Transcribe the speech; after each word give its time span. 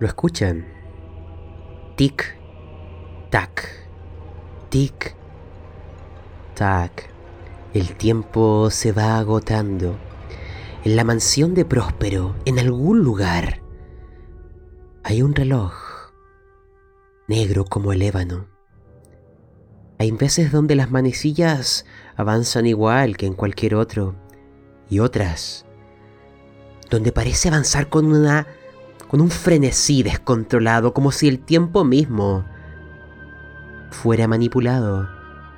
¿Lo 0.00 0.06
escuchan? 0.06 0.66
Tic, 1.94 2.34
tac, 3.28 3.68
tic, 4.70 5.14
tac. 6.54 7.10
El 7.74 7.94
tiempo 7.96 8.70
se 8.70 8.92
va 8.92 9.18
agotando. 9.18 9.98
En 10.84 10.96
la 10.96 11.04
mansión 11.04 11.52
de 11.52 11.66
Próspero, 11.66 12.34
en 12.46 12.58
algún 12.58 13.00
lugar, 13.00 13.60
hay 15.04 15.20
un 15.20 15.34
reloj 15.34 15.74
negro 17.28 17.66
como 17.66 17.92
el 17.92 18.00
ébano. 18.00 18.48
Hay 19.98 20.12
veces 20.12 20.50
donde 20.50 20.76
las 20.76 20.90
manecillas 20.90 21.84
avanzan 22.16 22.64
igual 22.64 23.18
que 23.18 23.26
en 23.26 23.34
cualquier 23.34 23.74
otro, 23.74 24.16
y 24.88 25.00
otras 25.00 25.66
donde 26.90 27.12
parece 27.12 27.48
avanzar 27.48 27.88
con 27.88 28.06
una 28.06 28.46
con 29.10 29.20
un 29.20 29.30
frenesí 29.30 30.04
descontrolado, 30.04 30.94
como 30.94 31.10
si 31.10 31.26
el 31.26 31.40
tiempo 31.40 31.82
mismo 31.82 32.44
fuera 33.90 34.28
manipulado, 34.28 35.08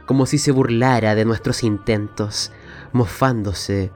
como 0.06 0.24
si 0.24 0.38
se 0.38 0.52
burlara 0.52 1.14
de 1.14 1.26
nuestros 1.26 1.62
intentos, 1.62 2.50
mofándose 2.92 3.92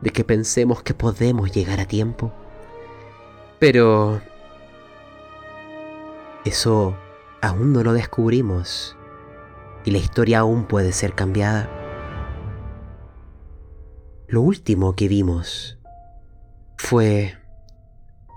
de 0.00 0.10
que 0.10 0.24
pensemos 0.24 0.82
que 0.82 0.92
podemos 0.92 1.52
llegar 1.52 1.78
a 1.78 1.84
tiempo. 1.84 2.32
Pero 3.60 4.20
eso 6.44 6.96
aún 7.40 7.72
no 7.72 7.84
lo 7.84 7.92
descubrimos 7.92 8.96
y 9.84 9.92
la 9.92 9.98
historia 9.98 10.40
aún 10.40 10.64
puede 10.64 10.90
ser 10.90 11.14
cambiada. 11.14 11.70
Lo 14.26 14.40
último 14.40 14.96
que 14.96 15.06
vimos 15.06 15.78
fue 16.76 17.38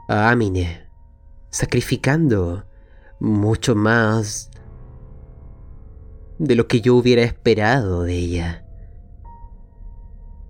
a 0.08 0.30
Amine, 0.30 0.90
sacrificando 1.50 2.66
mucho 3.20 3.76
más 3.76 4.52
de 6.40 6.56
lo 6.56 6.68
que 6.68 6.82
yo 6.82 6.96
hubiera 6.96 7.22
esperado 7.22 8.04
de 8.04 8.16
ella. 8.16 8.66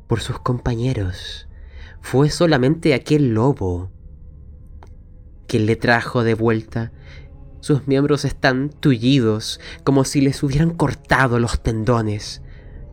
Por 0.08 0.22
sus 0.22 0.40
compañeros, 0.40 1.48
fue 2.02 2.30
solamente 2.30 2.94
aquel 2.94 3.34
lobo 3.34 3.92
quien 5.48 5.66
le 5.66 5.76
trajo 5.76 6.24
de 6.24 6.34
vuelta. 6.34 6.94
Sus 7.60 7.88
miembros 7.88 8.24
están 8.24 8.70
tullidos, 8.70 9.60
como 9.84 10.06
si 10.06 10.22
les 10.22 10.42
hubieran 10.44 10.72
cortado 10.72 11.40
los 11.40 11.62
tendones. 11.62 12.42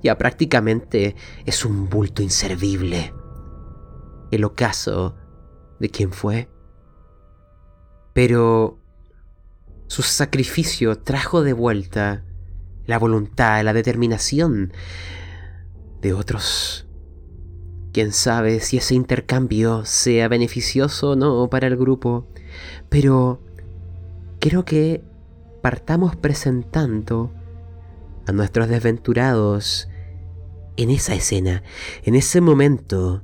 Ya 0.02 0.18
prácticamente 0.18 1.14
es 1.46 1.64
un 1.64 1.88
bulto 1.88 2.20
inservible. 2.20 3.14
El 4.32 4.44
ocaso 4.44 5.14
de 5.78 5.88
quien 5.90 6.12
fue 6.12 6.48
pero 8.18 8.80
su 9.86 10.02
sacrificio 10.02 10.98
trajo 10.98 11.44
de 11.44 11.52
vuelta 11.52 12.24
la 12.84 12.98
voluntad, 12.98 13.62
la 13.62 13.72
determinación 13.72 14.72
de 16.00 16.14
otros. 16.14 16.88
Quién 17.92 18.10
sabe 18.10 18.58
si 18.58 18.78
ese 18.78 18.96
intercambio 18.96 19.84
sea 19.84 20.26
beneficioso 20.26 21.10
o 21.10 21.14
no 21.14 21.48
para 21.48 21.68
el 21.68 21.76
grupo, 21.76 22.26
pero 22.88 23.40
creo 24.40 24.64
que 24.64 25.04
partamos 25.62 26.16
presentando 26.16 27.32
a 28.26 28.32
nuestros 28.32 28.68
desventurados 28.68 29.88
en 30.76 30.90
esa 30.90 31.14
escena, 31.14 31.62
en 32.02 32.16
ese 32.16 32.40
momento 32.40 33.22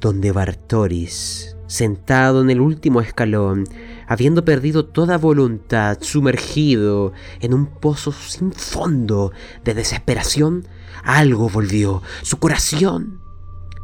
donde 0.00 0.32
Bartoris 0.32 1.56
sentado 1.70 2.42
en 2.42 2.50
el 2.50 2.60
último 2.60 3.00
escalón, 3.00 3.64
habiendo 4.08 4.44
perdido 4.44 4.86
toda 4.86 5.18
voluntad, 5.18 5.98
sumergido 6.00 7.12
en 7.40 7.54
un 7.54 7.66
pozo 7.66 8.10
sin 8.10 8.50
fondo 8.50 9.30
de 9.62 9.74
desesperación, 9.74 10.66
algo 11.04 11.48
volvió, 11.48 12.02
su 12.22 12.40
corazón 12.40 13.20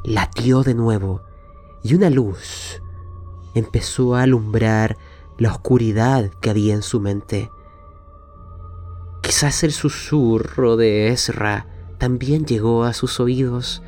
latió 0.05 0.65
de 0.65 0.75
nuevo 0.75 1.23
y 1.85 1.95
una 1.95 2.11
luz 2.11 2.83
empezó 3.55 4.17
a 4.17 4.23
alumbrar 4.23 4.97
la 5.39 5.53
oscuridad 5.53 6.33
que 6.41 6.51
había 6.51 6.75
en 6.75 6.83
su 6.83 7.01
mente. 7.01 7.53
Quizás 9.23 9.63
el 9.63 9.71
susurro 9.71 10.77
de 10.77 11.09
Ezra 11.09 11.69
también 11.99 12.47
llegó 12.47 12.83
a 12.83 12.95
sus 12.95 13.21
oídos 13.21 13.81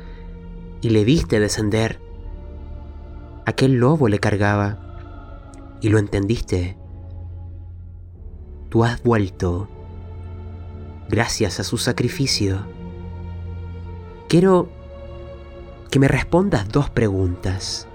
y 0.81 0.91
le 0.91 1.03
viste 1.03 1.41
descender 1.41 2.08
aquel 3.49 3.75
lobo 3.75 4.07
le 4.07 4.19
cargaba. 4.19 4.77
Y 5.81 5.89
lo 5.89 5.99
entendiste. 5.99 6.77
Tú 8.69 8.83
has 8.83 9.01
vuelto 9.03 9.69
gracias 11.09 11.59
a 11.59 11.63
su 11.63 11.77
sacrificio. 11.77 12.65
Quiero 14.27 14.69
que 15.89 15.99
me 15.99 16.07
respondas 16.07 16.69
dos 16.69 16.89
preguntas. 16.89 17.87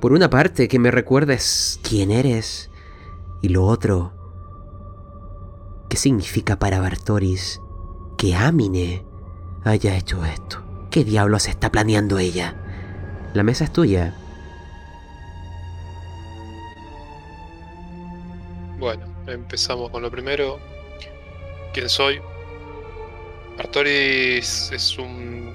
Por 0.00 0.12
una 0.12 0.28
parte, 0.28 0.68
que 0.68 0.78
me 0.78 0.90
recuerdes 0.90 1.80
quién 1.82 2.10
eres. 2.10 2.70
Y 3.40 3.48
lo 3.48 3.64
otro, 3.64 4.12
¿qué 5.88 5.96
significa 5.96 6.58
para 6.58 6.80
Bartoris 6.80 7.60
que 8.16 8.34
Amine 8.34 9.04
haya 9.64 9.96
hecho 9.96 10.24
esto? 10.24 10.62
¿Qué 10.90 11.04
diablos 11.04 11.48
está 11.48 11.70
planeando 11.70 12.18
ella? 12.18 12.56
La 13.34 13.42
mesa 13.42 13.64
es 13.64 13.72
tuya. 13.72 14.14
Bueno, 18.78 19.04
empezamos 19.26 19.90
con 19.90 20.02
lo 20.02 20.10
primero. 20.10 20.60
¿Quién 21.74 21.88
soy? 21.88 22.20
Artoris 23.58 24.70
es 24.72 24.96
un. 24.98 25.52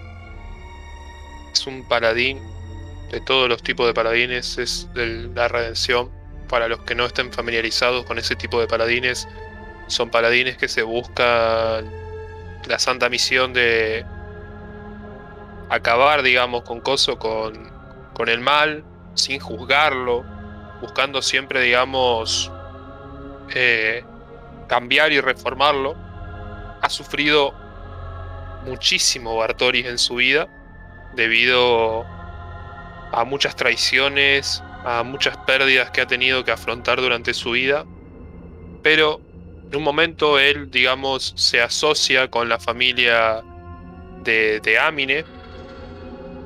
es 1.53 1.65
un 1.65 1.87
paladín 1.87 2.41
de 3.11 3.21
todos 3.21 3.47
los 3.47 3.63
tipos 3.63 3.87
de 3.87 3.93
paladines, 3.93 4.57
es 4.57 4.93
de 4.93 5.29
la 5.33 5.47
redención. 5.47 6.11
Para 6.49 6.67
los 6.67 6.81
que 6.81 6.95
no 6.95 7.05
estén 7.05 7.31
familiarizados 7.31 8.05
con 8.05 8.19
ese 8.19 8.35
tipo 8.35 8.59
de 8.59 8.67
paladines, 8.67 9.25
son 9.87 10.09
paladines 10.09 10.57
que 10.57 10.67
se 10.67 10.83
buscan 10.83 11.89
la 12.67 12.77
santa 12.79 13.07
misión 13.07 13.53
de 13.53 14.05
acabar, 15.69 16.23
digamos, 16.23 16.63
con 16.63 16.81
Coso, 16.81 17.17
con, 17.17 17.71
con 18.13 18.27
el 18.27 18.41
mal, 18.41 18.83
sin 19.13 19.39
juzgarlo, 19.39 20.25
buscando 20.81 21.21
siempre, 21.21 21.61
digamos, 21.61 22.51
eh, 23.53 24.03
cambiar 24.67 25.11
y 25.11 25.21
reformarlo. 25.21 25.95
Ha 26.81 26.89
sufrido 26.89 27.53
muchísimo 28.65 29.35
Bartoris 29.37 29.85
en 29.85 29.97
su 29.97 30.15
vida 30.15 30.47
debido 31.15 32.05
a 33.11 33.23
muchas 33.25 33.55
traiciones, 33.55 34.63
a 34.83 35.03
muchas 35.03 35.37
pérdidas 35.37 35.91
que 35.91 36.01
ha 36.01 36.07
tenido 36.07 36.43
que 36.43 36.51
afrontar 36.51 36.99
durante 36.99 37.33
su 37.33 37.51
vida. 37.51 37.85
Pero 38.81 39.21
en 39.69 39.75
un 39.75 39.83
momento 39.83 40.39
él, 40.39 40.71
digamos, 40.71 41.33
se 41.35 41.61
asocia 41.61 42.29
con 42.29 42.49
la 42.49 42.59
familia 42.59 43.43
de, 44.23 44.59
de 44.59 44.79
Amine 44.79 45.25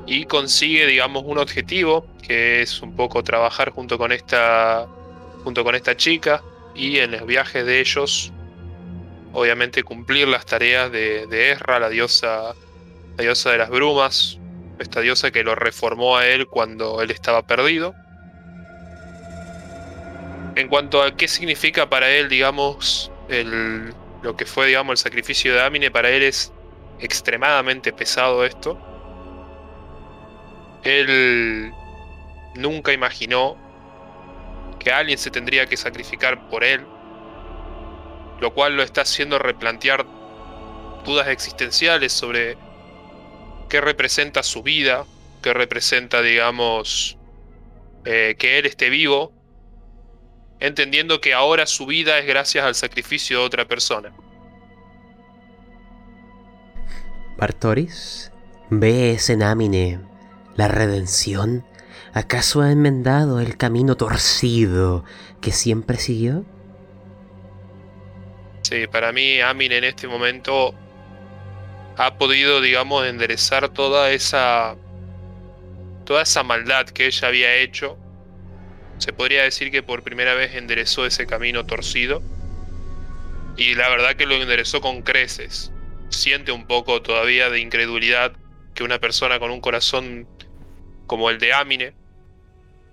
y 0.06 0.24
consigue, 0.24 0.86
digamos, 0.86 1.24
un 1.26 1.38
objetivo 1.38 2.06
que 2.22 2.62
es 2.62 2.82
un 2.82 2.94
poco 2.94 3.22
trabajar 3.22 3.70
junto 3.70 3.96
con 3.96 4.12
esta, 4.12 4.86
junto 5.44 5.64
con 5.64 5.74
esta 5.74 5.96
chica 5.96 6.42
y 6.74 6.98
en 6.98 7.14
el 7.14 7.24
viaje 7.24 7.64
de 7.64 7.80
ellos, 7.80 8.32
obviamente 9.32 9.82
cumplir 9.82 10.28
las 10.28 10.46
tareas 10.46 10.90
de, 10.92 11.26
de 11.26 11.56
la 11.66 11.88
diosa, 11.88 12.54
diosa 13.18 13.50
de 13.52 13.58
las 13.58 13.70
brumas, 13.70 14.38
esta 14.78 15.00
diosa 15.00 15.30
que 15.30 15.42
lo 15.42 15.54
reformó 15.54 16.16
a 16.16 16.26
él 16.26 16.46
cuando 16.46 17.02
él 17.02 17.10
estaba 17.10 17.46
perdido. 17.46 17.94
En 20.54 20.68
cuanto 20.68 21.02
a 21.02 21.16
qué 21.16 21.28
significa 21.28 21.88
para 21.88 22.10
él, 22.10 22.28
digamos, 22.28 23.12
el, 23.28 23.92
lo 24.22 24.36
que 24.36 24.44
fue, 24.44 24.66
digamos, 24.66 24.92
el 24.92 24.98
sacrificio 24.98 25.54
de 25.54 25.62
Amine, 25.62 25.90
para 25.90 26.10
él 26.10 26.22
es 26.22 26.52
extremadamente 27.00 27.92
pesado 27.92 28.44
esto. 28.44 28.78
Él 30.82 31.72
nunca 32.54 32.92
imaginó 32.92 33.56
que 34.78 34.90
alguien 34.90 35.18
se 35.18 35.30
tendría 35.30 35.66
que 35.66 35.76
sacrificar 35.76 36.48
por 36.48 36.64
él, 36.64 36.84
lo 38.40 38.54
cual 38.54 38.76
lo 38.76 38.82
está 38.82 39.02
haciendo 39.02 39.38
replantear 39.38 40.06
dudas 41.04 41.28
existenciales 41.28 42.12
sobre 42.12 42.56
qué 43.68 43.80
representa 43.80 44.42
su 44.42 44.62
vida, 44.62 45.04
qué 45.42 45.52
representa, 45.54 46.22
digamos, 46.22 47.18
eh, 48.04 48.36
que 48.38 48.58
él 48.58 48.66
esté 48.66 48.90
vivo, 48.90 49.32
entendiendo 50.60 51.20
que 51.20 51.34
ahora 51.34 51.66
su 51.66 51.86
vida 51.86 52.18
es 52.18 52.26
gracias 52.26 52.64
al 52.64 52.74
sacrificio 52.74 53.40
de 53.40 53.44
otra 53.44 53.66
persona. 53.66 54.12
Bartoris, 57.36 58.32
¿ves 58.70 59.30
en 59.30 59.42
Amine 59.42 60.00
la 60.56 60.66
redención 60.66 61.64
¿Acaso 62.12 62.62
ha 62.62 62.72
enmendado 62.72 63.40
el 63.40 63.56
camino 63.56 63.96
torcido 63.96 65.04
que 65.40 65.52
siempre 65.52 65.98
siguió? 65.98 66.44
Sí, 68.62 68.86
para 68.86 69.12
mí 69.12 69.40
Amin 69.40 69.72
en 69.72 69.84
este 69.84 70.08
momento 70.08 70.74
ha 71.96 72.16
podido, 72.18 72.60
digamos, 72.60 73.06
enderezar 73.06 73.68
toda 73.70 74.10
esa 74.12 74.76
toda 76.04 76.22
esa 76.22 76.42
maldad 76.42 76.86
que 76.86 77.06
ella 77.06 77.28
había 77.28 77.56
hecho. 77.56 77.98
Se 78.98 79.12
podría 79.12 79.42
decir 79.42 79.70
que 79.70 79.82
por 79.82 80.02
primera 80.02 80.34
vez 80.34 80.54
enderezó 80.54 81.04
ese 81.06 81.26
camino 81.26 81.66
torcido. 81.66 82.22
Y 83.56 83.74
la 83.74 83.88
verdad 83.90 84.16
que 84.16 84.26
lo 84.26 84.36
enderezó 84.36 84.80
con 84.80 85.02
creces. 85.02 85.72
Siente 86.08 86.52
un 86.52 86.66
poco 86.66 87.02
todavía 87.02 87.50
de 87.50 87.60
incredulidad 87.60 88.32
que 88.74 88.84
una 88.84 88.98
persona 89.00 89.38
con 89.38 89.50
un 89.50 89.60
corazón 89.60 90.28
como 91.08 91.30
el 91.30 91.40
de 91.40 91.52
Amine, 91.52 91.94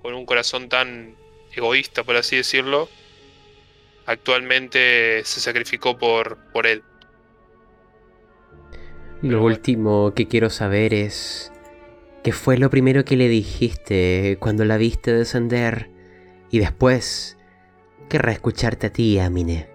con 0.01 0.15
un 0.15 0.25
corazón 0.25 0.67
tan 0.67 1.15
egoísta, 1.55 2.03
por 2.03 2.15
así 2.15 2.35
decirlo, 2.35 2.89
actualmente 4.07 5.21
se 5.23 5.39
sacrificó 5.39 5.99
por, 5.99 6.39
por 6.51 6.65
él. 6.65 6.81
Lo 9.21 9.43
último 9.43 10.13
que 10.15 10.27
quiero 10.27 10.49
saber 10.49 10.95
es 10.95 11.51
¿qué 12.23 12.31
fue 12.31 12.57
lo 12.57 12.71
primero 12.71 13.05
que 13.05 13.15
le 13.15 13.27
dijiste 13.27 14.37
cuando 14.39 14.65
la 14.65 14.77
viste 14.77 15.13
descender 15.13 15.89
y 16.49 16.59
después 16.59 17.37
querrá 18.09 18.31
escucharte 18.31 18.87
a 18.87 18.89
ti, 18.91 19.19
Amine. 19.19 19.69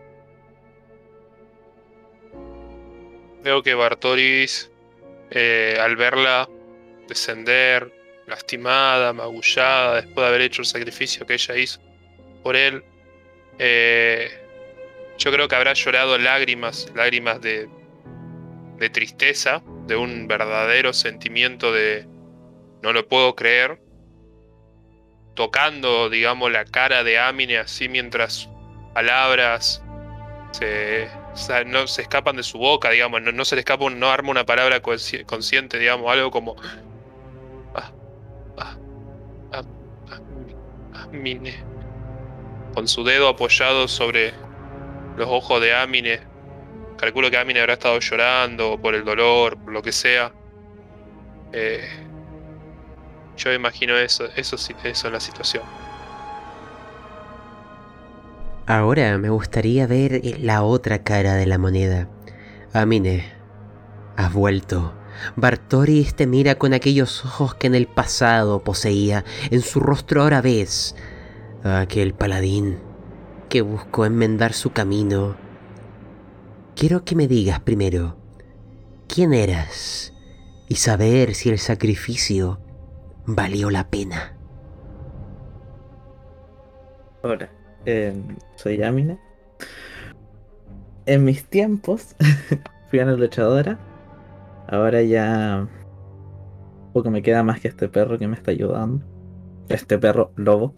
Veo 3.43 3.63
que 3.63 3.75
Bartoris, 3.75 4.71
eh, 5.31 5.77
al 5.81 5.97
verla 5.97 6.49
descender, 7.09 8.00
lastimada, 8.31 9.13
magullada, 9.13 9.97
después 9.97 10.17
de 10.17 10.27
haber 10.27 10.41
hecho 10.41 10.63
el 10.63 10.67
sacrificio 10.67 11.27
que 11.27 11.35
ella 11.35 11.57
hizo 11.57 11.81
por 12.43 12.57
él, 12.57 12.83
eh, 13.59 14.31
yo 15.19 15.31
creo 15.31 15.49
que 15.49 15.55
habrá 15.55 15.75
llorado 15.75 16.17
lágrimas, 16.17 16.91
lágrimas 16.95 17.41
de, 17.43 17.69
de 18.79 18.91
tristeza, 18.91 19.63
de 19.87 19.97
un 19.97 20.27
verdadero 20.27 20.93
sentimiento 20.93 21.73
de 21.73 22.07
no 22.83 22.93
lo 22.93 23.07
puedo 23.07 23.35
creer, 23.35 23.79
tocando, 25.35 26.09
digamos, 26.09 26.51
la 26.51 26.65
cara 26.65 27.05
de 27.05 27.19
Amine 27.19 27.59
así 27.59 27.89
mientras 27.89 28.49
palabras 28.95 29.83
se, 30.53 31.09
no 31.67 31.87
se 31.87 32.03
escapan 32.03 32.37
de 32.37 32.43
su 32.43 32.59
boca, 32.59 32.91
digamos, 32.91 33.23
no, 33.23 33.45
se 33.45 33.55
le 33.55 33.61
escapa, 33.61 33.89
no 33.91 34.11
arma 34.11 34.31
una 34.31 34.47
palabra 34.47 34.81
consciente, 34.81 35.79
digamos, 35.79 36.11
algo 36.11 36.31
como 36.31 36.57
Amine. 41.13 41.55
Con 42.75 42.87
su 42.89 43.05
dedo 43.05 43.29
apoyado 43.29 43.89
sobre 43.89 44.33
los 45.17 45.29
ojos 45.29 45.61
de 45.61 45.75
Amine. 45.75 46.21
Calculo 46.97 47.31
que 47.31 47.39
Amine 47.39 47.61
habrá 47.61 47.75
estado 47.75 47.99
llorando 47.99 48.79
por 48.81 48.95
el 48.95 49.05
dolor, 49.05 49.59
por 49.59 49.73
lo 49.73 49.83
que 49.83 49.93
sea. 49.93 50.33
Eh, 51.53 51.89
yo 53.37 53.53
imagino 53.53 53.97
eso, 53.97 54.27
eso, 54.37 54.57
eso 54.57 54.77
es 54.85 55.13
la 55.13 55.21
situación. 55.21 55.65
Ahora 58.67 59.19
me 59.19 59.31
gustaría 59.31 59.87
ver 59.87 60.21
la 60.39 60.63
otra 60.63 61.03
cara 61.03 61.35
de 61.35 61.47
la 61.47 61.59
moneda. 61.59 62.09
Amine, 62.73 63.25
has 64.17 64.33
vuelto. 64.33 65.00
Bartoris 65.37 66.15
te 66.15 66.27
mira 66.27 66.57
con 66.57 66.73
aquellos 66.73 67.25
ojos 67.25 67.55
que 67.55 67.67
en 67.67 67.75
el 67.75 67.87
pasado 67.87 68.63
poseía. 68.63 69.25
En 69.51 69.61
su 69.63 69.81
rostro 69.81 70.23
ahora 70.23 70.41
ves 70.41 70.95
a 71.65 71.81
aquel 71.81 72.15
paladín 72.15 72.79
que 73.49 73.63
buscó 73.63 74.07
enmendar 74.07 74.53
su 74.53 74.71
camino. 74.73 75.37
Quiero 76.75 77.05
que 77.05 77.17
me 77.17 77.29
digas 77.29 77.61
primero 77.61 78.17
quién 79.09 79.35
eras 79.35 80.15
y 80.69 80.77
saber 80.77 81.35
si 81.35 81.51
el 81.51 81.59
sacrificio 81.59 82.61
valió 83.27 83.71
la 83.71 83.91
pena. 83.91 84.37
Hola, 87.23 87.51
em, 87.85 88.37
soy 88.55 88.79
Yamina. 88.79 89.19
En 91.07 91.25
mis 91.25 91.45
tiempos 91.45 92.15
fui 92.91 93.01
una 93.01 93.13
luchadora 93.13 93.79
Ahora 94.71 95.03
ya 95.03 95.69
poco 96.93 97.11
me 97.11 97.23
queda 97.23 97.43
más 97.43 97.61
que 97.61 97.67
este 97.67 97.89
perro 97.89 98.19
que 98.19 98.29
me 98.29 98.37
está 98.37 98.53
ayudando. 98.53 99.05
Este 99.69 99.99
perro 99.99 100.31
lobo. 100.37 100.75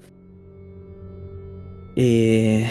Y 1.94 2.64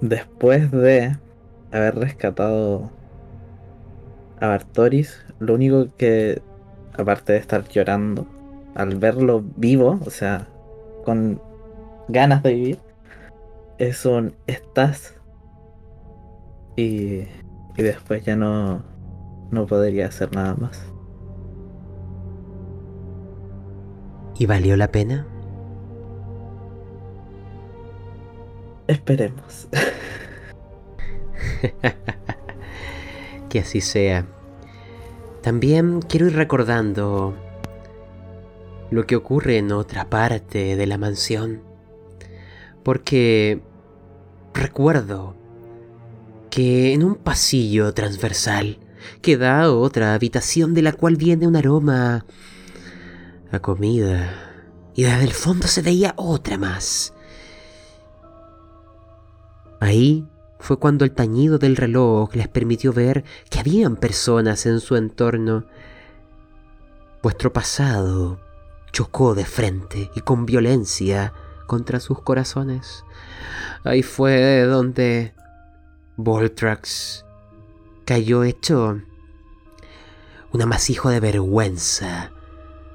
después 0.00 0.72
de 0.72 1.16
haber 1.70 1.94
rescatado 1.94 2.90
a 4.40 4.48
Bartoris, 4.48 5.24
lo 5.38 5.54
único 5.54 5.86
que, 5.96 6.42
aparte 6.96 7.34
de 7.34 7.38
estar 7.38 7.68
llorando, 7.68 8.26
al 8.74 8.96
verlo 8.96 9.44
vivo, 9.56 10.00
o 10.04 10.10
sea, 10.10 10.48
con 11.04 11.40
ganas 12.08 12.42
de 12.42 12.54
vivir, 12.54 12.78
es 13.78 14.04
un 14.04 14.34
estás. 14.48 15.14
Y 16.76 17.22
y 17.78 17.82
después 17.82 18.24
ya 18.24 18.34
no, 18.34 18.82
no 19.52 19.66
podría 19.66 20.08
hacer 20.08 20.34
nada 20.34 20.54
más. 20.56 20.82
¿Y 24.36 24.46
valió 24.46 24.76
la 24.76 24.88
pena? 24.88 25.26
Esperemos. 28.88 29.68
que 33.48 33.60
así 33.60 33.80
sea. 33.80 34.26
También 35.42 36.02
quiero 36.02 36.26
ir 36.26 36.34
recordando 36.34 37.36
lo 38.90 39.06
que 39.06 39.14
ocurre 39.14 39.58
en 39.58 39.70
otra 39.70 40.10
parte 40.10 40.74
de 40.74 40.86
la 40.86 40.98
mansión. 40.98 41.62
Porque 42.82 43.60
recuerdo 44.52 45.37
que 46.50 46.92
en 46.92 47.04
un 47.04 47.14
pasillo 47.16 47.92
transversal 47.94 48.78
queda 49.22 49.70
otra 49.72 50.14
habitación 50.14 50.74
de 50.74 50.82
la 50.82 50.92
cual 50.92 51.16
viene 51.16 51.46
un 51.46 51.56
aroma 51.56 52.24
a 53.50 53.58
comida. 53.60 54.44
Y 54.94 55.04
desde 55.04 55.24
el 55.24 55.32
fondo 55.32 55.68
se 55.68 55.82
veía 55.82 56.14
otra 56.16 56.58
más. 56.58 57.14
Ahí 59.80 60.26
fue 60.58 60.78
cuando 60.78 61.04
el 61.04 61.12
tañido 61.12 61.58
del 61.58 61.76
reloj 61.76 62.34
les 62.34 62.48
permitió 62.48 62.92
ver 62.92 63.24
que 63.48 63.60
habían 63.60 63.96
personas 63.96 64.66
en 64.66 64.80
su 64.80 64.96
entorno. 64.96 65.66
Vuestro 67.22 67.52
pasado 67.52 68.40
chocó 68.90 69.34
de 69.34 69.44
frente 69.44 70.10
y 70.14 70.20
con 70.20 70.46
violencia 70.46 71.32
contra 71.66 72.00
sus 72.00 72.20
corazones. 72.22 73.04
Ahí 73.84 74.02
fue 74.02 74.62
donde 74.62 75.34
Voltrax 76.20 77.24
cayó 78.04 78.42
hecho 78.42 79.00
un 80.52 80.62
amasijo 80.62 81.10
de 81.10 81.20
vergüenza. 81.20 82.32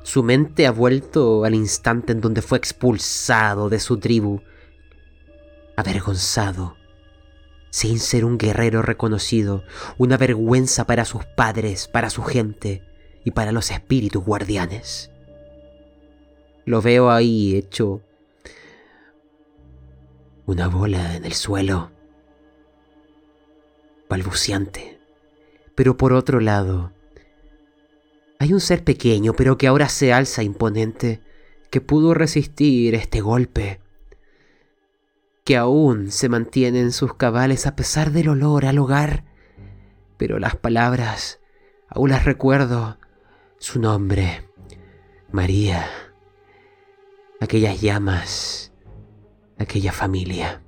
Su 0.04 0.24
mente 0.24 0.68
ha 0.68 0.72
vuelto 0.72 1.46
al 1.46 1.56
instante 1.56 2.12
en 2.12 2.20
donde 2.20 2.42
fue 2.42 2.58
expulsado 2.58 3.70
de 3.70 3.80
su 3.80 3.98
tribu, 3.98 4.42
avergonzado, 5.78 6.76
sin 7.70 8.00
ser 8.00 8.26
un 8.26 8.38
guerrero 8.38 8.82
reconocido, 8.82 9.64
una 9.98 10.18
vergüenza 10.18 10.86
para 10.86 11.06
sus 11.06 11.24
padres, 11.24 11.88
para 11.88 12.10
su 12.10 12.24
gente 12.24 12.84
y 13.24 13.32
para 13.32 13.54
los 13.54 13.72
espíritus 13.72 14.22
guardianes. 14.22 15.12
Lo 16.66 16.82
veo 16.82 17.10
ahí 17.10 17.56
hecho 17.56 18.02
una 20.46 20.68
bola 20.68 21.16
en 21.16 21.24
el 21.24 21.34
suelo 21.34 21.93
balbuciante. 24.14 25.00
Pero 25.74 25.98
por 25.98 26.14
otro 26.14 26.40
lado, 26.40 26.92
hay 28.38 28.54
un 28.54 28.60
ser 28.60 28.84
pequeño, 28.84 29.34
pero 29.34 29.58
que 29.58 29.66
ahora 29.68 29.90
se 29.90 30.14
alza 30.14 30.44
imponente, 30.44 31.22
que 31.72 31.82
pudo 31.82 32.14
resistir 32.14 32.94
este 32.94 33.22
golpe, 33.22 33.82
que 35.44 35.58
aún 35.58 36.12
se 36.12 36.30
mantiene 36.30 36.80
en 36.80 36.92
sus 36.92 37.16
cabales 37.16 37.66
a 37.66 37.76
pesar 37.76 38.12
del 38.12 38.30
olor 38.30 38.66
al 38.68 38.78
hogar, 38.78 39.26
pero 40.18 40.38
las 40.38 40.56
palabras 40.56 41.40
aún 41.90 42.12
las 42.12 42.24
recuerdo, 42.24 43.00
su 43.58 43.80
nombre, 43.80 44.48
María, 45.32 45.88
aquellas 47.40 47.82
llamas, 47.82 48.72
aquella 49.58 49.92
familia. 49.92 50.63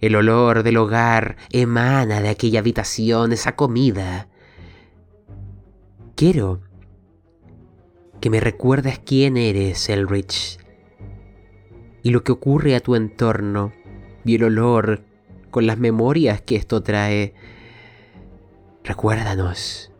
El 0.00 0.16
olor 0.16 0.62
del 0.62 0.78
hogar 0.78 1.36
emana 1.52 2.22
de 2.22 2.30
aquella 2.30 2.60
habitación, 2.60 3.32
esa 3.32 3.54
comida. 3.54 4.28
Quiero 6.14 6.60
que 8.20 8.30
me 8.30 8.40
recuerdas 8.40 8.98
quién 8.98 9.36
eres, 9.36 9.88
Elrich, 9.88 10.58
y 12.02 12.10
lo 12.10 12.22
que 12.24 12.32
ocurre 12.32 12.74
a 12.74 12.80
tu 12.80 12.94
entorno, 12.94 13.72
y 14.24 14.36
el 14.36 14.44
olor 14.44 15.02
con 15.50 15.66
las 15.66 15.78
memorias 15.78 16.40
que 16.40 16.56
esto 16.56 16.82
trae. 16.82 17.34
Recuérdanos 18.84 19.92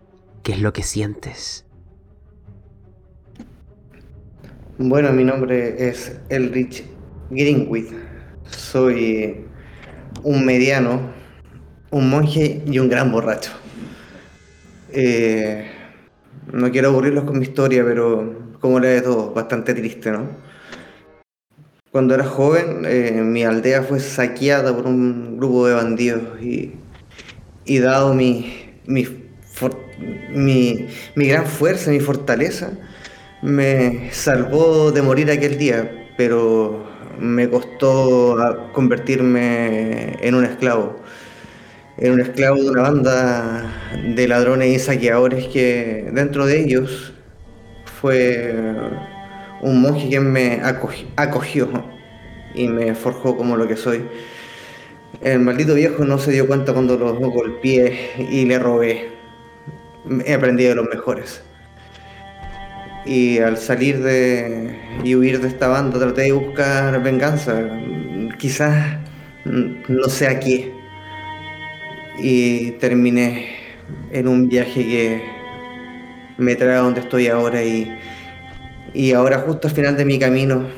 qué 0.43 0.53
es 0.53 0.61
lo 0.61 0.73
que 0.73 0.83
sientes. 0.83 1.67
Bueno, 4.79 5.13
mi 5.13 5.25
nombre 5.25 5.89
es 5.89 6.19
Elrich 6.31 6.85
Greenwood. 7.31 7.93
Soy 8.49 9.45
un 10.23 10.45
mediano, 10.45 11.01
un 11.91 12.11
monje 12.11 12.63
y 12.67 12.79
un 12.79 12.89
gran 12.89 13.11
borracho. 13.11 13.51
Eh, 14.93 15.71
no 16.53 16.71
quiero 16.71 16.89
aburrirlos 16.89 17.25
con 17.25 17.39
mi 17.39 17.45
historia, 17.45 17.85
pero 17.85 18.51
como 18.61 18.81
la 18.81 18.89
de 18.89 19.03
todos, 19.03 19.35
bastante 19.35 19.75
triste, 19.75 20.11
¿no? 20.11 20.29
Cuando 21.91 22.15
era 22.15 22.25
joven, 22.25 22.85
eh, 22.87 23.21
mi 23.25 23.43
aldea 23.43 23.83
fue 23.83 23.99
saqueada 23.99 24.75
por 24.75 24.87
un 24.87 25.39
grupo 25.39 25.67
de 25.67 25.75
bandidos 25.75 26.41
y, 26.41 26.75
y 27.65 27.79
dado 27.79 28.15
mi, 28.15 28.53
mi, 28.87 29.07
mi, 30.31 30.87
mi 31.17 31.27
gran 31.27 31.47
fuerza, 31.47 31.91
mi 31.91 32.01
fortaleza, 32.01 32.71
me 33.43 34.11
salvó 34.13 34.93
de 34.93 35.03
morir 35.03 35.31
aquel 35.31 35.59
día, 35.59 36.09
pero 36.17 36.90
me 37.21 37.49
costó 37.49 38.71
convertirme 38.73 40.17
en 40.27 40.35
un 40.35 40.45
esclavo. 40.45 40.97
En 41.99 42.13
un 42.13 42.21
esclavo 42.21 42.57
de 42.57 42.71
una 42.71 42.83
banda 42.83 43.71
de 44.17 44.27
ladrones 44.27 44.69
y 44.75 44.79
saqueadores 44.79 45.49
que 45.49 46.09
dentro 46.13 46.47
de 46.47 46.61
ellos 46.61 47.13
fue 48.01 48.55
un 49.61 49.83
monje 49.83 50.09
quien 50.09 50.33
me 50.33 50.63
acogió, 51.17 51.69
y 52.55 52.69
me 52.69 52.95
forjó 52.95 53.37
como 53.37 53.57
lo 53.57 53.69
que 53.69 53.77
soy. 53.77 54.03
El 55.21 55.41
maldito 55.41 55.75
viejo 55.75 56.05
no 56.05 56.19
se 56.19 56.33
dio 56.33 56.47
cuenta 56.47 56.73
cuando 56.73 56.97
lo 56.97 57.13
golpeé 57.15 58.13
y 58.31 58.47
le 58.47 58.59
robé. 58.59 59.11
He 60.25 60.33
aprendido 60.35 60.71
de 60.71 60.77
los 60.77 60.89
mejores. 60.89 61.43
Y 63.07 63.39
al 63.39 63.57
salir 63.57 64.03
de 64.03 64.79
y 65.03 65.15
huir 65.15 65.41
de 65.41 65.49
esta 65.49 65.69
banda 65.69 65.99
traté 65.99 66.23
de 66.23 66.33
buscar 66.33 67.03
venganza. 67.03 67.63
Quizás 68.39 68.99
no 69.45 70.09
sé 70.09 70.29
a 70.29 70.41
qué. 70.41 70.73
Y 72.19 72.73
terminé 72.73 73.47
en 74.13 74.29
un 74.29 74.49
viaje 74.49 74.85
que 74.85 75.23
me 76.37 76.57
trae 76.57 76.77
a 76.77 76.81
donde 76.81 77.01
estoy 77.01 77.29
ahora 77.29 77.63
y, 77.63 77.91
y 78.95 79.13
ahora 79.13 79.39
justo 79.41 79.69
al 79.69 79.75
final 79.75 79.97
de 79.97 80.05
mi 80.05 80.19
camino 80.19 80.69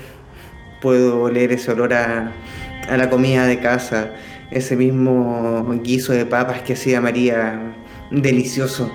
puedo 0.80 1.22
oler 1.22 1.52
ese 1.52 1.72
olor 1.72 1.94
a, 1.94 2.32
a 2.88 2.96
la 2.96 3.10
comida 3.10 3.46
de 3.46 3.60
casa, 3.60 4.12
ese 4.50 4.76
mismo 4.76 5.66
guiso 5.82 6.12
de 6.12 6.26
papas 6.26 6.62
que 6.62 6.74
hacía 6.74 7.00
María, 7.00 7.74
delicioso. 8.10 8.90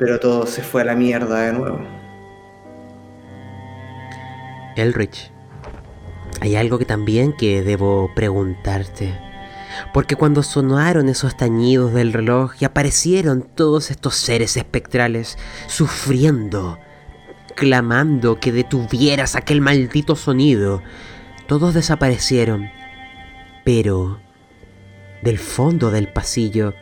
Pero 0.00 0.18
todo 0.18 0.46
se 0.46 0.62
fue 0.62 0.80
a 0.80 0.86
la 0.86 0.94
mierda 0.94 1.42
de 1.42 1.52
nuevo. 1.52 1.78
Elrich, 4.74 5.30
hay 6.40 6.56
algo 6.56 6.78
que 6.78 6.86
también 6.86 7.34
que 7.34 7.60
debo 7.60 8.10
preguntarte. 8.14 9.14
Porque 9.92 10.16
cuando 10.16 10.42
sonaron 10.42 11.10
esos 11.10 11.36
tañidos 11.36 11.92
del 11.92 12.14
reloj 12.14 12.54
y 12.58 12.64
aparecieron 12.64 13.42
todos 13.42 13.90
estos 13.90 14.14
seres 14.16 14.56
espectrales 14.56 15.36
sufriendo, 15.66 16.78
clamando 17.54 18.40
que 18.40 18.52
detuvieras 18.52 19.36
aquel 19.36 19.60
maldito 19.60 20.16
sonido, 20.16 20.82
todos 21.46 21.74
desaparecieron. 21.74 22.70
Pero 23.66 24.18
del 25.22 25.38
fondo 25.38 25.90
del 25.90 26.08
pasillo 26.08 26.72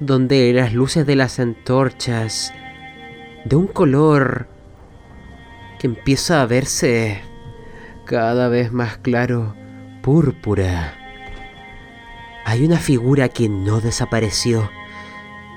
donde 0.00 0.52
las 0.52 0.72
luces 0.72 1.06
de 1.06 1.16
las 1.16 1.40
antorchas, 1.40 2.52
de 3.44 3.56
un 3.56 3.66
color 3.66 4.48
que 5.78 5.86
empieza 5.86 6.42
a 6.42 6.46
verse 6.46 7.20
cada 8.04 8.48
vez 8.48 8.72
más 8.72 8.98
claro, 8.98 9.54
púrpura. 10.02 10.94
Hay 12.44 12.64
una 12.64 12.78
figura 12.78 13.28
que 13.28 13.48
no 13.48 13.80
desapareció. 13.80 14.70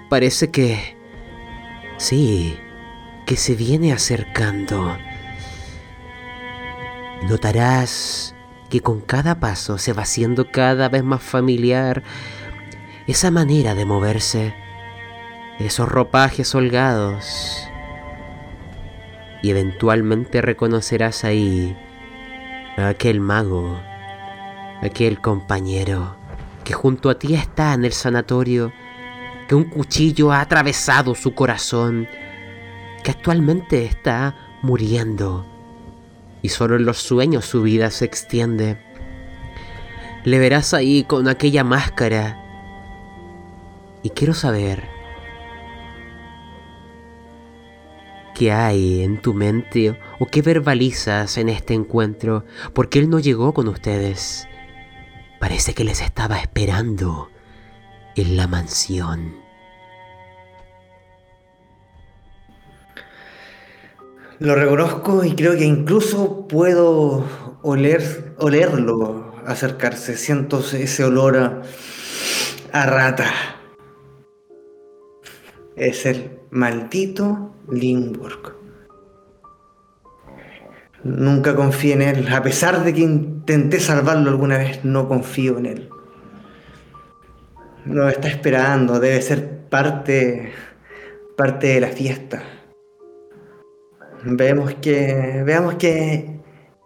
Parece 0.10 0.52
que... 0.52 0.98
Sí, 1.98 2.60
que 3.26 3.38
se 3.38 3.56
viene 3.56 3.94
acercando. 3.94 4.98
Notarás 7.30 8.36
que 8.70 8.82
con 8.82 9.02
cada 9.02 9.40
paso 9.40 9.78
se 9.78 9.94
va 9.94 10.04
haciendo 10.04 10.52
cada 10.52 10.90
vez 10.90 11.04
más 11.04 11.22
familiar 11.22 12.04
esa 13.08 13.32
manera 13.32 13.76
de 13.76 13.86
moverse, 13.86 14.54
esos 15.60 15.90
ropajes 15.90 16.54
holgados. 16.56 17.68
Y 19.44 19.50
eventualmente 19.50 20.42
reconocerás 20.42 21.24
ahí 21.24 21.76
a 22.78 22.90
aquel 22.90 23.20
mago, 23.20 23.80
aquel 24.82 25.20
compañero 25.20 26.16
que 26.64 26.74
junto 26.74 27.10
a 27.10 27.18
ti 27.18 27.34
está 27.34 27.74
en 27.74 27.86
el 27.86 27.92
sanatorio, 27.92 28.72
que 29.48 29.56
un 29.56 29.66
cuchillo 29.66 30.32
ha 30.32 30.42
atravesado 30.42 31.16
su 31.16 31.34
corazón, 31.34 32.08
que 33.04 33.12
actualmente 33.12 33.86
está 33.86 34.36
muriendo 34.62 35.46
y 36.42 36.50
solo 36.50 36.76
en 36.76 36.86
los 36.86 36.98
sueños 36.98 37.46
su 37.46 37.62
vida 37.62 37.92
se 37.92 38.06
extiende. 38.06 38.78
Le 40.24 40.40
verás 40.40 40.74
ahí 40.74 41.04
con 41.04 41.28
aquella 41.28 41.64
máscara 41.64 42.41
y 44.04 44.10
quiero 44.12 44.34
saber 44.34 44.84
qué 48.36 48.52
hay 48.52 49.04
en 49.04 49.22
tu 49.22 49.34
mente 49.34 50.00
o 50.20 50.26
qué 50.26 50.42
verbalizas 50.42 51.38
en 51.38 51.50
este 51.50 51.74
encuentro, 51.74 52.46
porque 52.74 53.00
Él 53.00 53.10
no 53.10 53.20
llegó 53.20 53.54
con 53.54 53.68
ustedes. 53.68 54.48
Parece 55.40 55.74
que 55.74 55.84
les 55.84 56.02
estaba 56.02 56.40
esperando 56.40 57.30
en 58.16 58.38
la 58.38 58.48
mansión. 58.48 59.36
Lo 64.40 64.56
reconozco 64.56 65.24
y 65.24 65.36
creo 65.36 65.56
que 65.56 65.66
incluso 65.66 66.48
puedo 66.48 67.26
oler, 67.62 68.34
olerlo 68.40 69.36
acercarse. 69.46 70.18
Siento 70.18 70.60
ese 70.60 71.04
olor 71.04 71.38
a, 71.38 71.62
a 72.72 72.86
rata 72.88 73.61
es 75.82 76.06
el 76.06 76.38
maldito 76.52 77.56
Lindbergh. 77.72 78.54
Nunca 81.04 81.56
confié 81.56 81.94
en 81.94 82.02
él, 82.04 82.28
a 82.32 82.44
pesar 82.44 82.84
de 82.84 82.94
que 82.94 83.02
intenté 83.02 83.80
salvarlo 83.80 84.30
alguna 84.30 84.60
vez, 84.60 84.86
no 84.86 85.08
confío 85.08 85.58
en 85.58 85.66
él. 85.66 85.90
Nos 87.86 88.14
está 88.14 88.28
esperando, 88.28 89.00
debe 89.00 89.20
ser 89.24 89.62
parte, 89.70 90.52
parte 91.36 91.68
de 91.68 91.82
la 91.82 91.88
fiesta. 91.88 92.44
Veamos 94.24 94.76
que, 94.76 95.42
veamos 95.44 95.76
qué, 95.76 96.42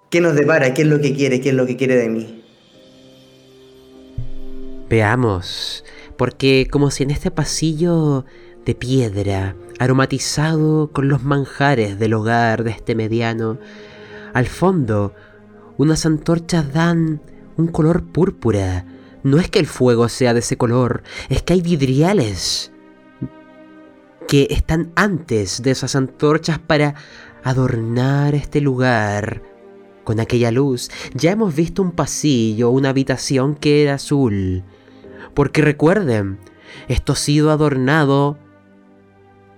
qué 0.10 0.22
nos 0.22 0.36
depara, 0.36 0.74
qué 0.74 0.84
es 0.84 0.88
lo 0.88 1.02
que 1.02 1.14
quiere, 1.14 1.42
qué 1.42 1.50
es 1.50 1.56
lo 1.56 1.66
que 1.66 1.76
quiere 1.76 1.98
de 1.98 2.08
mí. 2.08 2.46
Veamos, 4.90 5.84
porque 6.16 6.70
como 6.72 6.92
si 6.92 7.04
en 7.04 7.12
este 7.12 7.30
pasillo 7.30 8.24
de 8.66 8.76
piedra, 8.76 9.56
aromatizado 9.80 10.92
con 10.92 11.08
los 11.08 11.24
manjares 11.24 12.00
del 12.00 12.14
hogar 12.14 12.64
de 12.64 12.72
este 12.72 12.96
mediano. 12.96 13.60
Al 14.34 14.48
fondo, 14.48 15.14
unas 15.78 16.06
antorchas 16.06 16.74
dan 16.74 17.22
un 17.58 17.68
color 17.68 18.04
púrpura. 18.04 18.86
No 19.24 19.40
es 19.40 19.50
que 19.50 19.60
el 19.60 19.68
fuego 19.68 20.10
sea 20.10 20.34
de 20.34 20.40
ese 20.40 20.58
color, 20.58 21.04
es 21.30 21.42
que 21.42 21.54
hay 21.54 21.62
vidriales 21.62 22.72
que 24.28 24.48
están 24.50 24.92
antes 24.96 25.62
de 25.62 25.72
esas 25.72 25.96
antorchas 25.96 26.60
para 26.60 26.96
adornar 27.44 28.34
este 28.34 28.60
lugar 28.62 29.42
con 30.04 30.20
aquella 30.20 30.52
luz. 30.52 30.90
Ya 31.14 31.32
hemos 31.32 31.56
visto 31.56 31.82
un 31.82 31.92
pasillo, 31.92 32.70
una 32.70 32.90
habitación 32.90 33.56
que 33.56 33.84
era 33.84 33.96
azul. 33.96 34.64
Porque 35.34 35.62
recuerden, 35.62 36.40
esto 36.88 37.14
ha 37.14 37.16
sido 37.16 37.52
adornado 37.52 38.38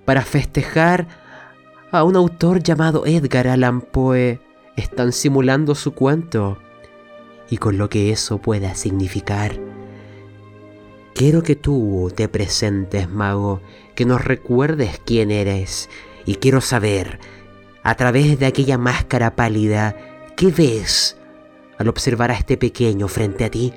para 0.08 0.22
festejar 0.22 1.06
a 1.92 2.06
un 2.06 2.16
autor 2.16 2.64
llamado 2.64 3.06
Edgar 3.06 3.50
Allan 3.50 3.82
Poe. 3.82 4.40
Están 4.78 5.12
simulando 5.12 5.76
su 5.76 5.94
cuento 5.94 6.58
y 7.50 7.58
con 7.58 7.78
lo 7.78 7.90
que 7.90 8.14
eso 8.14 8.38
pueda 8.38 8.74
significar. 8.74 9.60
Quiero 11.14 11.44
que 11.44 11.58
tú 11.58 12.10
te 12.16 12.30
presentes, 12.30 13.10
mago, 13.10 13.60
que 13.96 14.06
nos 14.06 14.24
recuerdes 14.24 15.02
quién 15.04 15.30
eres, 15.30 15.90
y 16.26 16.36
quiero 16.36 16.62
saber, 16.62 17.20
a 17.84 17.96
través 17.96 18.40
de 18.40 18.46
aquella 18.46 18.78
máscara 18.78 19.36
pálida, 19.36 19.98
¿qué 20.38 20.52
ves 20.52 21.18
al 21.78 21.90
observar 21.90 22.32
a 22.32 22.36
este 22.36 22.56
pequeño 22.56 23.10
frente 23.10 23.44
a 23.44 23.52
ti? 23.52 23.74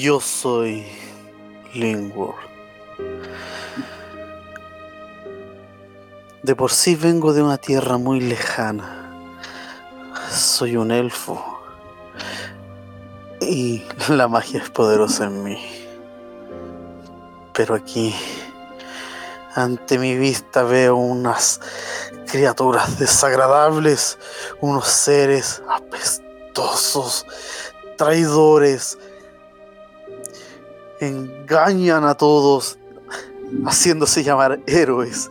Yo 0.00 0.18
soy 0.18 0.86
Lingworth. 1.74 2.38
De 6.42 6.56
por 6.56 6.70
sí 6.70 6.94
vengo 6.94 7.34
de 7.34 7.42
una 7.42 7.58
tierra 7.58 7.98
muy 7.98 8.18
lejana. 8.18 9.36
Soy 10.30 10.78
un 10.78 10.90
elfo. 10.90 11.44
Y 13.42 13.84
la 14.08 14.26
magia 14.26 14.62
es 14.62 14.70
poderosa 14.70 15.26
en 15.26 15.44
mí. 15.44 15.86
Pero 17.52 17.74
aquí, 17.74 18.14
ante 19.54 19.98
mi 19.98 20.16
vista, 20.16 20.62
veo 20.62 20.96
unas 20.96 21.60
criaturas 22.26 22.98
desagradables, 22.98 24.18
unos 24.62 24.86
seres 24.86 25.62
apestosos, 25.68 27.26
traidores, 27.98 28.96
engañan 31.00 32.04
a 32.04 32.14
todos 32.14 32.78
haciéndose 33.66 34.22
llamar 34.22 34.60
héroes 34.66 35.30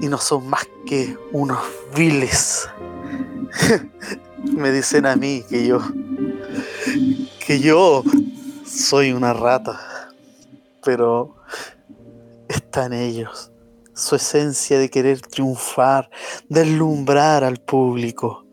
y 0.00 0.08
no 0.08 0.18
son 0.18 0.48
más 0.48 0.66
que 0.86 1.16
unos 1.32 1.58
viles. 1.94 2.68
Me 4.44 4.70
dicen 4.70 5.06
a 5.06 5.16
mí 5.16 5.44
que 5.48 5.66
yo 5.66 5.80
que 7.44 7.60
yo 7.60 8.02
soy 8.66 9.12
una 9.12 9.32
rata, 9.32 10.10
pero 10.82 11.36
está 12.48 12.86
en 12.86 12.92
ellos 12.92 13.50
su 13.96 14.14
esencia 14.14 14.78
de 14.78 14.90
querer 14.90 15.22
triunfar, 15.22 16.10
deslumbrar 16.50 17.44
al 17.44 17.56
público, 17.56 18.44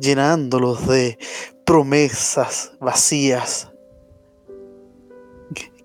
llenándolos 0.00 0.88
de 0.88 1.18
promesas 1.64 2.72
vacías, 2.80 3.67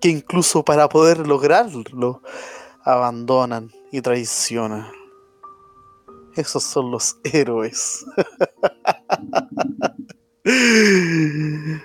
que 0.04 0.10
incluso 0.10 0.62
para 0.62 0.86
poder 0.86 1.26
lograrlo 1.26 2.20
abandonan 2.82 3.72
y 3.90 4.02
traicionan. 4.02 4.86
Esos 6.34 6.62
son 6.62 6.90
los 6.90 7.16
héroes. 7.24 8.04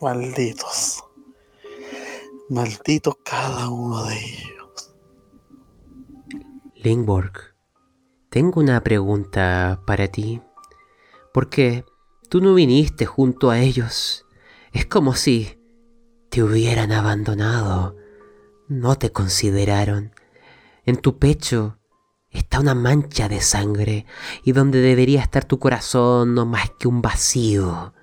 Malditos. 0.00 1.04
Malditos 2.48 3.16
cada 3.22 3.68
uno 3.68 4.06
de 4.06 4.16
ellos. 4.16 4.94
Lingborg, 6.76 7.54
tengo 8.30 8.62
una 8.62 8.82
pregunta 8.82 9.82
para 9.86 10.08
ti. 10.08 10.40
¿Por 11.34 11.50
qué 11.50 11.84
tú 12.30 12.40
no 12.40 12.54
viniste 12.54 13.04
junto 13.04 13.50
a 13.50 13.60
ellos? 13.60 14.24
Es 14.72 14.86
como 14.86 15.14
si 15.14 15.57
te 16.30 16.42
hubieran 16.42 16.92
abandonado. 16.92 17.96
No 18.68 18.96
te 18.96 19.10
consideraron. 19.12 20.12
En 20.84 20.96
tu 20.96 21.18
pecho 21.18 21.78
está 22.30 22.60
una 22.60 22.74
mancha 22.74 23.28
de 23.28 23.40
sangre 23.40 24.06
y 24.44 24.52
donde 24.52 24.80
debería 24.80 25.20
estar 25.22 25.44
tu 25.44 25.58
corazón 25.58 26.34
no 26.34 26.46
más 26.46 26.70
que 26.78 26.88
un 26.88 27.02
vacío. 27.02 27.94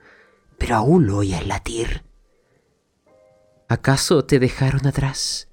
Pero 0.58 0.76
aún 0.76 1.06
lo 1.06 1.18
oyes 1.18 1.46
latir. 1.46 2.04
¿Acaso 3.68 4.26
te 4.26 4.40
dejaron 4.40 4.86
atrás? 4.88 5.50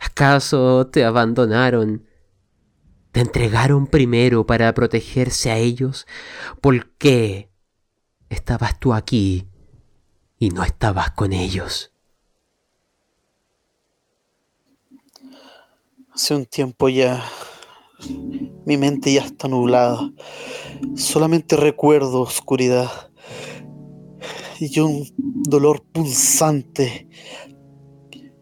¿Acaso 0.00 0.88
te 0.88 1.04
abandonaron? 1.04 2.06
¿Te 3.12 3.20
entregaron 3.20 3.86
primero 3.86 4.46
para 4.46 4.72
protegerse 4.74 5.50
a 5.50 5.58
ellos? 5.58 6.06
¿Por 6.60 6.90
qué 6.96 7.52
estabas 8.30 8.80
tú 8.80 8.94
aquí 8.94 9.48
y 10.38 10.50
no 10.50 10.64
estabas 10.64 11.10
con 11.12 11.32
ellos? 11.32 11.91
Hace 16.14 16.34
un 16.34 16.44
tiempo 16.44 16.90
ya 16.90 17.24
mi 18.66 18.76
mente 18.76 19.14
ya 19.14 19.22
está 19.22 19.48
nublada. 19.48 20.12
Solamente 20.94 21.56
recuerdo 21.56 22.20
oscuridad 22.20 22.90
y 24.60 24.78
un 24.80 25.08
dolor 25.16 25.82
punzante 25.90 27.08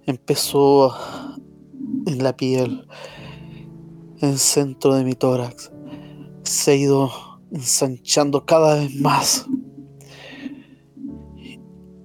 empezó 0.04 0.96
en 2.06 2.22
la 2.24 2.36
piel, 2.36 2.88
en 4.20 4.30
el 4.30 4.38
centro 4.38 4.96
de 4.96 5.04
mi 5.04 5.14
tórax. 5.14 5.70
Se 6.42 6.72
ha 6.72 6.74
ido 6.74 7.12
ensanchando 7.52 8.46
cada 8.46 8.80
vez 8.80 8.96
más. 8.96 9.46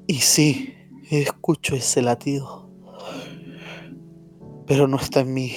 Y 0.05 0.15
sí, 0.15 0.75
escucho 1.09 1.75
ese 1.75 2.03
latido. 2.03 2.64
Pero 4.67 4.87
no 4.87 4.97
está 4.97 5.21
en 5.21 5.33
mí. 5.33 5.53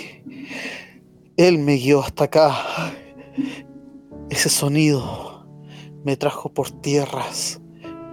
Él 1.37 1.59
me 1.59 1.75
guió 1.75 2.01
hasta 2.01 2.25
acá. 2.25 2.55
Ese 4.31 4.49
sonido 4.49 5.47
me 6.05 6.17
trajo 6.17 6.53
por 6.53 6.71
tierras, 6.71 7.61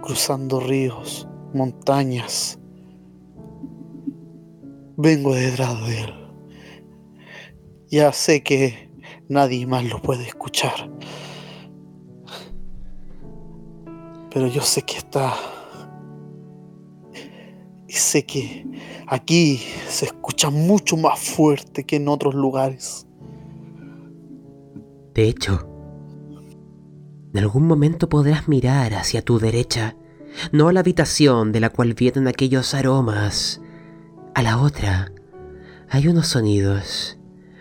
cruzando 0.02 0.60
ríos, 0.60 1.28
montañas. 1.52 2.58
Vengo 4.96 5.34
detrás 5.34 5.86
de 5.86 6.00
él. 6.00 6.14
Ya 7.88 8.12
sé 8.12 8.42
que 8.42 8.90
nadie 9.28 9.66
más 9.66 9.84
lo 9.84 10.00
puede 10.00 10.24
escuchar. 10.24 10.90
Pero 14.30 14.46
yo 14.48 14.62
sé 14.62 14.82
que 14.82 14.98
está. 14.98 15.34
Sé 17.96 18.26
que 18.26 18.64
aquí 19.06 19.58
se 19.88 20.04
escucha 20.04 20.50
mucho 20.50 20.98
más 20.98 21.18
fuerte 21.18 21.84
que 21.84 21.96
en 21.96 22.08
otros 22.08 22.34
lugares. 22.34 23.06
De 25.14 25.26
hecho, 25.26 25.66
en 27.32 27.38
algún 27.38 27.66
momento 27.66 28.10
podrás 28.10 28.48
mirar 28.48 28.92
hacia 28.92 29.22
tu 29.22 29.38
derecha, 29.38 29.96
no 30.52 30.68
a 30.68 30.74
la 30.74 30.80
habitación 30.80 31.52
de 31.52 31.60
la 31.60 31.70
cual 31.70 31.94
vienen 31.94 32.28
aquellos 32.28 32.74
aromas, 32.74 33.62
a 34.34 34.42
la 34.42 34.60
otra 34.60 35.10
hay 35.88 36.06
unos 36.08 36.28
sonidos, 36.28 37.18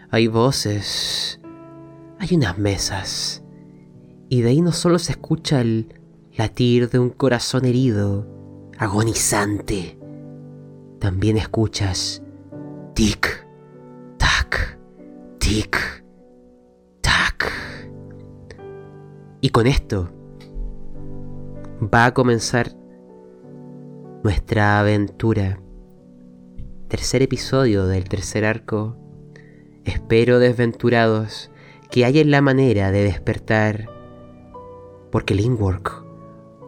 hay 0.09 0.27
voces, 0.27 1.39
hay 2.19 2.35
unas 2.35 2.57
mesas, 2.57 3.41
y 4.27 4.41
de 4.41 4.49
ahí 4.49 4.61
no 4.61 4.73
solo 4.73 4.99
se 4.99 5.13
escucha 5.13 5.61
el 5.61 5.95
latir 6.35 6.89
de 6.89 6.99
un 6.99 7.09
corazón 7.09 7.63
herido, 7.63 8.27
agonizante, 8.77 9.97
también 11.05 11.37
escuchas 11.37 12.23
tic, 12.95 13.45
tac, 14.17 14.79
tic, 15.37 16.03
tac. 16.99 17.51
Y 19.39 19.49
con 19.49 19.67
esto 19.67 20.09
va 21.93 22.07
a 22.07 22.13
comenzar 22.15 22.71
nuestra 24.23 24.79
aventura. 24.79 25.59
Tercer 26.87 27.21
episodio 27.21 27.85
del 27.85 28.09
tercer 28.09 28.43
arco. 28.43 28.97
Espero 29.83 30.39
desventurados 30.39 31.51
que 31.91 32.03
hayan 32.03 32.31
la 32.31 32.41
manera 32.41 32.89
de 32.89 33.03
despertar. 33.03 33.91
Porque 35.11 35.35
Linkwork 35.35 36.03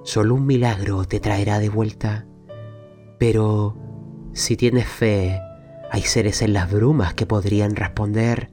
solo 0.03 0.35
un 0.35 0.45
milagro 0.45 1.05
te 1.05 1.19
traerá 1.19 1.57
de 1.57 1.69
vuelta. 1.69 2.27
Pero 3.17 3.86
si 4.37 4.55
tienes 4.55 4.87
fe, 4.87 5.41
hay 5.91 6.01
seres 6.03 6.41
en 6.41 6.53
las 6.53 6.71
brumas 6.71 7.15
que 7.15 7.25
podrían 7.25 7.75
responder. 7.75 8.51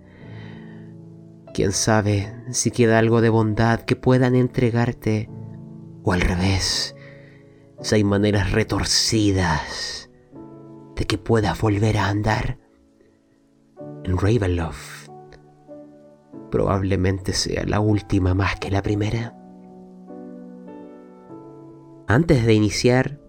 Quién 1.53 1.73
sabe 1.73 2.35
si 2.51 2.71
queda 2.71 2.99
algo 2.99 3.21
de 3.21 3.29
bondad 3.29 3.81
que 3.81 3.95
puedan 3.95 4.35
entregarte, 4.35 5.29
o 6.03 6.13
al 6.13 6.23
revés, 6.23 6.97
si 7.81 7.95
hay 7.95 8.05
maneras 8.05 8.53
retorcidas 8.53 10.11
de 10.97 11.05
que 11.05 11.19
puedas 11.19 11.61
volver 11.61 11.99
a 11.99 12.09
andar. 12.09 12.59
En 14.05 14.17
Ravenloft 14.17 15.11
probablemente 16.51 17.35
sea 17.35 17.65
la 17.65 17.81
última 17.81 18.33
más 18.33 18.57
que 18.57 18.71
la 18.71 18.81
primera. 18.81 19.37
Antes 22.07 22.47
de 22.47 22.55
iniciar, 22.55 23.24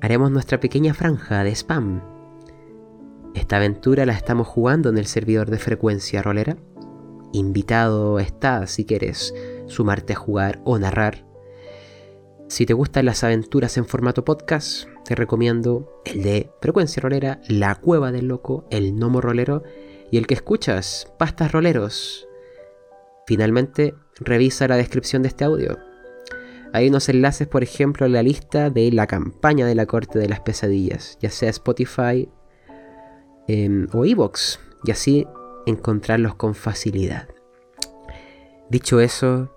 haremos 0.00 0.30
nuestra 0.30 0.60
pequeña 0.60 0.94
franja 0.94 1.44
de 1.44 1.54
spam. 1.54 2.02
Esta 3.34 3.56
aventura 3.56 4.06
la 4.06 4.12
estamos 4.12 4.46
jugando 4.46 4.88
en 4.88 4.98
el 4.98 5.06
servidor 5.06 5.50
de 5.50 5.58
frecuencia 5.58 6.22
rolera. 6.22 6.56
Invitado 7.32 8.18
está, 8.18 8.66
si 8.66 8.84
quieres, 8.84 9.34
sumarte 9.66 10.14
a 10.14 10.16
jugar 10.16 10.60
o 10.64 10.78
narrar. 10.78 11.26
Si 12.48 12.64
te 12.64 12.72
gustan 12.72 13.04
las 13.04 13.24
aventuras 13.24 13.76
en 13.76 13.84
formato 13.84 14.24
podcast, 14.24 14.88
te 15.04 15.14
recomiendo 15.14 16.02
el 16.06 16.22
de 16.22 16.50
Frecuencia 16.62 17.02
Rolera, 17.02 17.42
La 17.46 17.74
Cueva 17.74 18.10
del 18.10 18.28
Loco, 18.28 18.66
El 18.70 18.94
Gnomo 18.94 19.20
Rolero 19.20 19.62
y 20.10 20.16
el 20.16 20.26
que 20.26 20.34
escuchas, 20.34 21.12
Pastas 21.18 21.52
Roleros. 21.52 22.26
Finalmente, 23.26 23.94
revisa 24.18 24.66
la 24.66 24.76
descripción 24.76 25.20
de 25.20 25.28
este 25.28 25.44
audio. 25.44 25.87
Hay 26.72 26.88
unos 26.88 27.08
enlaces, 27.08 27.48
por 27.48 27.62
ejemplo, 27.62 28.06
a 28.06 28.08
la 28.08 28.22
lista 28.22 28.70
de 28.70 28.92
la 28.92 29.06
campaña 29.06 29.66
de 29.66 29.74
la 29.74 29.86
Corte 29.86 30.18
de 30.18 30.28
las 30.28 30.40
Pesadillas, 30.40 31.18
ya 31.20 31.30
sea 31.30 31.50
Spotify 31.50 32.28
em, 33.46 33.86
o 33.92 34.04
Evox, 34.04 34.60
y 34.84 34.90
así 34.90 35.26
encontrarlos 35.66 36.34
con 36.34 36.54
facilidad. 36.54 37.28
Dicho 38.70 39.00
eso, 39.00 39.50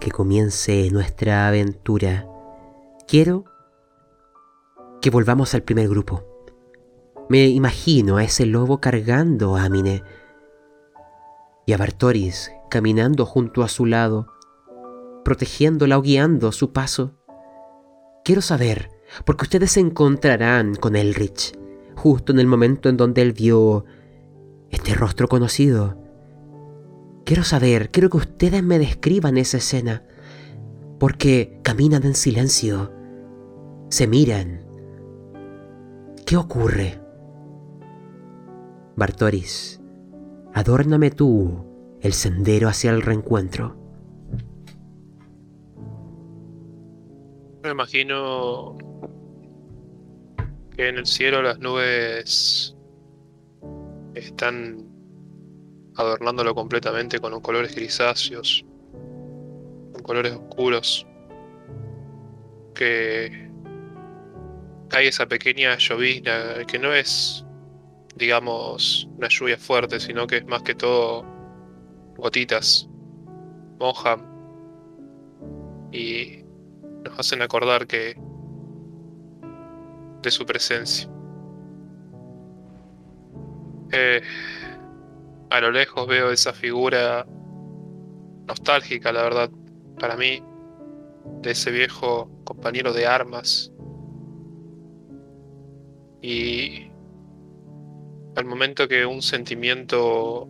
que 0.00 0.10
comience 0.10 0.90
nuestra 0.90 1.48
aventura. 1.48 2.26
Quiero 3.06 3.44
que 5.00 5.10
volvamos 5.10 5.54
al 5.54 5.62
primer 5.62 5.88
grupo. 5.88 6.24
Me 7.28 7.46
imagino 7.46 8.18
a 8.18 8.24
ese 8.24 8.46
lobo 8.46 8.80
cargando 8.80 9.56
a 9.56 9.64
Amine 9.64 10.02
y 11.66 11.72
a 11.72 11.76
Bartoris 11.78 12.52
caminando 12.68 13.26
junto 13.26 13.62
a 13.62 13.68
su 13.68 13.86
lado, 13.86 14.26
protegiéndola 15.24 15.98
o 15.98 16.02
guiando 16.02 16.52
su 16.52 16.72
paso. 16.72 17.14
Quiero 18.24 18.42
saber, 18.42 18.90
porque 19.24 19.44
ustedes 19.44 19.72
se 19.72 19.80
encontrarán 19.80 20.74
con 20.74 20.96
Elrich, 20.96 21.58
justo 21.96 22.32
en 22.32 22.38
el 22.38 22.46
momento 22.46 22.88
en 22.88 22.96
donde 22.96 23.22
él 23.22 23.32
vio 23.32 23.84
este 24.70 24.94
rostro 24.94 25.28
conocido 25.28 26.02
Quiero 27.24 27.44
saber, 27.44 27.90
quiero 27.90 28.10
que 28.10 28.16
ustedes 28.16 28.62
me 28.62 28.78
describan 28.78 29.38
esa 29.38 29.58
escena, 29.58 30.04
porque 30.98 31.60
caminan 31.62 32.04
en 32.04 32.14
silencio, 32.14 32.92
se 33.88 34.08
miran. 34.08 34.66
¿Qué 36.26 36.36
ocurre? 36.36 37.00
Bartoris, 38.96 39.80
adórname 40.52 41.10
tú 41.10 41.64
el 42.00 42.12
sendero 42.12 42.68
hacia 42.68 42.90
el 42.90 43.02
reencuentro. 43.02 43.76
Me 47.62 47.70
imagino 47.70 48.76
que 50.76 50.88
en 50.88 50.98
el 50.98 51.06
cielo 51.06 51.42
las 51.42 51.60
nubes 51.60 52.76
están 54.14 54.84
adornándolo 55.94 56.56
completamente 56.56 57.20
con 57.20 57.40
colores 57.40 57.76
grisáceos, 57.76 58.64
con 59.92 60.02
colores 60.02 60.32
oscuros, 60.32 61.06
que 62.74 63.48
hay 64.90 65.06
esa 65.06 65.26
pequeña 65.26 65.76
llovizna 65.78 66.64
que 66.66 66.80
no 66.80 66.92
es, 66.92 67.46
digamos, 68.16 69.08
una 69.18 69.28
lluvia 69.28 69.56
fuerte, 69.56 70.00
sino 70.00 70.26
que 70.26 70.38
es 70.38 70.46
más 70.46 70.62
que 70.64 70.74
todo 70.74 71.24
gotitas, 72.16 72.88
mojan 73.78 74.26
y 75.92 76.41
nos 77.02 77.18
hacen 77.18 77.42
acordar 77.42 77.86
que 77.86 78.16
de 80.22 80.30
su 80.30 80.46
presencia. 80.46 81.08
Eh, 83.92 84.22
a 85.50 85.60
lo 85.60 85.70
lejos 85.70 86.06
veo 86.06 86.30
esa 86.30 86.52
figura 86.52 87.26
nostálgica, 88.46 89.12
la 89.12 89.22
verdad, 89.22 89.50
para 89.98 90.16
mí, 90.16 90.42
de 91.42 91.50
ese 91.50 91.70
viejo 91.70 92.30
compañero 92.44 92.92
de 92.92 93.06
armas. 93.06 93.72
Y 96.22 96.90
al 98.36 98.44
momento 98.46 98.88
que 98.88 99.04
un 99.04 99.20
sentimiento 99.20 100.48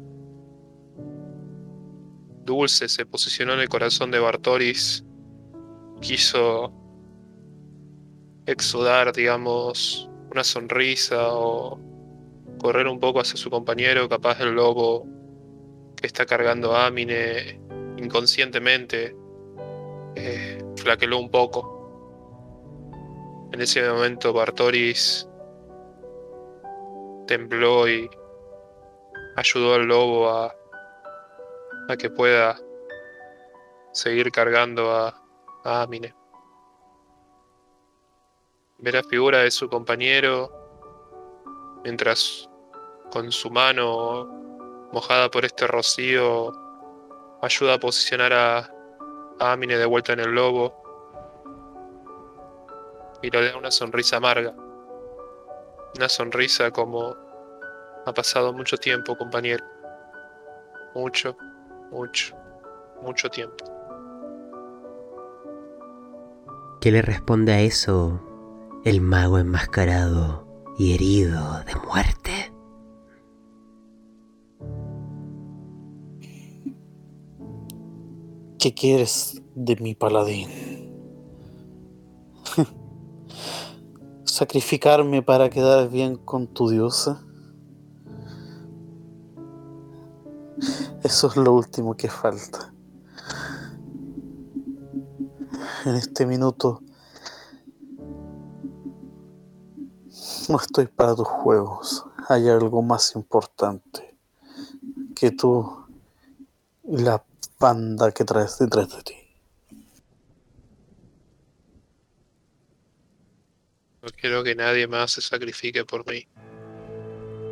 dulce 2.45 2.89
se 2.89 3.07
posicionó 3.07 3.55
en 3.55 3.61
el 3.61 3.69
corazón 3.69 4.11
de 4.11 4.21
Bartoris, 4.21 5.05
quiso 6.03 6.71
exudar, 8.45 9.13
digamos, 9.15 10.11
una 10.31 10.45
sonrisa 10.45 11.33
o 11.33 11.81
correr 12.59 12.87
un 12.89 13.01
poco 13.01 13.21
hacia 13.21 13.37
su 13.37 13.49
compañero, 13.49 14.09
capaz 14.09 14.41
el 14.41 14.55
lobo 14.55 15.07
que 15.97 16.07
está 16.07 16.27
cargando 16.27 16.75
a 16.75 16.87
Amine 16.87 17.61
inconscientemente 17.97 19.17
eh, 20.17 20.59
flaqueló 20.77 21.19
un 21.19 21.31
poco. 21.31 21.79
En 23.53 23.61
ese 23.61 23.89
momento 23.89 24.33
Bartoris 24.33 25.29
tembló 27.27 27.89
y 27.89 28.11
ayudó 29.37 29.75
al 29.75 29.87
lobo 29.87 30.31
a, 30.31 30.55
a 31.89 31.97
que 31.97 32.11
pueda 32.11 32.59
seguir 33.93 34.33
cargando 34.33 34.91
a, 34.91 35.22
a 35.65 35.83
Amine. 35.83 36.15
Ver 38.79 38.95
la 38.95 39.03
figura 39.03 39.39
de 39.39 39.51
su 39.51 39.69
compañero 39.69 40.51
mientras 41.85 42.49
con 43.11 43.31
su 43.31 43.51
mano 43.51 44.27
mojada 44.93 45.31
por 45.31 45.45
este 45.45 45.67
rocío 45.67 46.53
ayuda 47.43 47.75
a 47.75 47.79
posicionar 47.79 48.33
a, 48.33 48.69
Amine 49.41 49.77
de 49.77 49.87
vuelta 49.87 50.13
en 50.13 50.21
el 50.21 50.31
lobo 50.31 50.73
y 53.23 53.31
le 53.31 53.51
da 53.51 53.57
una 53.57 53.73
sonrisa 53.73 54.19
amarga. 54.19 54.55
Una 55.97 56.09
sonrisa 56.09 56.71
como 56.71 57.17
ha 58.07 58.13
pasado 58.15 58.53
mucho 58.53 58.77
tiempo, 58.77 59.17
compañero. 59.17 59.65
Mucho, 60.95 61.37
mucho, 61.91 62.37
mucho 63.01 63.29
tiempo. 63.31 63.72
¿Qué 66.83 66.91
le 66.91 67.01
responde 67.01 67.53
a 67.53 67.61
eso 67.61 68.21
el 68.85 69.01
mago 69.01 69.39
enmascarado 69.39 70.49
y 70.77 70.95
herido 70.95 71.63
de 71.63 71.77
muerte? 71.87 72.53
¿Qué 78.59 78.75
quieres 78.75 79.41
de 79.55 79.77
mi 79.77 79.95
paladín? 79.95 80.49
¿Sacrificarme 84.25 85.23
para 85.23 85.51
quedar 85.51 85.89
bien 85.89 86.17
con 86.17 86.49
tu 86.49 86.69
diosa? 86.69 87.25
Eso 91.05 91.29
es 91.29 91.37
lo 91.37 91.53
último 91.53 91.97
que 91.97 92.09
falta. 92.09 92.72
En 95.85 95.97
este 95.97 96.27
minuto 96.27 96.81
no 100.49 100.61
estoy 100.61 100.87
para 100.87 101.17
tus 101.17 101.27
juegos. 101.27 102.05
Hay 102.29 102.49
algo 102.49 102.83
más 102.83 103.17
importante 103.17 104.17
que 105.17 105.33
tú 105.33 105.87
y 106.85 106.99
la 106.99 107.25
panda 107.59 108.13
que 108.13 108.25
traes 108.25 108.59
detrás 108.59 108.91
de 108.91 109.03
ti. 109.03 109.15
No 114.03 114.09
quiero 114.17 114.45
que 114.45 114.55
nadie 114.55 114.87
más 114.87 115.13
se 115.13 115.21
sacrifique 115.21 115.85
por 115.85 116.09
mí. 116.09 116.29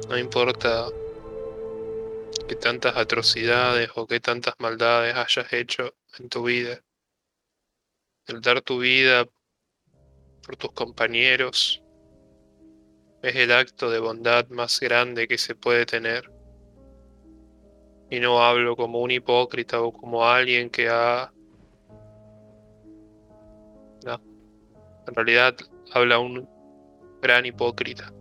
No 0.09 0.19
importa 0.19 0.87
que 2.49 2.55
tantas 2.55 2.97
atrocidades 2.97 3.91
o 3.97 4.07
que 4.07 4.21
tantas 4.21 4.55
maldades 4.59 5.17
hayas 5.17 5.53
hecho 5.53 5.95
en 6.19 6.29
tu 6.29 6.45
vida. 6.45 6.81
El 8.31 8.41
dar 8.41 8.63
tu 8.63 8.79
vida 8.79 9.27
por 10.47 10.57
tus 10.57 10.71
compañeros 10.71 11.83
es 13.23 13.35
el 13.35 13.51
acto 13.51 13.91
de 13.91 13.99
bondad 13.99 14.47
más 14.51 14.79
grande 14.79 15.27
que 15.27 15.37
se 15.37 15.57
puede 15.57 15.85
tener. 15.85 16.31
Y 18.09 18.21
no 18.21 18.41
hablo 18.41 18.77
como 18.77 19.01
un 19.01 19.11
hipócrita 19.11 19.81
o 19.81 19.93
como 19.93 20.25
alguien 20.25 20.71
que 20.71 20.89
ha... 20.89 21.33
No. 24.05 24.23
En 25.09 25.15
realidad 25.15 25.57
habla 25.93 26.21
un 26.21 26.49
gran 27.21 27.47
hipócrita. 27.47 28.13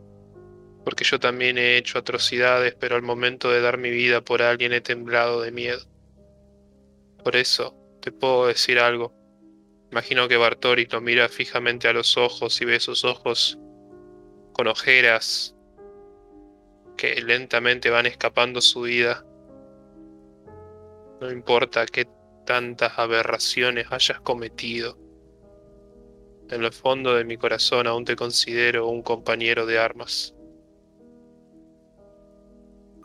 Porque 0.84 1.04
yo 1.04 1.20
también 1.20 1.60
he 1.60 1.78
hecho 1.78 2.00
atrocidades, 2.00 2.74
pero 2.74 2.96
al 2.96 3.04
momento 3.04 3.52
de 3.52 3.62
dar 3.62 3.78
mi 3.78 3.92
vida 3.92 4.22
por 4.22 4.42
alguien 4.42 4.74
he 4.74 4.82
temblado 4.82 5.42
de 5.42 5.52
miedo. 5.52 5.86
Por 7.24 7.36
eso 7.36 7.76
te 8.02 8.12
puedo 8.12 8.48
decir 8.48 8.80
algo. 8.80 9.19
Imagino 9.92 10.28
que 10.28 10.38
Bartoris 10.38 10.92
lo 10.92 11.02
mira 11.02 11.30
fijamente 11.30 11.88
a 11.88 11.94
los 11.94 12.18
ojos 12.18 12.62
y 12.62 12.66
ve 12.66 12.80
sus 12.80 13.04
ojos 13.04 13.58
con 14.54 14.68
ojeras 14.68 15.56
que 16.96 17.22
lentamente 17.22 17.90
van 17.90 18.06
escapando 18.06 18.62
su 18.62 18.82
vida 18.82 19.26
no 21.20 21.32
importa 21.32 21.86
qué 21.86 22.08
tantas 22.46 22.98
aberraciones 22.98 23.88
hayas 23.92 24.22
cometido. 24.22 24.98
En 26.50 26.64
el 26.64 26.72
fondo 26.72 27.14
de 27.14 27.26
mi 27.26 27.36
corazón 27.38 27.88
aún 27.88 28.06
te 28.06 28.16
considero 28.16 28.88
un 28.88 29.04
compañero 29.04 29.66
de 29.66 29.80
armas. 29.80 30.34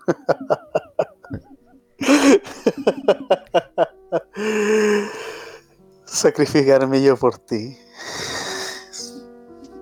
Sacrificarme 6.15 7.03
yo 7.03 7.17
por 7.17 7.39
ti. 7.39 7.77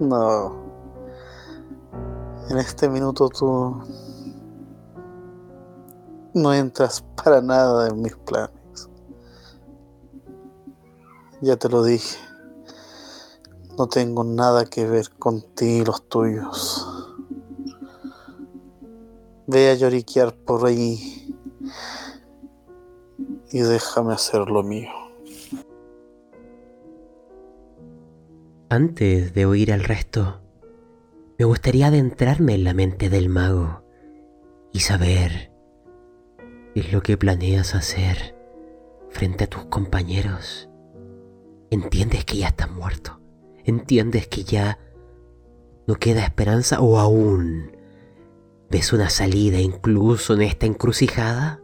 No. 0.01 0.63
En 2.49 2.57
este 2.57 2.89
minuto 2.89 3.29
tú 3.29 3.83
no 6.33 6.55
entras 6.55 7.05
para 7.23 7.43
nada 7.43 7.89
en 7.89 8.01
mis 8.01 8.17
planes. 8.17 8.89
Ya 11.43 11.57
te 11.57 11.69
lo 11.69 11.85
dije. 11.85 12.19
No 13.77 13.87
tengo 13.89 14.25
nada 14.25 14.65
que 14.65 14.87
ver 14.87 15.11
contigo 15.19 15.83
y 15.83 15.85
los 15.85 16.09
tuyos. 16.09 17.15
Ve 19.47 19.71
a 19.71 19.75
lloriquear 19.75 20.35
por 20.35 20.65
ahí 20.65 21.37
y 23.51 23.59
déjame 23.59 24.15
hacer 24.15 24.49
lo 24.49 24.63
mío. 24.63 25.02
Antes 28.73 29.35
de 29.35 29.45
oír 29.45 29.71
al 29.71 29.85
resto, 29.85 30.41
me 31.39 31.45
gustaría 31.45 31.89
adentrarme 31.89 32.55
en 32.55 32.65
la 32.65 32.73
mente 32.73 33.11
del 33.11 33.29
mago 33.29 33.85
y 34.73 34.81
saber 34.81 35.53
qué 36.73 36.81
es 36.81 36.91
lo 36.91 37.03
que 37.03 37.19
planeas 37.19 37.75
hacer 37.75 38.35
frente 39.11 39.45
a 39.45 39.47
tus 39.47 39.67
compañeros. 39.67 40.71
¿Entiendes 41.71 42.25
que 42.25 42.39
ya 42.39 42.49
estás 42.49 42.71
muerto? 42.71 43.21
¿Entiendes 43.63 44.27
que 44.27 44.45
ya 44.45 44.79
no 45.87 45.97
queda 45.97 46.25
esperanza 46.25 46.81
o 46.81 46.99
aún 46.99 47.77
ves 48.71 48.95
una 48.95 49.11
salida 49.11 49.61
incluso 49.61 50.33
en 50.33 50.41
esta 50.41 50.65
encrucijada? 50.65 51.61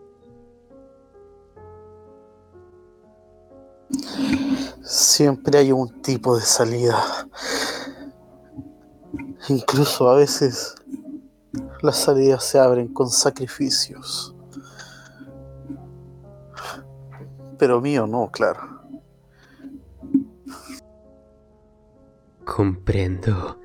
Siempre 4.88 5.58
hay 5.58 5.70
un 5.70 6.00
tipo 6.00 6.34
de 6.34 6.40
salida. 6.42 7.28
Incluso 9.50 10.08
a 10.08 10.14
veces 10.14 10.76
las 11.82 11.98
salidas 11.98 12.42
se 12.42 12.58
abren 12.58 12.88
con 12.94 13.10
sacrificios. 13.10 14.34
Pero 17.58 17.82
mío 17.82 18.06
no, 18.06 18.30
claro. 18.30 18.80
Comprendo. 22.46 23.60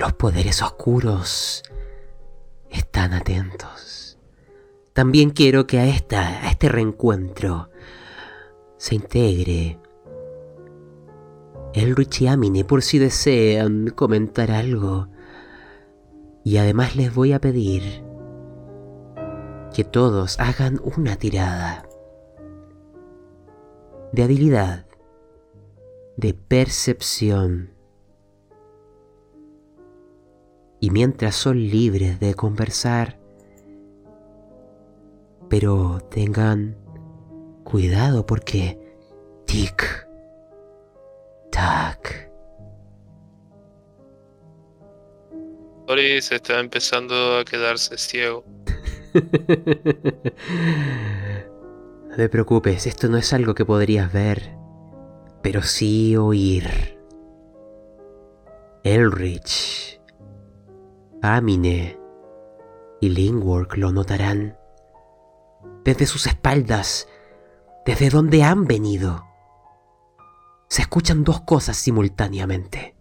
Los 0.00 0.12
poderes 0.14 0.60
oscuros 0.60 1.62
están 2.68 3.12
atentos. 3.12 4.18
También 4.92 5.30
quiero 5.30 5.68
que 5.68 5.78
a 5.78 5.86
esta, 5.86 6.20
a 6.44 6.50
este 6.50 6.68
reencuentro, 6.68 7.70
se 8.76 8.96
integre 8.96 9.78
Elrich 11.74 12.22
y 12.22 12.28
Amine 12.28 12.64
por 12.64 12.82
si 12.82 12.98
desean 12.98 13.90
comentar 13.90 14.52
algo. 14.52 15.08
Y 16.44 16.58
además 16.58 16.94
les 16.94 17.12
voy 17.12 17.32
a 17.32 17.40
pedir 17.40 18.04
que 19.74 19.82
todos 19.82 20.38
hagan 20.38 20.80
una 20.96 21.16
tirada 21.16 21.88
de 24.12 24.22
habilidad, 24.22 24.86
de 26.16 26.32
percepción. 26.32 27.72
Y 30.78 30.90
mientras 30.90 31.34
son 31.34 31.58
libres 31.58 32.20
de 32.20 32.34
conversar, 32.34 33.18
pero 35.48 35.98
tengan 36.08 36.76
cuidado 37.64 38.26
porque 38.26 38.78
tic 39.46 40.03
tac 41.64 42.30
Doris 45.86 46.32
está 46.32 46.60
empezando 46.60 47.38
a 47.38 47.44
quedarse 47.44 47.96
ciego. 47.96 48.44
No 52.08 52.18
te 52.18 52.28
preocupes, 52.28 52.86
esto 52.86 53.08
no 53.08 53.16
es 53.16 53.32
algo 53.32 53.56
que 53.56 53.64
podrías 53.64 54.12
ver, 54.12 54.56
pero 55.42 55.62
sí 55.62 56.16
oír. 56.16 56.96
Elrich, 58.84 60.00
Amine 61.20 61.98
y 63.00 63.08
Lingwork 63.08 63.76
lo 63.76 63.90
notarán. 63.90 64.56
Desde 65.84 66.06
sus 66.06 66.28
espaldas, 66.28 67.08
desde 67.84 68.10
donde 68.10 68.44
han 68.44 68.66
venido, 68.66 69.24
se 70.68 70.82
escuchan 70.82 71.24
dos 71.24 71.42
cosas 71.42 71.76
simultáneamente. 71.76 72.96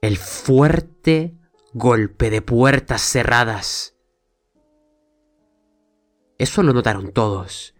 El 0.00 0.16
fuerte 0.16 1.36
golpe 1.72 2.30
de 2.30 2.42
puertas 2.42 3.02
cerradas 3.02 3.92
eso 6.42 6.64
lo 6.64 6.72
notaron 6.72 7.12
todos. 7.12 7.72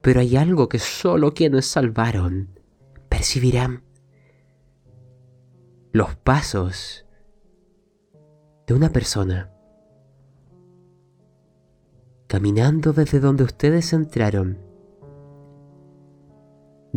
Pero 0.00 0.20
hay 0.20 0.38
algo 0.38 0.66
que 0.66 0.78
solo 0.78 1.34
quienes 1.34 1.66
salvaron 1.66 2.58
percibirán. 3.10 3.84
Los 5.92 6.16
pasos 6.16 7.04
de 8.66 8.72
una 8.72 8.88
persona 8.88 9.52
caminando 12.28 12.94
desde 12.94 13.20
donde 13.20 13.44
ustedes 13.44 13.92
entraron, 13.92 14.58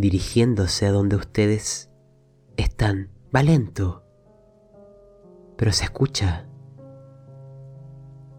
dirigiéndose 0.01 0.85
a 0.85 0.91
donde 0.91 1.15
ustedes 1.15 1.89
están. 2.57 3.11
Va 3.35 3.43
lento, 3.43 4.03
pero 5.55 5.71
se 5.71 5.83
escucha. 5.83 6.47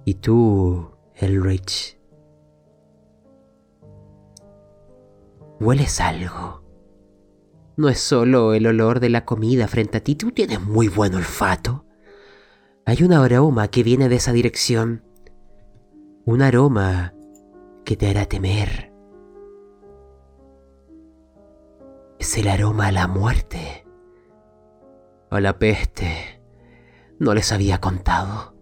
Y 0.05 0.15
tú, 0.15 0.91
Elrich, 1.15 1.99
hueles 5.61 6.01
algo. 6.01 6.65
No 7.77 7.89
es 7.89 8.01
solo 8.01 8.53
el 8.55 8.67
olor 8.67 9.01
de 9.01 9.11
la 9.11 9.25
comida 9.25 9.69
frente 9.69 9.99
a 9.99 10.01
ti, 10.01 10.15
tú 10.15 10.33
tienes 10.33 10.61
muy 10.61 10.89
buen 10.89 11.15
olfato. 11.15 11.85
Hay 12.85 13.03
un 13.03 13.13
aroma 13.13 13.69
que 13.69 13.83
viene 13.83 14.09
de 14.09 14.17
esa 14.17 14.33
dirección. 14.33 15.05
Un 16.25 16.43
aroma 16.43 17.15
que 17.85 17.97
te 17.97 18.09
hará 18.09 18.27
temer. 18.27 18.90
Es 22.21 22.37
el 22.37 22.49
aroma 22.49 22.89
a 22.89 22.93
la 22.93 23.09
muerte. 23.09 23.87
A 25.31 25.41
la 25.41 25.59
peste. 25.59 26.43
No 27.19 27.33
les 27.33 27.51
había 27.51 27.81
contado. 27.81 28.55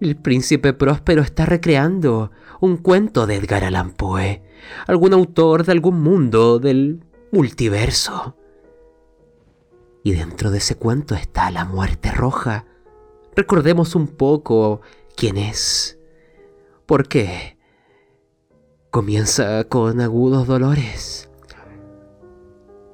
El 0.00 0.16
príncipe 0.16 0.72
próspero 0.72 1.22
está 1.22 1.46
recreando 1.46 2.32
un 2.60 2.78
cuento 2.78 3.28
de 3.28 3.36
Edgar 3.36 3.62
Allan 3.62 3.92
Poe 3.92 4.42
algún 4.88 5.12
autor 5.12 5.64
de 5.64 5.70
algún 5.70 6.00
mundo 6.02 6.58
del 6.58 7.04
multiverso. 7.30 8.36
Y 10.02 10.10
dentro 10.10 10.50
de 10.50 10.58
ese 10.58 10.74
cuento 10.74 11.14
está 11.14 11.52
la 11.52 11.64
muerte 11.64 12.10
roja. 12.10 12.66
Recordemos 13.36 13.94
un 13.94 14.08
poco 14.08 14.80
quién 15.16 15.36
es. 15.36 16.00
¿Por 16.84 17.06
qué? 17.06 17.58
Comienza 18.90 19.62
con 19.68 20.00
agudos 20.00 20.48
dolores. 20.48 21.27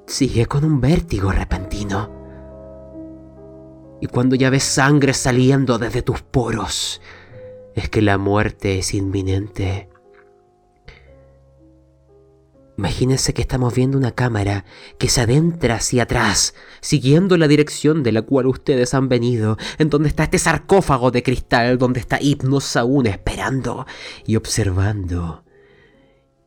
Sigue 0.07 0.45
con 0.45 0.63
un 0.63 0.81
vértigo 0.81 1.31
repentino. 1.31 2.11
Y 4.01 4.07
cuando 4.07 4.35
ya 4.35 4.49
ves 4.49 4.63
sangre 4.63 5.13
saliendo 5.13 5.79
desde 5.79 6.01
tus 6.01 6.21
poros, 6.21 7.01
es 7.73 7.89
que 7.89 8.01
la 8.01 8.17
muerte 8.17 8.79
es 8.79 8.93
inminente. 8.93 9.89
Imagínense 12.77 13.33
que 13.33 13.41
estamos 13.41 13.73
viendo 13.73 13.97
una 13.97 14.11
cámara 14.11 14.65
que 14.97 15.07
se 15.07 15.21
adentra 15.21 15.75
hacia 15.75 16.03
atrás, 16.03 16.53
siguiendo 16.81 17.37
la 17.37 17.47
dirección 17.47 18.03
de 18.03 18.11
la 18.11 18.21
cual 18.21 18.47
ustedes 18.47 18.93
han 18.93 19.07
venido, 19.07 19.57
en 19.77 19.89
donde 19.89 20.09
está 20.09 20.25
este 20.25 20.39
sarcófago 20.39 21.09
de 21.09 21.23
cristal, 21.23 21.77
donde 21.77 22.01
está 22.01 22.19
Hipnos 22.21 22.75
aún 22.75 23.07
esperando 23.07 23.85
y 24.25 24.35
observando. 24.35 25.45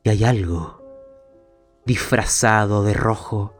Y 0.04 0.10
hay 0.10 0.24
algo 0.24 0.77
disfrazado 1.88 2.84
de 2.84 2.92
rojo, 2.92 3.54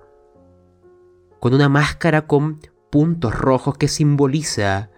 con 1.41 1.55
una 1.55 1.71
máscara 1.71 2.27
con 2.27 2.61
puntos 2.91 3.35
rojos 3.35 3.79
que 3.79 3.89
simboliza 3.89 4.91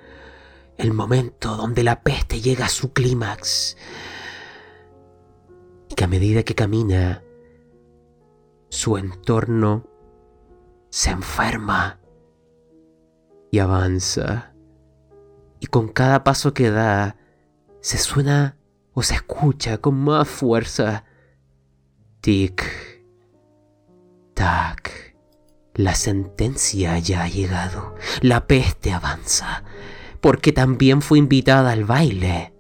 el 0.76 0.92
momento 0.92 1.56
donde 1.56 1.84
la 1.84 2.02
peste 2.02 2.40
llega 2.40 2.66
a 2.66 2.68
su 2.68 2.92
clímax. 2.92 3.76
que 5.96 6.04
a 6.04 6.08
medida 6.08 6.42
que 6.42 6.54
camina, 6.54 7.22
su 8.68 8.96
entorno 8.96 9.86
se 10.88 11.10
enferma 11.10 12.00
y 13.52 13.60
avanza. 13.60 14.54
Y 15.60 15.66
con 15.66 15.88
cada 15.88 16.24
paso 16.24 16.52
que 16.52 16.70
da, 16.70 17.16
se 17.80 17.98
suena 17.98 18.56
o 18.92 19.02
se 19.04 19.14
escucha 19.14 19.78
con 19.78 19.94
más 19.96 20.26
fuerza. 20.26 21.04
Tic, 22.22 22.89
La 25.74 25.94
sentencia 25.94 26.98
ya 26.98 27.22
ha 27.22 27.28
llegado. 27.28 27.94
La 28.20 28.46
peste 28.46 28.92
avanza. 28.92 29.64
Porque 30.20 30.52
también 30.52 31.00
fue 31.00 31.18
invitada 31.18 31.72
al 31.72 31.84
baile. 31.84 32.52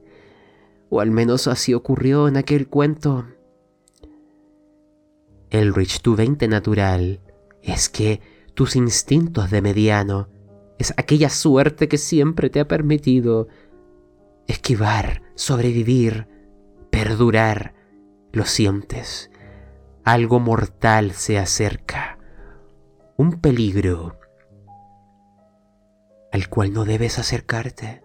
O 0.88 1.00
al 1.00 1.10
menos 1.10 1.46
así 1.46 1.74
ocurrió 1.74 2.28
en 2.28 2.36
aquel 2.36 2.68
cuento. 2.68 3.26
Elrich, 5.50 6.00
tu 6.00 6.16
20 6.16 6.48
natural 6.48 7.20
es 7.62 7.88
que 7.88 8.20
tus 8.54 8.76
instintos 8.76 9.50
de 9.50 9.60
mediano 9.60 10.28
es 10.78 10.94
aquella 10.96 11.28
suerte 11.28 11.88
que 11.88 11.98
siempre 11.98 12.48
te 12.48 12.60
ha 12.60 12.68
permitido 12.68 13.48
esquivar, 14.46 15.22
sobrevivir, 15.34 16.26
perdurar. 16.90 17.74
Lo 18.32 18.46
sientes. 18.46 19.29
Algo 20.12 20.40
mortal 20.40 21.12
se 21.12 21.38
acerca. 21.38 22.18
Un 23.16 23.40
peligro 23.40 24.18
al 26.32 26.48
cual 26.48 26.72
no 26.72 26.84
debes 26.84 27.20
acercarte. 27.20 28.02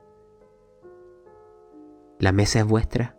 La 2.19 2.31
mesa 2.31 2.59
es 2.59 2.65
vuestra. 2.65 3.17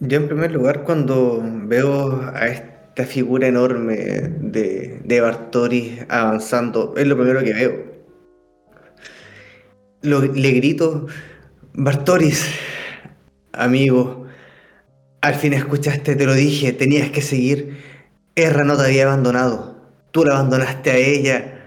Yo 0.00 0.16
en 0.16 0.26
primer 0.26 0.50
lugar 0.50 0.84
cuando 0.84 1.42
veo 1.44 2.18
a 2.32 2.46
esta 2.46 3.04
figura 3.04 3.46
enorme 3.46 3.94
de, 3.94 5.02
de 5.04 5.20
Bartoris 5.20 6.06
avanzando, 6.08 6.94
es 6.96 7.06
lo 7.06 7.14
primero 7.14 7.40
que 7.40 7.52
veo. 7.52 7.94
Le 10.00 10.50
grito, 10.52 11.08
Bartoris, 11.76 12.46
amigo, 13.52 14.26
al 15.20 15.34
fin 15.34 15.54
escuchaste, 15.54 16.14
te 16.14 16.24
lo 16.24 16.34
dije, 16.34 16.72
tenías 16.72 17.10
que 17.10 17.20
seguir. 17.20 17.78
Erra 18.36 18.64
no 18.64 18.76
te 18.76 18.84
había 18.84 19.04
abandonado, 19.04 19.76
tú 20.12 20.24
la 20.24 20.34
abandonaste 20.34 20.90
a 20.92 20.96
ella. 20.96 21.64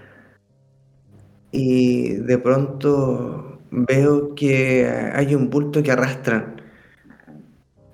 Y 1.52 2.14
de 2.14 2.38
pronto 2.38 3.60
veo 3.70 4.34
que 4.34 4.88
hay 5.14 5.34
un 5.34 5.50
bulto 5.50 5.82
que 5.82 5.92
arrastran. 5.92 6.62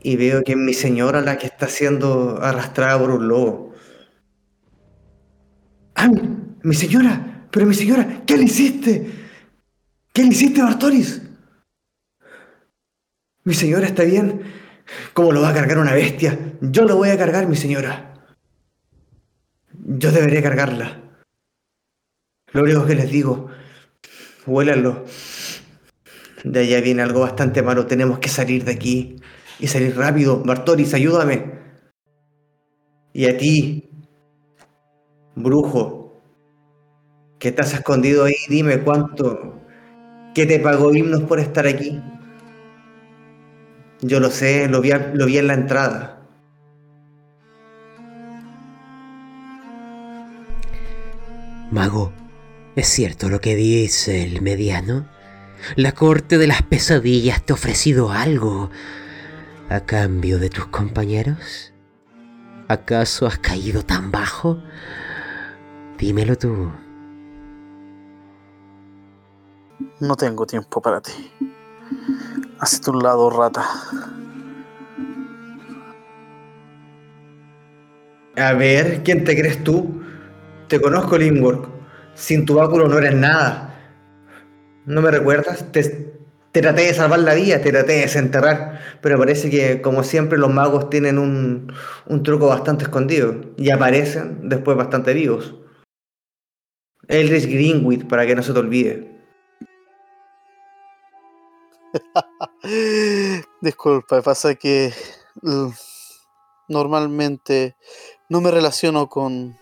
Y 0.00 0.16
veo 0.16 0.42
que 0.44 0.52
es 0.52 0.58
mi 0.58 0.74
señora 0.74 1.20
la 1.20 1.36
que 1.38 1.46
está 1.46 1.66
siendo 1.68 2.40
arrastrada 2.40 2.98
por 3.00 3.10
un 3.10 3.26
lobo. 3.28 3.74
¡Ah! 5.96 6.10
¡Mi 6.62 6.74
señora! 6.74 7.46
¡Pero 7.50 7.66
mi 7.66 7.74
señora! 7.74 8.22
¿Qué 8.26 8.36
le 8.36 8.44
hiciste? 8.44 9.10
¿Qué 10.12 10.22
le 10.22 10.28
hiciste, 10.28 10.62
Bartoris? 10.62 11.23
Mi 13.44 13.52
señora 13.52 13.86
está 13.86 14.04
bien. 14.04 14.42
¿Cómo 15.12 15.32
lo 15.32 15.42
va 15.42 15.50
a 15.50 15.54
cargar 15.54 15.78
una 15.78 15.92
bestia? 15.92 16.54
Yo 16.60 16.84
lo 16.84 16.96
voy 16.96 17.10
a 17.10 17.18
cargar, 17.18 17.46
mi 17.46 17.56
señora. 17.56 18.14
Yo 19.72 20.10
debería 20.12 20.42
cargarla. 20.42 21.02
Lo 22.52 22.62
único 22.62 22.86
que 22.86 22.94
les 22.94 23.10
digo, 23.10 23.48
huélanlo. 24.46 25.04
De 26.42 26.60
allá 26.60 26.80
viene 26.80 27.02
algo 27.02 27.20
bastante 27.20 27.62
malo. 27.62 27.86
Tenemos 27.86 28.18
que 28.18 28.28
salir 28.30 28.64
de 28.64 28.72
aquí. 28.72 29.16
Y 29.58 29.66
salir 29.66 29.96
rápido. 29.96 30.42
Bartoris, 30.42 30.94
ayúdame. 30.94 31.52
Y 33.12 33.26
a 33.26 33.36
ti, 33.36 33.90
brujo, 35.36 36.22
que 37.38 37.48
estás 37.48 37.74
escondido 37.74 38.24
ahí, 38.24 38.34
dime 38.48 38.80
cuánto. 38.80 39.60
¿Qué 40.34 40.46
te 40.46 40.58
pagó 40.58 40.94
Himnos 40.94 41.22
por 41.22 41.38
estar 41.38 41.66
aquí? 41.66 42.02
Yo 44.06 44.20
lo 44.20 44.30
sé, 44.30 44.68
lo 44.68 44.82
vi, 44.82 44.90
lo 45.14 45.24
vi 45.24 45.38
en 45.38 45.46
la 45.46 45.54
entrada. 45.54 46.18
Mago, 51.70 52.12
¿es 52.76 52.86
cierto 52.86 53.30
lo 53.30 53.40
que 53.40 53.56
dice 53.56 54.22
el 54.22 54.42
mediano? 54.42 55.08
La 55.74 55.92
corte 55.92 56.36
de 56.36 56.46
las 56.46 56.60
pesadillas 56.60 57.46
te 57.46 57.54
ha 57.54 57.56
ofrecido 57.56 58.12
algo 58.12 58.68
a 59.70 59.80
cambio 59.80 60.38
de 60.38 60.50
tus 60.50 60.66
compañeros. 60.66 61.72
¿Acaso 62.68 63.26
has 63.26 63.38
caído 63.38 63.84
tan 63.84 64.10
bajo? 64.10 64.62
Dímelo 65.96 66.36
tú. 66.36 66.70
No 69.98 70.14
tengo 70.14 70.44
tiempo 70.44 70.82
para 70.82 71.00
ti. 71.00 71.32
Hazte 72.60 72.90
un 72.90 73.02
lado, 73.02 73.30
rata. 73.30 73.64
A 78.36 78.52
ver, 78.54 79.02
¿quién 79.04 79.24
te 79.24 79.36
crees 79.36 79.62
tú? 79.62 80.02
Te 80.68 80.80
conozco, 80.80 81.18
Lingwork. 81.18 81.68
Sin 82.14 82.44
tu 82.46 82.54
báculo 82.54 82.88
no 82.88 82.98
eres 82.98 83.14
nada. 83.14 83.74
¿No 84.86 85.02
me 85.02 85.10
recuerdas? 85.10 85.70
Te, 85.72 86.12
traté 86.52 86.82
de 86.82 86.94
salvar 86.94 87.20
la 87.20 87.34
vida, 87.34 87.60
te 87.60 87.70
traté 87.70 87.92
de 87.92 88.00
desenterrar. 88.02 88.80
Pero 89.00 89.18
parece 89.18 89.50
que, 89.50 89.80
como 89.82 90.02
siempre, 90.02 90.38
los 90.38 90.52
magos 90.52 90.90
tienen 90.90 91.18
un, 91.18 91.72
un 92.06 92.22
truco 92.22 92.48
bastante 92.48 92.84
escondido. 92.84 93.36
Y 93.56 93.70
aparecen 93.70 94.48
después 94.48 94.76
bastante 94.76 95.12
vivos. 95.12 95.54
Eldritch 97.08 97.46
Greenwich, 97.46 98.06
para 98.06 98.26
que 98.26 98.34
no 98.34 98.42
se 98.42 98.52
te 98.52 98.58
olvide. 98.58 99.13
Disculpa, 103.60 104.22
pasa 104.22 104.54
que 104.54 104.92
l- 105.42 105.72
normalmente 106.68 107.76
no 108.28 108.40
me 108.40 108.50
relaciono 108.50 109.08
con 109.08 109.56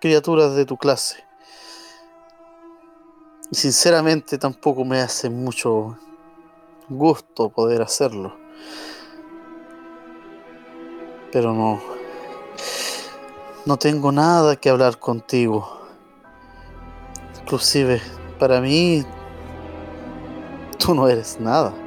criaturas 0.00 0.54
de 0.54 0.64
tu 0.66 0.76
clase. 0.76 1.24
Y 3.50 3.56
sinceramente 3.56 4.38
tampoco 4.38 4.84
me 4.84 5.00
hace 5.00 5.28
mucho 5.30 5.98
gusto 6.88 7.50
poder 7.50 7.82
hacerlo. 7.82 8.36
Pero 11.30 11.52
no. 11.52 11.80
No 13.64 13.76
tengo 13.76 14.10
nada 14.10 14.56
que 14.56 14.70
hablar 14.70 14.98
contigo. 14.98 15.80
Inclusive, 17.40 18.00
para 18.38 18.60
mí, 18.60 19.04
tú 20.84 20.94
no 20.94 21.08
eres 21.08 21.38
nada. 21.40 21.72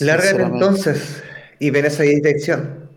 Lárgate 0.00 0.42
entonces 0.42 1.22
y 1.58 1.70
ven 1.70 1.86
esa 1.86 2.02
dirección. 2.02 2.88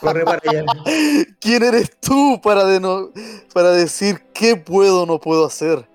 Corre 0.00 0.24
para 0.24 0.40
allá. 0.48 0.64
¿Quién 1.40 1.62
eres 1.64 1.98
tú 2.00 2.40
para, 2.42 2.64
de 2.64 2.78
no- 2.80 3.10
para 3.52 3.72
decir 3.72 4.20
qué 4.32 4.56
puedo 4.56 5.02
o 5.02 5.06
no 5.06 5.18
puedo 5.18 5.46
hacer? 5.46 5.88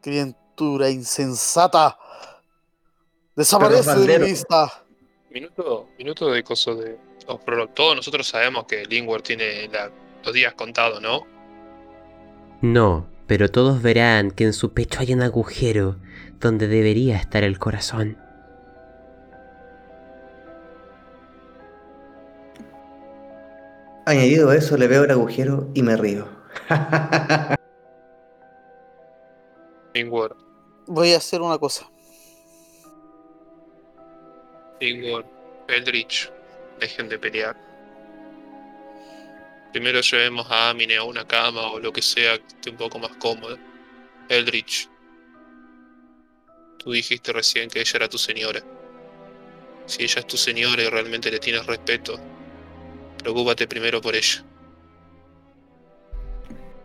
Criatura 0.00 0.88
insensata. 0.90 1.98
Desaparece 3.34 3.94
de 3.96 4.18
mi 4.18 4.24
vista. 4.26 4.72
Minuto, 5.30 5.88
minuto 5.98 6.30
de 6.30 6.42
coso 6.44 6.74
de. 6.76 6.96
oh, 7.26 7.38
pero 7.40 7.66
todos 7.68 7.96
nosotros 7.96 8.26
sabemos 8.26 8.64
que 8.66 8.84
Lingward 8.86 9.22
tiene 9.22 9.68
la- 9.68 9.90
los 10.24 10.32
días 10.32 10.54
contados, 10.54 11.00
¿no? 11.02 11.26
No, 12.60 13.06
pero 13.26 13.50
todos 13.50 13.82
verán 13.82 14.30
que 14.30 14.44
en 14.44 14.52
su 14.52 14.72
pecho 14.72 15.00
hay 15.00 15.12
un 15.12 15.22
agujero 15.22 15.96
donde 16.40 16.68
debería 16.68 17.16
estar 17.16 17.44
el 17.44 17.58
corazón. 17.58 18.16
Añadido 24.06 24.50
a 24.50 24.56
eso, 24.56 24.76
le 24.76 24.86
veo 24.86 25.04
el 25.04 25.10
agujero 25.10 25.68
y 25.74 25.82
me 25.82 25.96
río. 25.96 26.28
Lingward, 29.94 30.36
Voy 30.86 31.12
a 31.12 31.16
hacer 31.16 31.42
una 31.42 31.58
cosa. 31.58 31.90
Lingward, 34.80 35.26
Eldritch, 35.68 36.30
dejen 36.78 37.08
de 37.08 37.18
pelear. 37.18 37.56
Primero 39.76 40.00
llevemos 40.00 40.50
a 40.50 40.70
Amine 40.70 40.96
a 40.96 41.02
una 41.02 41.28
cama 41.28 41.70
o 41.70 41.78
lo 41.78 41.92
que 41.92 42.00
sea 42.00 42.38
que 42.38 42.46
esté 42.46 42.70
un 42.70 42.78
poco 42.78 42.98
más 42.98 43.14
cómoda. 43.18 43.58
Eldritch, 44.30 44.88
tú 46.78 46.92
dijiste 46.92 47.30
recién 47.30 47.68
que 47.68 47.80
ella 47.80 47.92
era 47.96 48.08
tu 48.08 48.16
señora. 48.16 48.62
Si 49.84 50.02
ella 50.02 50.20
es 50.20 50.26
tu 50.26 50.38
señora 50.38 50.82
y 50.82 50.88
realmente 50.88 51.30
le 51.30 51.38
tienes 51.38 51.66
respeto, 51.66 52.18
preocúpate 53.18 53.68
primero 53.68 54.00
por 54.00 54.16
ella. 54.16 54.42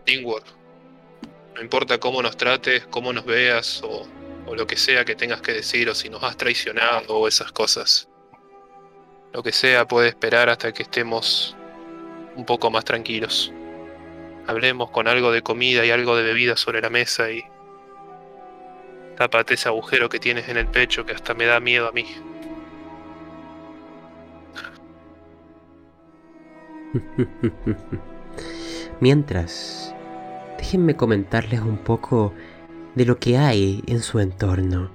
Lingward, 0.06 0.44
No 1.56 1.62
importa 1.62 1.98
cómo 1.98 2.22
nos 2.22 2.36
trates, 2.36 2.86
cómo 2.88 3.14
nos 3.14 3.24
veas 3.24 3.82
o, 3.84 4.06
o 4.48 4.54
lo 4.54 4.68
que 4.68 4.76
sea 4.76 5.06
que 5.06 5.16
tengas 5.16 5.42
que 5.42 5.54
decir 5.54 5.88
o 5.88 5.96
si 5.96 6.10
nos 6.10 6.24
has 6.24 6.36
traicionado 6.36 7.20
o 7.20 7.26
esas 7.30 7.54
cosas. 7.54 8.10
Lo 9.32 9.42
que 9.42 9.54
sea 9.54 9.88
puede 9.88 10.10
esperar 10.10 10.50
hasta 10.50 10.74
que 10.74 10.84
estemos 10.84 11.56
un 12.36 12.46
poco 12.46 12.72
más 12.72 12.86
tranquilos. 12.86 13.52
Hablemos 14.48 14.90
con 14.92 15.08
algo 15.08 15.32
de 15.32 15.42
comida 15.42 15.86
y 15.86 15.92
algo 15.92 16.16
de 16.16 16.24
bebida 16.24 16.58
sobre 16.58 16.82
la 16.82 16.90
mesa 16.90 17.32
y 17.32 17.44
tápate 19.18 19.54
ese 19.54 19.70
agujero 19.70 20.10
que 20.10 20.20
tienes 20.20 20.50
en 20.50 20.58
el 20.58 20.68
pecho 20.68 21.06
que 21.06 21.14
hasta 21.14 21.34
me 21.34 21.46
da 21.46 21.60
miedo 21.60 21.88
a 21.88 21.92
mí. 21.92 22.06
Mientras, 29.00 29.96
déjenme 30.58 30.96
comentarles 30.96 31.62
un 31.62 31.78
poco 31.78 32.34
de 32.96 33.06
lo 33.06 33.18
que 33.18 33.38
hay 33.38 33.84
en 33.88 34.02
su 34.02 34.20
entorno. 34.20 34.92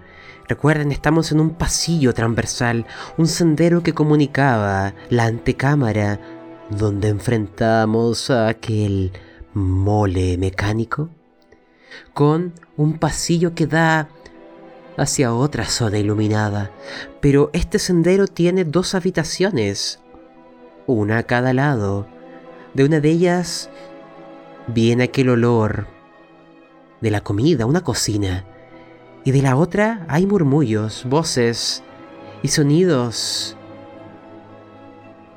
Recuerden, 0.49 0.93
estamos 0.93 1.33
en 1.33 1.41
un 1.41 1.51
pasillo 1.51 2.15
transversal, 2.15 2.87
un 3.17 3.27
sendero 3.27 3.83
que 3.83 3.95
comunicaba 3.95 4.95
la 5.09 5.25
antecámara 5.25 6.21
donde 6.71 7.09
enfrentamos 7.09 8.31
a 8.31 8.49
aquel 8.49 9.13
mole 9.55 10.37
mecánico 10.39 11.09
con 12.13 12.53
un 12.77 12.99
pasillo 12.99 13.55
que 13.55 13.67
da 13.67 14.09
hacia 14.97 15.35
otra 15.35 15.67
zona 15.67 15.99
iluminada. 15.99 16.71
Pero 17.21 17.51
este 17.53 17.79
sendero 17.79 18.27
tiene 18.27 18.65
dos 18.65 18.95
habitaciones, 18.95 20.01
una 20.87 21.19
a 21.19 21.23
cada 21.23 21.53
lado. 21.53 22.07
De 22.75 22.85
una 22.85 23.01
de 23.01 23.11
ellas 23.11 23.71
viene 24.67 25.05
aquel 25.05 25.31
olor 25.31 25.87
de 27.01 27.11
la 27.11 27.21
comida, 27.21 27.67
una 27.67 27.83
cocina. 27.83 28.45
Y 29.25 29.33
de 29.33 29.43
la 29.43 29.57
otra 29.57 30.07
hay 30.09 30.27
murmullos, 30.27 31.05
voces 31.09 31.83
y 32.43 32.49
sonidos 32.49 33.57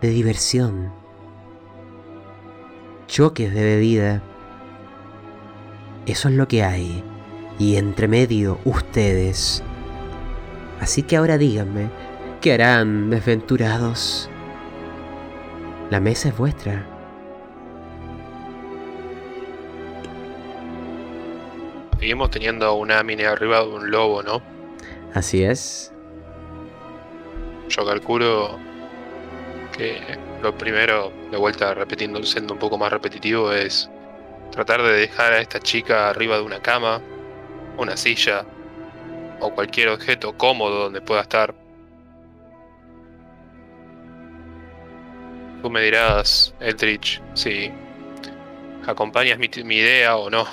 de 0.02 0.10
diversión. 0.10 0.99
Choques 3.10 3.52
de 3.52 3.64
bebida. 3.64 4.22
Eso 6.06 6.30
es 6.30 6.36
lo 6.36 6.48
que 6.48 6.64
hay. 6.64 7.04
Y 7.58 7.78
entre 7.78 8.08
medio 8.08 8.60
ustedes. 8.66 9.64
Así 10.80 11.02
que 11.02 11.18
ahora 11.18 11.40
díganme, 11.40 11.90
¿qué 12.40 12.54
harán, 12.54 13.10
desventurados? 13.10 14.30
La 15.90 16.00
mesa 16.00 16.30
es 16.30 16.38
vuestra. 16.38 16.86
Seguimos 22.00 22.30
teniendo 22.30 22.76
una 22.76 23.02
mine 23.02 23.26
arriba 23.26 23.62
de 23.62 23.70
un 23.70 23.90
lobo, 23.90 24.22
¿no? 24.22 24.40
Así 25.16 25.44
es. 25.44 25.92
Yo 27.70 27.84
calculo 27.88 28.60
que 29.76 30.29
lo 30.42 30.58
primero, 30.58 31.12
de 31.32 31.38
vuelta 31.38 31.74
repitiendo, 31.74 32.24
siendo 32.24 32.54
un 32.54 32.60
poco 32.60 32.78
más 32.78 32.92
repetitivo, 32.92 33.52
es 33.52 33.90
tratar 34.52 34.82
de 34.82 34.94
dejar 34.94 35.34
a 35.34 35.42
esta 35.42 35.60
chica 35.60 36.10
arriba 36.10 36.38
de 36.38 36.44
una 36.44 36.62
cama, 36.62 37.02
una 37.78 37.96
silla 37.98 38.46
o 39.40 39.54
cualquier 39.54 39.90
objeto 39.90 40.38
cómodo 40.38 40.84
donde 40.84 41.02
pueda 41.02 41.22
estar. 41.22 41.54
Tú 45.62 45.70
me 45.70 45.82
dirás, 45.82 46.54
Eldritch, 46.60 47.22
si 47.34 47.72
acompañas 48.88 49.38
mi, 49.38 49.50
mi 49.64 49.76
idea 49.78 50.16
o 50.16 50.30
no. 50.30 50.46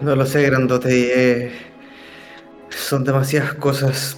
No 0.00 0.14
lo 0.16 0.24
sé, 0.24 0.42
grandote. 0.46 1.48
eh, 1.48 1.52
son 2.70 3.04
demasiadas 3.04 3.54
cosas. 3.54 4.16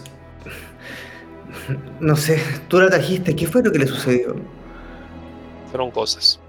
No 2.00 2.16
sé, 2.16 2.40
tú 2.68 2.80
la 2.80 2.88
trajiste. 2.88 3.34
¿Qué 3.36 3.46
fue 3.46 3.62
lo 3.62 3.72
que 3.72 3.78
le 3.78 3.86
sucedió? 3.86 4.36
Fueron 5.70 5.90
cosas. 5.90 6.40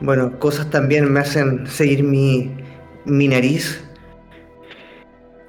Bueno, 0.00 0.38
cosas 0.38 0.70
también 0.70 1.12
me 1.12 1.20
hacen 1.20 1.66
seguir 1.66 2.02
mi, 2.02 2.54
mi 3.04 3.28
nariz. 3.28 3.84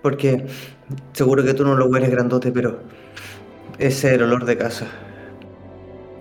Porque 0.02 0.46
seguro 1.14 1.44
que 1.44 1.54
tú 1.54 1.64
no 1.64 1.76
lo 1.76 1.86
hueles 1.86 2.10
grandote, 2.10 2.52
pero 2.52 2.82
ese 3.78 4.10
es 4.10 4.14
el 4.16 4.24
olor 4.24 4.46
de 4.46 4.58
casa. 4.58 4.88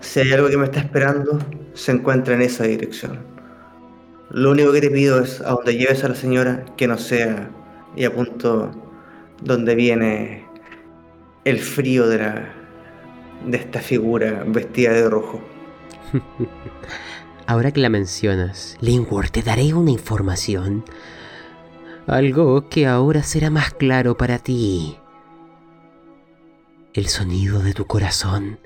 Si 0.01 0.20
hay 0.20 0.33
algo 0.33 0.49
que 0.49 0.57
me 0.57 0.64
está 0.64 0.81
esperando, 0.81 1.39
se 1.74 1.93
encuentra 1.93 2.35
en 2.35 2.43
esa 2.43 2.64
dirección. 2.64 3.18
Lo 4.31 4.53
único 4.53 4.72
que 4.72 4.81
te 4.81 4.91
pido 4.91 5.20
es 5.20 5.41
a 5.41 5.51
donde 5.51 5.76
lleves 5.76 6.05
a 6.05 6.09
la 6.09 6.14
señora 6.14 6.64
que 6.76 6.87
no 6.87 6.97
sea 6.97 7.51
y 7.97 8.05
a 8.05 8.14
punto 8.14 8.70
donde 9.43 9.74
viene 9.74 10.45
el 11.45 11.59
frío 11.59 12.09
de 12.09 12.18
la 12.18 12.55
de 13.47 13.57
esta 13.57 13.80
figura 13.80 14.45
vestida 14.47 14.93
de 14.93 15.09
rojo. 15.09 15.41
Ahora 17.47 17.72
que 17.72 17.80
la 17.80 17.88
mencionas, 17.88 18.76
Lingworth, 18.80 19.32
te 19.32 19.43
daré 19.43 19.74
una 19.74 19.91
información. 19.91 20.84
Algo 22.07 22.68
que 22.68 22.86
ahora 22.86 23.22
será 23.22 23.51
más 23.51 23.72
claro 23.74 24.16
para 24.16 24.38
ti. 24.38 24.97
El 26.93 27.07
sonido 27.07 27.61
de 27.61 27.72
tu 27.72 27.86
corazón 27.86 28.59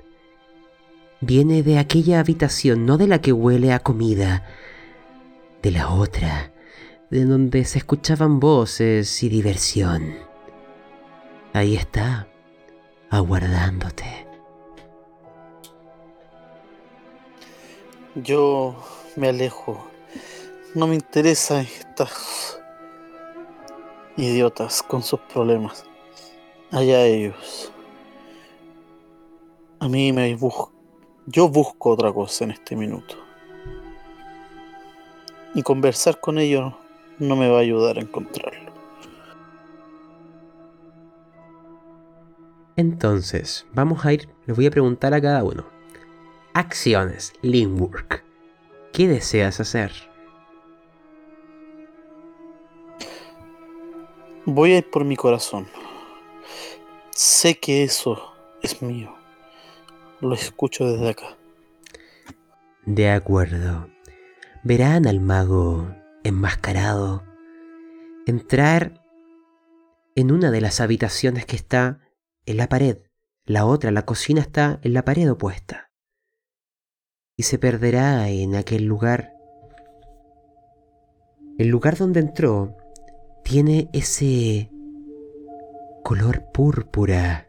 viene 1.21 1.63
de 1.63 1.79
aquella 1.79 2.19
habitación, 2.19 2.85
no 2.85 2.97
de 2.97 3.07
la 3.07 3.21
que 3.21 3.31
huele 3.31 3.73
a 3.73 3.79
comida, 3.79 4.43
de 5.61 5.71
la 5.71 5.89
otra, 5.89 6.53
de 7.09 7.25
donde 7.25 7.65
se 7.65 7.79
escuchaban 7.79 8.39
voces 8.39 9.23
y 9.23 9.29
diversión. 9.29 10.15
Ahí 11.53 11.75
está, 11.75 12.27
aguardándote. 13.15 14.27
Yo 18.15 18.75
me 19.15 19.29
alejo. 19.29 19.87
No 20.73 20.87
me 20.87 20.95
interesan 20.95 21.61
estas 21.61 22.59
idiotas 24.17 24.83
con 24.83 25.01
sus 25.03 25.19
problemas. 25.21 25.85
Allá 26.71 27.05
ellos. 27.05 27.71
A 29.79 29.87
mí 29.87 30.11
me 30.11 30.35
bus 30.35 30.53
yo 31.27 31.49
busco 31.49 31.89
otra 31.89 32.13
cosa 32.13 32.43
en 32.43 32.51
este 32.51 32.75
minuto. 32.75 33.15
Y 35.55 35.63
conversar 35.63 36.19
con 36.19 36.37
ellos 36.37 36.73
no 37.17 37.35
me 37.35 37.49
va 37.49 37.57
a 37.57 37.61
ayudar 37.61 37.97
a 37.97 38.01
encontrarlo. 38.01 38.64
Entonces, 42.77 43.65
vamos 43.73 44.05
a 44.05 44.13
ir, 44.13 44.27
les 44.45 44.55
voy 44.55 44.65
a 44.65 44.71
preguntar 44.71 45.13
a 45.13 45.21
cada 45.21 45.43
uno. 45.43 45.65
Acciones, 46.53 47.33
Linwork. 47.41 48.23
¿Qué 48.91 49.07
deseas 49.07 49.59
hacer? 49.59 49.91
Voy 54.45 54.73
a 54.73 54.77
ir 54.77 54.89
por 54.89 55.05
mi 55.05 55.15
corazón. 55.15 55.67
Sé 57.11 57.57
que 57.57 57.83
eso 57.83 58.33
es 58.61 58.81
mío. 58.81 59.15
Lo 60.21 60.33
escucho 60.33 60.85
desde 60.85 61.09
acá. 61.09 61.37
De 62.85 63.09
acuerdo. 63.09 63.89
Verán 64.63 65.07
al 65.07 65.19
mago 65.19 65.87
enmascarado 66.23 67.23
entrar 68.25 69.03
en 70.15 70.31
una 70.31 70.51
de 70.51 70.61
las 70.61 70.81
habitaciones 70.81 71.45
que 71.45 71.55
está 71.55 71.99
en 72.45 72.57
la 72.57 72.69
pared. 72.69 72.99
La 73.45 73.65
otra, 73.65 73.91
la 73.91 74.05
cocina, 74.05 74.41
está 74.41 74.79
en 74.83 74.93
la 74.93 75.05
pared 75.05 75.31
opuesta. 75.31 75.91
Y 77.37 77.43
se 77.43 77.59
perderá 77.59 78.29
en 78.29 78.55
aquel 78.55 78.85
lugar. 78.85 79.33
El 81.57 81.67
lugar 81.67 81.97
donde 81.97 82.19
entró 82.19 82.75
tiene 83.43 83.89
ese 83.93 84.69
color 86.03 86.51
púrpura. 86.51 87.47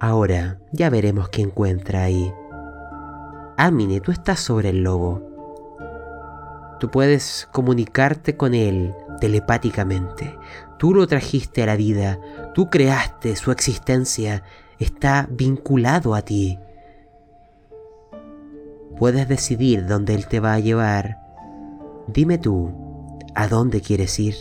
Ahora 0.00 0.60
ya 0.72 0.88
veremos 0.88 1.28
qué 1.28 1.42
encuentra 1.42 2.04
ahí. 2.04 2.32
Amine, 3.56 4.00
tú 4.00 4.12
estás 4.12 4.40
sobre 4.40 4.70
el 4.70 4.82
lobo. 4.82 5.22
Tú 6.80 6.90
puedes 6.90 7.46
comunicarte 7.52 8.36
con 8.36 8.54
él 8.54 8.94
telepáticamente. 9.20 10.34
Tú 10.80 10.94
lo 10.94 11.06
trajiste 11.06 11.62
a 11.62 11.66
la 11.66 11.76
vida, 11.76 12.18
tú 12.54 12.70
creaste 12.70 13.36
su 13.36 13.50
existencia, 13.50 14.44
está 14.78 15.28
vinculado 15.30 16.14
a 16.14 16.22
ti. 16.22 16.58
Puedes 18.96 19.28
decidir 19.28 19.86
dónde 19.86 20.14
él 20.14 20.26
te 20.26 20.40
va 20.40 20.54
a 20.54 20.58
llevar. 20.58 21.18
Dime 22.06 22.38
tú, 22.38 22.72
¿a 23.34 23.46
dónde 23.46 23.82
quieres 23.82 24.18
ir? 24.18 24.34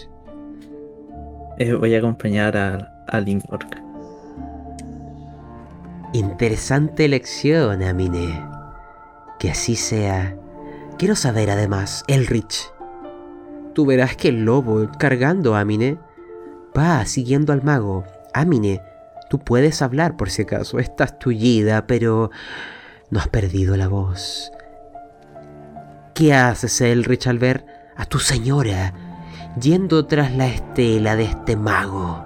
Eh, 1.57 1.73
voy 1.73 1.93
a 1.93 1.97
acompañar 1.97 2.55
a, 2.55 3.03
a 3.09 3.19
Linkwork. 3.19 3.77
Interesante 6.13 7.03
elección, 7.03 7.83
Amine. 7.83 8.47
Que 9.39 9.51
así 9.51 9.75
sea. 9.75 10.37
Quiero 10.97 11.17
saber 11.17 11.49
además, 11.49 12.05
Elrich. 12.07 12.71
Tú 13.73 13.85
verás 13.85 14.15
que 14.15 14.29
el 14.29 14.45
lobo, 14.45 14.89
cargando 14.97 15.55
a 15.55 15.59
Amine, 15.59 15.99
va 16.79 17.05
siguiendo 17.05 17.51
al 17.51 17.61
mago. 17.61 18.05
Amine, 18.33 18.81
tú 19.29 19.39
puedes 19.39 19.81
hablar 19.81 20.15
por 20.15 20.29
si 20.29 20.43
acaso. 20.43 20.79
Estás 20.79 21.19
tullida, 21.19 21.85
pero 21.85 22.31
no 23.09 23.19
has 23.19 23.27
perdido 23.27 23.75
la 23.75 23.89
voz. 23.89 24.51
¿Qué 26.13 26.33
haces, 26.33 26.79
Elrich, 26.79 27.27
al 27.27 27.37
ver 27.37 27.65
a 27.97 28.05
tu 28.05 28.19
señora 28.19 28.93
yendo 29.59 30.05
tras 30.05 30.33
la 30.35 30.47
estela 30.47 31.15
de 31.17 31.25
este 31.25 31.57
mago? 31.57 32.25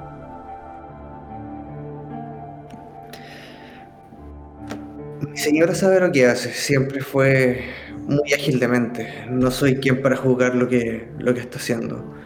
Mi 5.27 5.37
señora 5.37 5.73
sabe 5.73 5.99
lo 5.99 6.11
que 6.11 6.27
hace, 6.27 6.51
siempre 6.51 7.01
fue 7.01 7.63
muy 8.07 8.33
ágil 8.33 8.59
de 8.59 8.67
mente. 8.67 9.25
No 9.29 9.49
soy 9.49 9.77
quien 9.77 10.01
para 10.01 10.15
juzgar 10.15 10.53
lo 10.53 10.67
que, 10.67 11.09
lo 11.17 11.33
que 11.33 11.39
está 11.39 11.57
haciendo. 11.57 12.22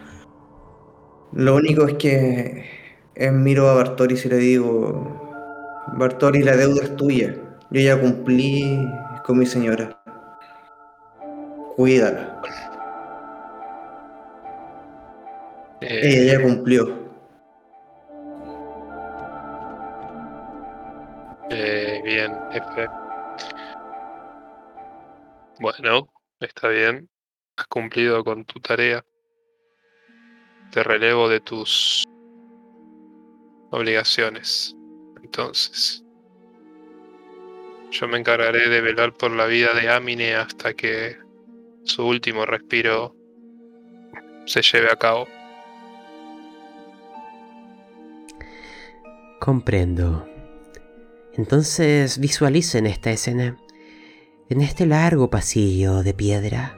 Lo 1.32 1.56
único 1.56 1.86
es 1.86 1.94
que 1.94 2.64
eh, 3.14 3.30
miro 3.30 3.68
a 3.68 3.74
Bartoris 3.74 4.24
y 4.24 4.28
le 4.28 4.36
digo, 4.36 5.84
Bartoris, 5.96 6.44
la 6.44 6.56
deuda 6.56 6.84
es 6.84 6.96
tuya. 6.96 7.34
Yo 7.70 7.80
ya 7.80 8.00
cumplí 8.00 8.86
con 9.24 9.38
mi 9.38 9.46
señora. 9.46 10.00
Cuídala. 11.76 12.40
Eh, 15.80 16.00
Ella 16.02 16.32
ya 16.34 16.42
cumplió. 16.42 17.08
eh, 21.50 22.00
bien, 22.04 22.32
F. 22.52 22.86
Bueno, 25.60 26.08
está 26.40 26.68
bien. 26.68 27.08
Has 27.56 27.66
cumplido 27.66 28.24
con 28.24 28.44
tu 28.44 28.60
tarea. 28.60 29.04
Te 30.70 30.82
relevo 30.82 31.28
de 31.28 31.40
tus 31.40 32.04
obligaciones. 33.70 34.76
Entonces, 35.22 36.04
yo 37.90 38.06
me 38.06 38.18
encargaré 38.18 38.68
de 38.68 38.80
velar 38.80 39.14
por 39.14 39.30
la 39.30 39.46
vida 39.46 39.72
de 39.74 39.88
Amine 39.88 40.34
hasta 40.34 40.74
que 40.74 41.16
su 41.84 42.06
último 42.06 42.44
respiro 42.44 43.14
se 44.44 44.62
lleve 44.62 44.88
a 44.92 44.96
cabo. 44.96 45.26
Comprendo. 49.40 50.28
Entonces 51.34 52.18
visualicen 52.18 52.86
esta 52.86 53.10
escena. 53.10 53.56
En 54.50 54.60
este 54.60 54.86
largo 54.86 55.30
pasillo 55.30 56.02
de 56.02 56.14
piedra. 56.14 56.74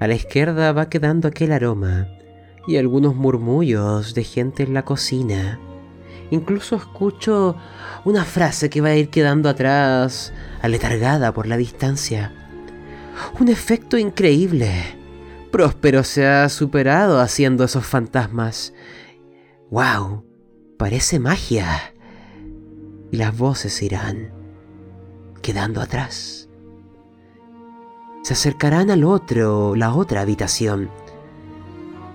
A 0.00 0.06
la 0.06 0.14
izquierda 0.14 0.72
va 0.72 0.88
quedando 0.88 1.28
aquel 1.28 1.52
aroma 1.52 2.17
y 2.68 2.76
algunos 2.76 3.16
murmullos 3.16 4.12
de 4.12 4.22
gente 4.24 4.62
en 4.62 4.74
la 4.74 4.84
cocina. 4.84 5.58
Incluso 6.30 6.76
escucho 6.76 7.56
una 8.04 8.26
frase 8.26 8.68
que 8.68 8.82
va 8.82 8.90
a 8.90 8.96
ir 8.96 9.08
quedando 9.08 9.48
atrás, 9.48 10.34
aletargada 10.60 11.32
por 11.32 11.46
la 11.46 11.56
distancia. 11.56 12.34
Un 13.40 13.48
efecto 13.48 13.96
increíble. 13.96 14.70
Próspero 15.50 16.04
se 16.04 16.26
ha 16.26 16.46
superado 16.50 17.20
haciendo 17.20 17.64
esos 17.64 17.86
fantasmas. 17.86 18.74
¡Wow! 19.70 20.26
Parece 20.76 21.18
magia. 21.18 21.94
Y 23.10 23.16
las 23.16 23.36
voces 23.36 23.82
irán 23.82 24.30
quedando 25.40 25.80
atrás. 25.80 26.50
Se 28.22 28.34
acercarán 28.34 28.90
al 28.90 29.04
otro, 29.04 29.74
la 29.74 29.94
otra 29.94 30.20
habitación. 30.20 30.90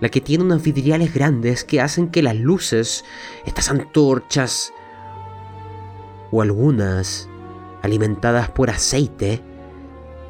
La 0.03 0.09
que 0.09 0.19
tiene 0.19 0.43
unos 0.43 0.61
vidriales 0.61 1.13
grandes 1.13 1.63
que 1.63 1.79
hacen 1.79 2.09
que 2.09 2.21
las 2.21 2.35
luces, 2.35 3.05
estas 3.45 3.69
antorchas, 3.69 4.73
o 6.29 6.41
algunas 6.41 7.29
alimentadas 7.81 8.49
por 8.49 8.69
aceite, 8.69 9.41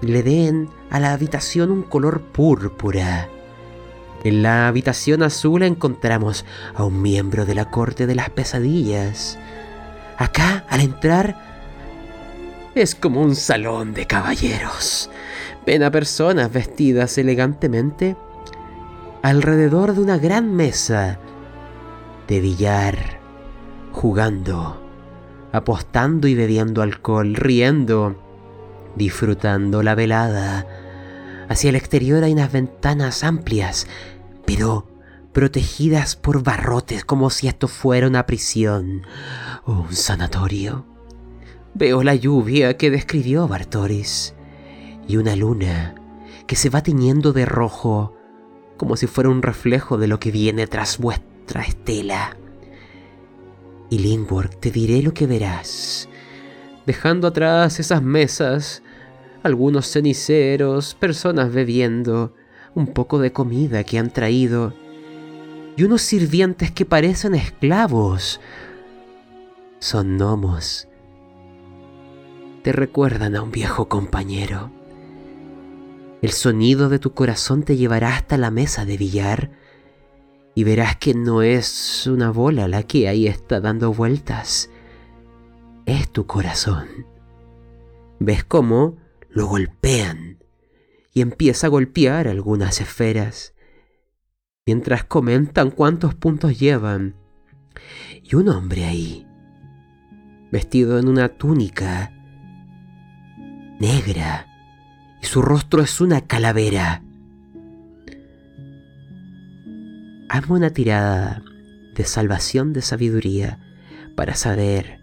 le 0.02 0.22
den 0.22 0.70
a 0.92 1.00
la 1.00 1.12
habitación 1.12 1.72
un 1.72 1.82
color 1.82 2.22
púrpura. 2.22 3.30
En 4.24 4.44
la 4.44 4.68
habitación 4.68 5.24
azul 5.24 5.64
encontramos 5.64 6.46
a 6.76 6.84
un 6.84 7.02
miembro 7.02 7.44
de 7.48 7.56
la 7.56 7.72
corte 7.72 8.06
de 8.06 8.14
las 8.14 8.30
pesadillas. 8.30 9.40
Acá, 10.20 10.68
al 10.70 10.82
entrar, 10.82 11.36
es 12.76 12.94
como 12.94 13.24
un 13.24 13.36
salón 13.36 13.96
de 13.96 14.06
caballeros. 14.06 15.10
Ven 15.66 15.82
a 15.82 15.90
personas 15.90 16.54
vestidas 16.54 17.18
elegantemente 17.18 18.16
alrededor 19.24 19.96
de 19.96 20.02
una 20.02 20.18
gran 20.18 20.54
mesa 20.54 21.18
de 22.28 22.42
billar, 22.42 23.22
jugando, 23.94 24.82
apostando 25.54 26.28
y 26.28 26.36
bebiendo 26.36 26.82
alcohol, 26.82 27.34
riendo, 27.34 28.18
disfrutando 28.98 29.82
la 29.82 29.96
velada. 29.96 30.68
Hacia 31.48 31.70
el 31.70 31.78
exterior 31.78 32.22
hay 32.24 32.34
unas 32.34 32.52
ventanas 32.52 33.24
amplias, 33.24 33.88
pero 34.46 34.88
protegidas 35.32 36.18
por 36.18 36.44
barrotes 36.44 37.06
como 37.06 37.30
si 37.30 37.48
esto 37.48 37.70
fuera 37.70 38.08
una 38.08 38.26
prisión 38.26 39.04
o 39.64 39.72
un 39.72 39.94
sanatorio. 39.94 40.86
Veo 41.74 42.04
la 42.04 42.14
lluvia 42.14 42.76
que 42.76 42.92
describió 42.92 43.48
Bartoris 43.48 44.36
y 45.08 45.16
una 45.16 45.38
luna 45.38 45.96
que 46.46 46.58
se 46.58 46.70
va 46.70 46.84
tiñendo 46.84 47.32
de 47.32 47.46
rojo 47.46 48.18
como 48.78 48.96
si 48.96 49.08
fuera 49.08 49.30
un 49.30 49.42
reflejo 49.42 49.98
de 49.98 50.08
lo 50.08 50.20
que 50.20 50.32
viene 50.32 50.68
tras 50.68 50.98
vuestra 50.98 51.62
estela. 51.62 52.36
Y 53.90 54.00
Lindborg, 54.00 54.56
te 54.60 54.72
diré 54.72 55.02
lo 55.02 55.14
que 55.14 55.28
verás. 55.28 56.10
Dejando 56.86 57.28
atrás 57.28 57.80
esas 57.80 58.02
mesas, 58.02 58.82
algunos 59.44 59.92
ceniceros, 59.92 60.96
personas 60.96 61.54
bebiendo, 61.54 62.34
un 62.76 62.88
poco 62.88 63.20
de 63.20 63.32
comida 63.32 63.84
que 63.84 64.00
han 64.00 64.12
traído, 64.12 64.74
y 65.76 65.84
unos 65.84 66.02
sirvientes 66.02 66.72
que 66.72 66.86
parecen 66.86 67.36
esclavos. 67.36 68.40
Son 69.80 70.18
gnomos. 70.18 70.88
Te 72.64 72.72
recuerdan 72.72 73.36
a 73.36 73.42
un 73.42 73.52
viejo 73.52 73.90
compañero. 73.90 74.72
El 76.24 76.32
sonido 76.32 76.88
de 76.88 77.00
tu 77.00 77.14
corazón 77.14 77.64
te 77.64 77.76
llevará 77.76 78.16
hasta 78.16 78.38
la 78.38 78.50
mesa 78.50 78.86
de 78.86 78.96
billar 78.96 79.52
y 80.56 80.64
verás 80.64 80.96
que 80.96 81.14
no 81.14 81.42
es 81.42 82.08
una 82.08 82.32
bola 82.32 82.70
la 82.70 82.84
que 82.84 83.10
ahí 83.10 83.28
está 83.28 83.60
dando 83.60 83.94
vueltas. 83.94 84.70
Es 85.86 86.10
tu 86.10 86.26
corazón. 86.26 86.88
¿Ves 88.22 88.46
cómo 88.46 88.96
lo 89.28 89.48
golpean? 89.48 90.42
Y 91.12 91.20
empieza 91.20 91.68
a 91.68 91.70
golpear 91.70 92.30
algunas 92.30 92.80
esferas. 92.80 93.54
Mientras 94.66 95.04
comentan 95.04 95.72
cuántos 95.72 96.16
puntos 96.16 96.58
llevan. 96.58 97.18
Y 98.24 98.36
un 98.36 98.48
hombre 98.48 98.86
ahí, 98.86 99.28
vestido 100.54 101.00
en 101.00 101.10
una 101.10 101.28
túnica 101.38 102.14
negra, 103.82 104.48
y 105.24 105.26
su 105.26 105.42
rostro 105.42 105.82
es 105.82 106.02
una 106.02 106.20
calavera. 106.20 107.02
Hazme 110.28 110.56
una 110.58 110.72
tirada 110.72 111.42
de 111.96 112.04
salvación 112.04 112.74
de 112.74 112.82
sabiduría 112.82 113.60
para 114.18 114.36
saber 114.36 115.00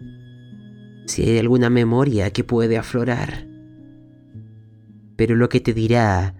si 1.07 1.23
hay 1.23 1.39
alguna 1.39 1.71
memoria 1.71 2.29
que 2.29 2.43
puede 2.43 2.77
aflorar. 2.77 3.47
Pero 5.15 5.35
lo 5.35 5.49
que 5.49 5.59
te 5.59 5.73
dirá 5.73 6.35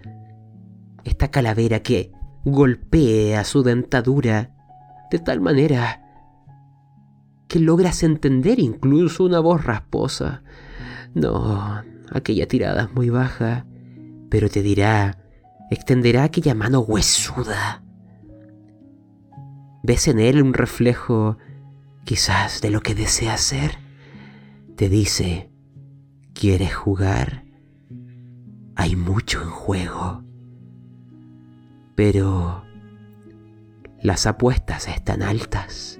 esta 1.03 1.31
calavera 1.31 1.79
que 1.79 2.11
golpea 2.45 3.43
su 3.43 3.63
dentadura 3.63 4.55
de 5.09 5.17
tal 5.17 5.41
manera 5.41 6.03
que 7.47 7.57
logras 7.57 8.03
entender 8.03 8.59
incluso 8.59 9.23
una 9.23 9.39
voz 9.39 9.63
rasposa. 9.63 10.43
No, 11.15 11.81
aquella 12.11 12.47
tirada 12.47 12.83
es 12.83 12.93
muy 12.93 13.09
baja, 13.09 13.65
pero 14.31 14.49
te 14.49 14.63
dirá, 14.63 15.17
extenderá 15.69 16.23
aquella 16.23 16.55
mano 16.55 16.79
huesuda. 16.79 17.83
¿Ves 19.83 20.07
en 20.07 20.19
él 20.19 20.41
un 20.41 20.53
reflejo 20.53 21.37
quizás 22.05 22.61
de 22.61 22.69
lo 22.69 22.79
que 22.79 22.95
desea 22.95 23.37
ser? 23.37 23.77
Te 24.77 24.87
dice, 24.87 25.51
¿quieres 26.33 26.73
jugar? 26.73 27.43
Hay 28.77 28.95
mucho 28.95 29.41
en 29.41 29.49
juego. 29.49 30.23
Pero 31.95 32.63
las 34.01 34.25
apuestas 34.25 34.87
están 34.87 35.23
altas. 35.23 35.99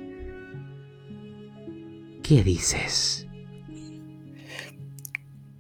¿Qué 2.23 2.45
dices? 2.45 3.27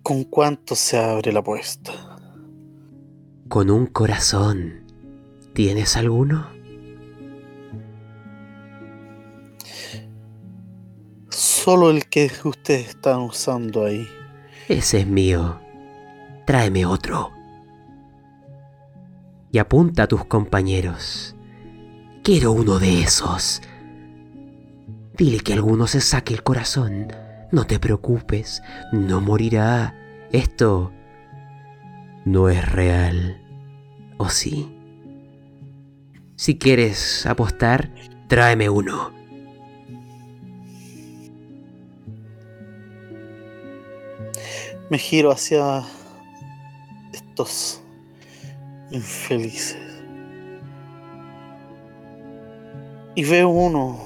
¿Con 0.01 0.23
cuánto 0.23 0.73
se 0.75 0.97
abre 0.97 1.33
la 1.33 1.41
apuesta? 1.41 2.10
Con 3.51 3.69
un 3.69 3.85
corazón. 3.85 4.85
¿Tienes 5.53 5.97
alguno? 5.97 6.47
Solo 11.27 11.91
el 11.91 12.05
que 12.05 12.31
ustedes 12.45 12.87
están 12.87 13.19
usando 13.19 13.83
ahí. 13.83 14.07
Ese 14.69 15.01
es 15.01 15.07
mío. 15.07 15.59
Tráeme 16.47 16.85
otro. 16.85 17.31
Y 19.51 19.57
apunta 19.57 20.03
a 20.03 20.07
tus 20.07 20.23
compañeros. 20.23 21.35
Quiero 22.23 22.53
uno 22.53 22.79
de 22.79 23.01
esos. 23.01 23.61
Dile 25.17 25.41
que 25.41 25.51
alguno 25.51 25.87
se 25.87 25.99
saque 25.99 26.33
el 26.33 26.43
corazón. 26.43 27.07
No 27.51 27.67
te 27.67 27.79
preocupes, 27.79 28.63
no 28.93 29.19
morirá. 29.19 29.93
Esto 30.31 30.93
no 32.23 32.47
es 32.47 32.65
real. 32.71 33.40
¿O 34.21 34.29
sí? 34.29 34.71
Si 36.35 36.55
quieres 36.55 37.25
apostar, 37.25 37.89
tráeme 38.27 38.69
uno. 38.69 39.11
Me 44.91 44.99
giro 44.99 45.31
hacia 45.31 45.83
estos 47.11 47.81
infelices. 48.91 50.03
Y 53.15 53.23
veo 53.23 53.49
uno 53.49 53.97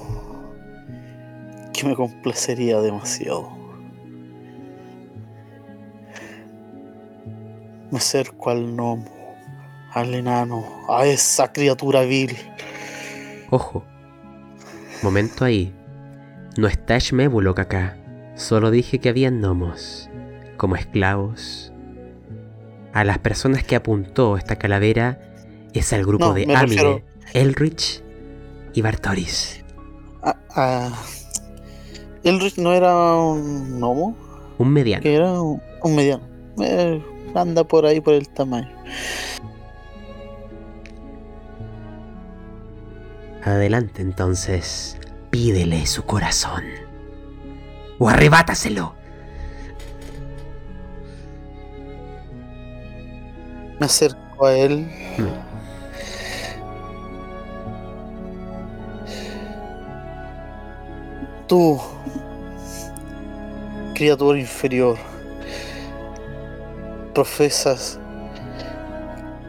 que 1.74 1.86
me 1.86 1.94
complacería 1.94 2.80
demasiado. 2.80 3.50
Me 7.90 7.98
acerco 7.98 8.48
al 8.48 8.64
gnomo, 8.72 9.15
al 9.96 10.12
enano, 10.14 10.62
a 10.90 11.06
esa 11.06 11.52
criatura 11.52 12.02
vil. 12.02 12.36
Ojo. 13.50 13.82
Momento 15.02 15.44
ahí. 15.46 15.74
No 16.58 16.68
está 16.68 16.98
Shmebulok 16.98 17.58
acá. 17.60 17.96
Solo 18.34 18.70
dije 18.70 18.98
que 18.98 19.08
había 19.08 19.30
gnomos. 19.30 20.10
Como 20.58 20.76
esclavos. 20.76 21.72
A 22.92 23.04
las 23.04 23.18
personas 23.18 23.64
que 23.64 23.74
apuntó 23.76 24.36
esta 24.36 24.56
calavera 24.56 25.18
es 25.72 25.92
al 25.94 26.04
grupo 26.04 26.26
No, 26.26 26.34
de 26.34 26.46
me 26.46 26.54
Amine, 26.56 26.76
refiero- 26.82 27.02
Elrich 27.32 28.02
y 28.74 28.82
Bartoris. 28.82 29.64
Ah, 30.22 30.36
ah, 30.56 30.90
Elrich 32.22 32.58
no 32.58 32.72
era 32.74 33.14
un 33.16 33.78
gnomo, 33.78 34.14
Un 34.58 34.72
mediano. 34.74 35.02
que 35.02 35.14
era 35.14 35.40
un, 35.40 35.62
un 35.82 35.96
mediano. 35.96 36.22
Eh, 36.60 37.02
anda 37.34 37.64
por 37.64 37.86
ahí 37.86 38.00
por 38.02 38.12
el 38.14 38.28
tamaño. 38.28 38.68
Adelante 43.46 44.02
entonces. 44.02 44.98
Pídele 45.30 45.86
su 45.86 46.04
corazón. 46.04 46.64
O 48.00 48.08
arrebátaselo. 48.08 48.92
Me 53.78 53.86
acerco 53.86 54.46
a 54.46 54.52
él. 54.52 54.90
Tú, 61.46 61.80
criatura 63.94 64.40
inferior, 64.40 64.98
profesas 67.14 68.00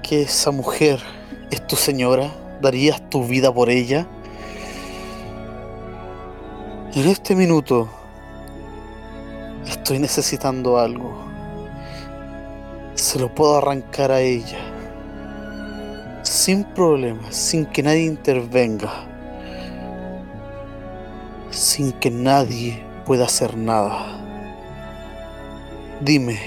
que 0.04 0.22
esa 0.22 0.52
mujer 0.52 1.02
es 1.50 1.66
tu 1.66 1.76
señora, 1.76 2.32
darías 2.62 3.10
tu 3.10 3.26
vida 3.26 3.54
por 3.54 3.70
ella. 3.70 4.08
En 6.94 7.08
este 7.08 7.36
minuto 7.36 7.90
estoy 9.68 10.00
necesitando 10.00 10.80
algo. 10.80 11.26
Se 12.96 13.20
lo 13.20 13.34
puedo 13.34 13.58
arrancar 13.58 14.12
a 14.12 14.22
ella. 14.22 14.58
Sin 16.24 16.64
problemas, 16.64 17.36
sin 17.36 17.66
que 17.66 17.84
nadie 17.84 18.06
intervenga. 18.06 18.92
Sin 21.52 21.92
que 21.94 22.10
nadie 22.10 22.84
pueda 23.06 23.26
hacer 23.26 23.56
nada. 23.56 24.18
Dime, 26.02 26.40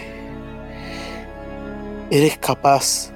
¿eres 2.10 2.38
capaz 2.38 3.10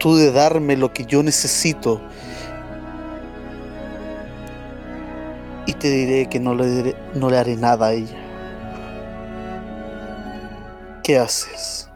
tú 0.00 0.16
de 0.16 0.32
darme 0.32 0.76
lo 0.76 0.92
que 0.92 1.04
yo 1.06 1.22
necesito? 1.22 2.00
Y 5.66 5.74
te 5.74 5.88
diré 5.88 6.28
que 6.28 6.40
no 6.40 6.54
le, 6.54 6.64
diré- 6.66 6.96
no 7.14 7.30
le 7.30 7.38
haré 7.38 7.56
nada 7.56 7.86
a 7.88 7.92
ella. 7.92 8.16
¿Qué 11.04 11.18
haces? 11.18 11.88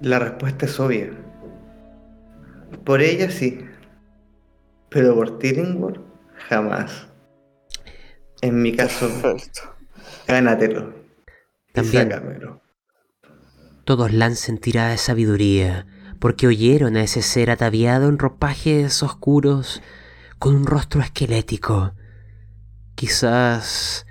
La 0.00 0.18
respuesta 0.18 0.66
es 0.66 0.78
obvia. 0.80 1.10
Por 2.84 3.00
ella 3.02 3.30
sí. 3.30 3.64
Pero 4.90 5.14
por 5.14 5.38
Tillingworth, 5.38 6.00
jamás. 6.48 7.06
En 8.42 8.62
mi 8.62 8.74
caso, 8.76 9.08
Perfecto. 9.22 9.74
gánatelo. 10.28 10.94
Y 11.68 11.72
También. 11.72 12.10
sácamelo. 12.10 12.60
Todos 13.86 14.12
lancen 14.12 14.58
tirada 14.58 14.90
de 14.90 14.98
sabiduría, 14.98 15.86
porque 16.18 16.48
oyeron 16.48 16.96
a 16.96 17.04
ese 17.04 17.22
ser 17.22 17.50
ataviado 17.50 18.08
en 18.08 18.18
ropajes 18.18 19.00
oscuros, 19.04 19.80
con 20.40 20.56
un 20.56 20.66
rostro 20.66 21.00
esquelético. 21.00 21.92
Quizás 22.96 24.04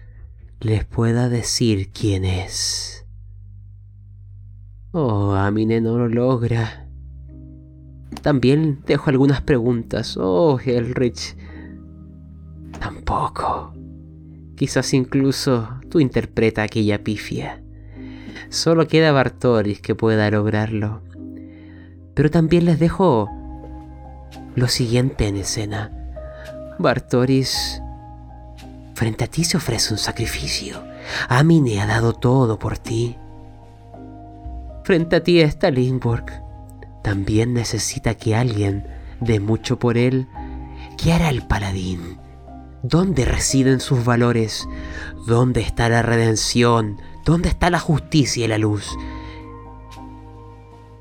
les 0.62 0.86
pueda 0.86 1.28
decir 1.28 1.92
quién 1.92 2.24
es. 2.24 3.06
Oh, 4.92 5.34
Amine 5.34 5.82
no 5.82 5.98
lo 5.98 6.08
logra. 6.08 6.88
También 8.22 8.82
dejo 8.88 9.10
algunas 9.10 9.42
preguntas. 9.42 10.16
Oh, 10.16 10.58
Elrich. 10.58 11.36
Tampoco. 12.80 13.74
Quizás 14.56 14.94
incluso 14.94 15.68
tú 15.90 16.00
interpreta 16.00 16.64
aquella 16.64 17.04
pifia. 17.04 17.62
Solo 18.56 18.88
queda 18.88 19.12
Bartoris 19.12 19.82
que 19.82 19.96
pueda 19.96 20.32
lograrlo. 20.32 21.02
Pero 22.14 22.32
también 22.32 22.64
les 22.64 22.80
dejo 22.80 23.30
lo 24.56 24.70
siguiente 24.70 25.28
en 25.28 25.36
escena. 25.36 25.92
Bartoris, 26.80 27.82
frente 28.94 29.26
a 29.26 29.28
ti 29.28 29.44
se 29.44 29.58
ofrece 29.58 29.94
un 29.94 29.98
sacrificio. 29.98 30.82
Amine 31.28 31.82
ha 31.82 31.86
dado 31.86 32.14
todo 32.14 32.58
por 32.58 32.78
ti. 32.78 33.18
Frente 34.86 35.18
a 35.18 35.20
ti 35.22 35.42
está 35.42 35.70
Lindborg. 35.70 36.42
También 37.04 37.54
necesita 37.54 38.14
que 38.14 38.38
alguien 38.38 38.88
dé 39.20 39.42
mucho 39.42 39.80
por 39.80 39.98
él. 39.98 40.30
¿Qué 40.98 41.12
hará 41.12 41.28
el 41.28 41.42
paladín? 41.46 42.20
¿Dónde 42.84 43.26
residen 43.26 43.82
sus 43.82 44.06
valores? 44.06 44.66
¿Dónde 45.28 45.60
está 45.60 45.90
la 45.90 46.04
redención? 46.04 47.02
¿Dónde 47.26 47.50
está 47.50 47.72
la 47.72 47.80
justicia 47.80 48.46
y 48.46 48.48
la 48.48 48.60
luz? 48.60 48.96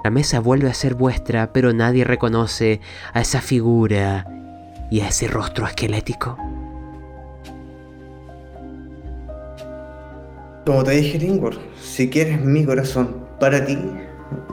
La 0.02 0.08
mesa 0.08 0.40
vuelve 0.40 0.70
a 0.70 0.74
ser 0.74 0.94
vuestra, 0.94 1.52
pero 1.52 1.74
nadie 1.74 2.02
reconoce 2.02 2.80
a 3.12 3.20
esa 3.20 3.42
figura 3.42 4.26
y 4.90 5.00
a 5.00 5.08
ese 5.08 5.28
rostro 5.28 5.66
esquelético. 5.66 6.38
Como 10.64 10.82
te 10.82 10.92
dije, 10.92 11.18
Lingworth, 11.18 11.60
si 11.78 12.08
quieres 12.08 12.40
mi 12.40 12.64
corazón 12.64 13.26
para 13.38 13.66
ti, 13.66 13.78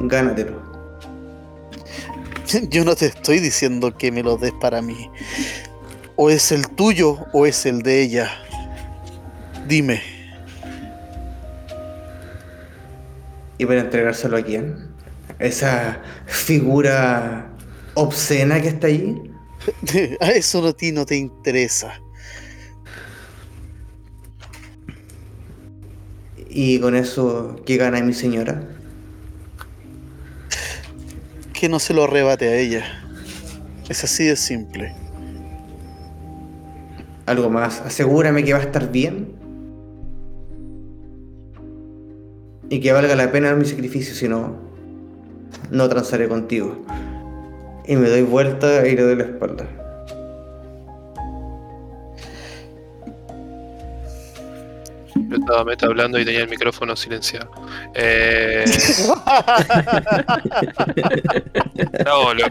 gánatelo. 0.02 0.62
Yo 2.70 2.84
no 2.84 2.96
te 2.96 3.06
estoy 3.06 3.40
diciendo 3.40 3.96
que 3.98 4.12
me 4.12 4.24
lo 4.24 4.36
des 4.36 4.52
para 4.60 4.82
mí. 4.82 5.10
O 6.18 6.30
es 6.30 6.52
el 6.52 6.68
tuyo 6.68 7.18
o 7.32 7.46
es 7.46 7.66
el 7.66 7.82
de 7.82 8.02
ella. 8.02 8.30
Dime, 9.70 10.02
¿Y 13.62 13.66
para 13.68 13.82
entregárselo 13.82 14.38
a 14.38 14.42
quién? 14.42 14.76
Esa 15.38 16.02
figura 16.26 17.54
obscena 17.94 18.60
que 18.60 18.70
está 18.70 18.88
allí. 18.88 19.22
a 20.20 20.32
eso 20.32 20.68
a 20.68 20.74
ti 20.74 20.92
no 20.92 21.06
te 21.06 21.16
interesa. 21.16 22.02
Y 26.50 26.80
con 26.80 26.96
eso, 26.96 27.56
¿qué 27.64 27.78
gana 27.78 28.02
mi 28.02 28.14
señora? 28.14 28.68
Que 31.54 31.70
no 31.70 31.78
se 31.78 31.94
lo 31.94 32.06
arrebate 32.06 32.48
a 32.48 32.56
ella. 32.56 32.84
Es 33.90 34.04
así 34.04 34.24
de 34.26 34.38
simple. 34.38 34.96
Algo 37.28 37.52
más, 37.52 37.80
asegúrame 37.82 38.44
que 38.44 38.54
va 38.54 38.60
a 38.60 38.64
estar 38.64 38.92
bien. 38.92 39.41
Y 42.72 42.80
que 42.80 42.94
valga 42.94 43.16
la 43.16 43.32
pena 43.32 43.54
mi 43.54 43.66
sacrificio, 43.66 44.16
si 44.16 44.30
no, 44.30 44.56
no 45.70 45.90
transaré 45.90 46.28
contigo. 46.30 46.84
Y 47.86 47.98
me 47.98 48.08
doy 48.10 48.22
vuelta 48.22 48.88
y 48.88 48.96
le 48.96 49.02
doy 49.02 49.16
la 49.18 49.24
espalda. 49.26 49.66
Yo 55.14 55.36
estaba 55.38 55.66
meta 55.66 55.88
hablando 55.88 56.18
y 56.20 56.26
tenía 56.26 56.42
el 56.42 56.48
micrófono 56.50 56.96
silenciado. 56.96 57.52
Eh, 57.94 58.64
no, 62.06 62.34
lo- 62.34 62.46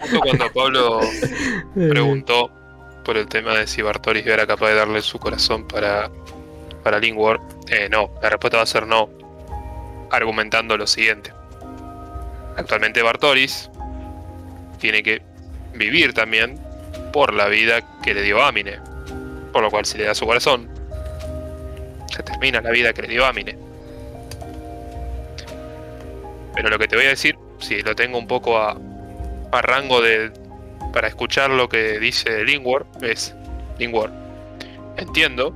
justo 0.00 0.20
cuando 0.20 0.52
Pablo 0.52 1.00
preguntó 1.74 2.50
por 3.04 3.16
el 3.16 3.26
tema 3.26 3.54
de 3.54 3.66
si 3.68 3.80
Bartoris 3.82 4.26
era 4.26 4.44
capaz 4.46 4.70
de 4.70 4.74
darle 4.74 5.02
su 5.02 5.18
corazón 5.20 5.68
para, 5.68 6.10
para 6.82 6.98
Lingward, 6.98 7.40
eh, 7.68 7.88
no, 7.88 8.10
la 8.22 8.30
respuesta 8.30 8.56
va 8.56 8.64
a 8.64 8.66
ser 8.66 8.86
no, 8.88 9.08
argumentando 10.10 10.76
lo 10.76 10.86
siguiente. 10.86 11.32
Actualmente 12.56 13.02
Bartoris 13.02 13.70
tiene 14.78 15.02
que 15.02 15.22
vivir 15.74 16.12
también 16.12 16.58
por 17.12 17.32
la 17.34 17.48
vida 17.48 17.80
que 18.02 18.14
le 18.14 18.22
dio 18.22 18.42
Amine, 18.42 18.78
por 19.52 19.62
lo 19.62 19.70
cual 19.70 19.84
si 19.84 19.98
le 19.98 20.04
da 20.04 20.14
su 20.14 20.26
corazón, 20.26 20.68
se 22.10 22.22
termina 22.22 22.60
la 22.60 22.70
vida 22.70 22.92
que 22.92 23.02
le 23.02 23.08
dio 23.08 23.24
Amine. 23.24 23.56
Pero 26.54 26.68
lo 26.68 26.78
que 26.78 26.88
te 26.88 26.96
voy 26.96 27.06
a 27.06 27.10
decir, 27.10 27.36
si 27.58 27.82
lo 27.82 27.94
tengo 27.94 28.18
un 28.18 28.26
poco 28.26 28.58
a, 28.58 28.76
a 29.52 29.62
rango 29.62 30.00
de 30.00 30.32
para 30.92 31.08
escuchar 31.08 31.50
lo 31.50 31.68
que 31.68 31.98
dice 31.98 32.44
Lingward, 32.44 32.86
es 33.02 33.34
Lingward. 33.78 34.12
Entiendo 34.96 35.54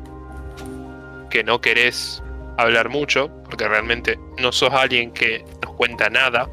que 1.30 1.42
no 1.42 1.60
querés 1.60 2.22
hablar 2.56 2.88
mucho, 2.88 3.30
porque 3.44 3.68
realmente 3.68 4.18
no 4.38 4.52
sos 4.52 4.72
alguien 4.72 5.12
que 5.12 5.44
nos 5.62 5.74
cuenta 5.74 6.08
nada. 6.10 6.48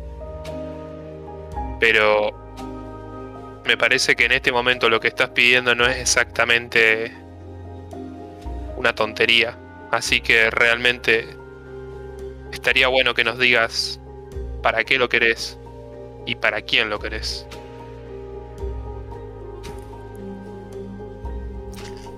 Pero 1.79 2.31
me 3.65 3.77
parece 3.77 4.15
que 4.15 4.25
en 4.25 4.31
este 4.31 4.51
momento 4.51 4.89
lo 4.89 4.99
que 4.99 5.07
estás 5.07 5.29
pidiendo 5.29 5.75
no 5.75 5.85
es 5.85 5.97
exactamente 5.97 7.11
una 8.77 8.93
tontería. 8.93 9.57
Así 9.91 10.21
que 10.21 10.49
realmente 10.49 11.27
estaría 12.51 12.87
bueno 12.87 13.13
que 13.13 13.23
nos 13.23 13.37
digas 13.37 13.99
para 14.61 14.83
qué 14.83 14.97
lo 14.97 15.09
querés 15.09 15.57
y 16.25 16.35
para 16.35 16.61
quién 16.61 16.89
lo 16.89 16.99
querés. 16.99 17.45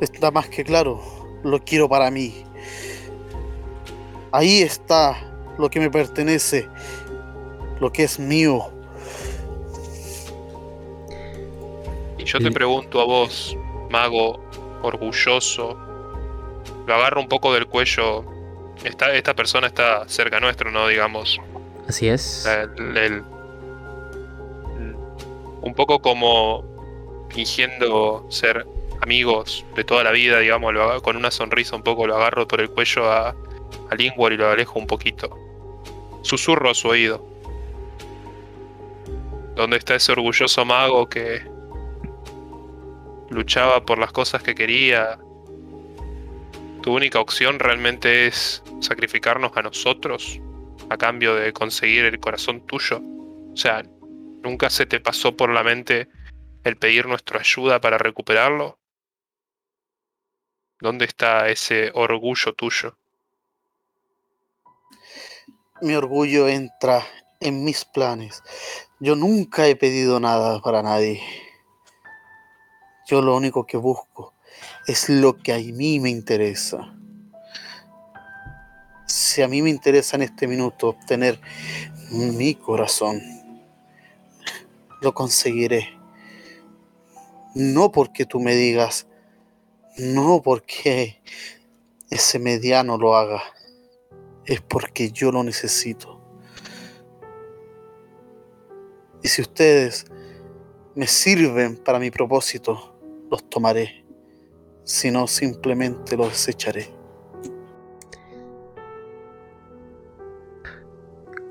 Está 0.01 0.31
más 0.31 0.49
que 0.49 0.63
claro, 0.63 1.01
lo 1.43 1.59
quiero 1.59 1.87
para 1.87 2.11
mí. 2.11 2.45
Ahí 4.33 4.61
está 4.63 5.15
lo 5.59 5.69
que 5.69 5.79
me 5.79 5.89
pertenece, 5.91 6.67
lo 7.79 7.91
que 7.91 8.03
es 8.03 8.19
mío. 8.19 8.69
Y 12.17 12.23
yo 12.25 12.39
te 12.39 12.51
pregunto 12.51 12.99
a 12.99 13.05
vos, 13.05 13.55
mago 13.91 14.39
orgulloso, 14.81 15.77
lo 16.87 16.93
agarro 16.95 17.21
un 17.21 17.27
poco 17.27 17.53
del 17.53 17.67
cuello. 17.67 18.25
Esta, 18.83 19.13
esta 19.13 19.35
persona 19.35 19.67
está 19.67 20.07
cerca 20.09 20.39
nuestro, 20.39 20.71
¿no? 20.71 20.87
Digamos. 20.87 21.39
Así 21.87 22.07
es. 22.09 22.45
El- 22.45 22.97
el- 22.97 23.23
un 25.61 25.73
poco 25.75 26.01
como 26.01 26.65
fingiendo 27.29 28.25
ser 28.29 28.65
amigos 29.01 29.63
de 29.75 29.83
toda 29.83 30.03
la 30.03 30.11
vida, 30.11 30.39
digamos, 30.39 30.73
lo 30.73 31.01
con 31.01 31.15
una 31.17 31.31
sonrisa 31.31 31.75
un 31.75 31.83
poco 31.83 32.05
lo 32.07 32.15
agarro 32.15 32.47
por 32.47 32.59
el 32.61 32.69
cuello 32.69 33.09
a, 33.11 33.33
a 33.89 33.95
Lingwar 33.95 34.33
y 34.33 34.37
lo 34.37 34.49
alejo 34.49 34.79
un 34.79 34.87
poquito. 34.87 35.29
Susurro 36.21 36.69
a 36.69 36.73
su 36.73 36.87
oído. 36.87 37.25
¿Dónde 39.55 39.77
está 39.77 39.95
ese 39.95 40.11
orgulloso 40.13 40.65
mago 40.65 41.07
que 41.07 41.41
luchaba 43.29 43.85
por 43.85 43.99
las 43.99 44.11
cosas 44.11 44.41
que 44.41 44.55
quería? 44.55 45.19
¿Tu 46.81 46.93
única 46.93 47.19
opción 47.19 47.59
realmente 47.59 48.27
es 48.27 48.63
sacrificarnos 48.79 49.55
a 49.55 49.61
nosotros 49.61 50.39
a 50.89 50.97
cambio 50.97 51.35
de 51.35 51.53
conseguir 51.53 52.05
el 52.05 52.19
corazón 52.19 52.65
tuyo? 52.65 52.99
O 53.53 53.55
sea, 53.55 53.83
¿nunca 54.43 54.69
se 54.69 54.85
te 54.85 54.99
pasó 54.99 55.37
por 55.37 55.49
la 55.49 55.63
mente 55.63 56.09
el 56.63 56.77
pedir 56.77 57.05
nuestra 57.07 57.39
ayuda 57.39 57.79
para 57.79 57.97
recuperarlo? 57.97 58.79
¿Dónde 60.79 61.05
está 61.05 61.47
ese 61.49 61.91
orgullo 61.93 62.53
tuyo? 62.53 62.97
Mi 65.83 65.95
orgullo 65.95 66.47
entra 66.47 67.05
en 67.41 67.65
mis 67.65 67.83
planes. 67.83 68.41
Yo 69.01 69.17
nunca 69.17 69.67
he 69.67 69.75
pedido 69.75 70.17
nada 70.21 70.61
para 70.61 70.81
nadie. 70.81 71.21
Yo 73.05 73.21
lo 73.21 73.35
único 73.35 73.65
que 73.65 73.75
busco 73.75 74.33
es 74.87 75.09
lo 75.09 75.37
que 75.37 75.51
a 75.51 75.57
mí 75.57 75.99
me 75.99 76.09
interesa. 76.09 76.95
Si 79.07 79.41
a 79.41 79.49
mí 79.49 79.61
me 79.61 79.71
interesa 79.71 80.15
en 80.15 80.21
este 80.21 80.47
minuto 80.47 80.87
obtener 80.87 81.41
mi 82.11 82.55
corazón, 82.55 83.21
lo 85.01 85.13
conseguiré. 85.13 85.99
No 87.55 87.91
porque 87.91 88.25
tú 88.25 88.39
me 88.39 88.55
digas, 88.55 89.05
no 89.97 90.41
porque 90.41 91.21
ese 92.09 92.39
mediano 92.39 92.97
lo 92.97 93.17
haga, 93.17 93.43
es 94.45 94.61
porque 94.61 95.11
yo 95.11 95.31
lo 95.31 95.43
necesito. 95.43 96.21
Y 99.21 99.27
si 99.29 99.41
ustedes 99.41 100.05
me 100.95 101.07
sirven 101.07 101.77
para 101.77 101.97
mi 101.99 102.11
propósito, 102.11 102.95
los 103.31 103.49
tomaré. 103.49 104.05
Si 104.83 105.11
no, 105.11 105.27
simplemente 105.27 106.17
los 106.17 106.29
desecharé. 106.29 106.89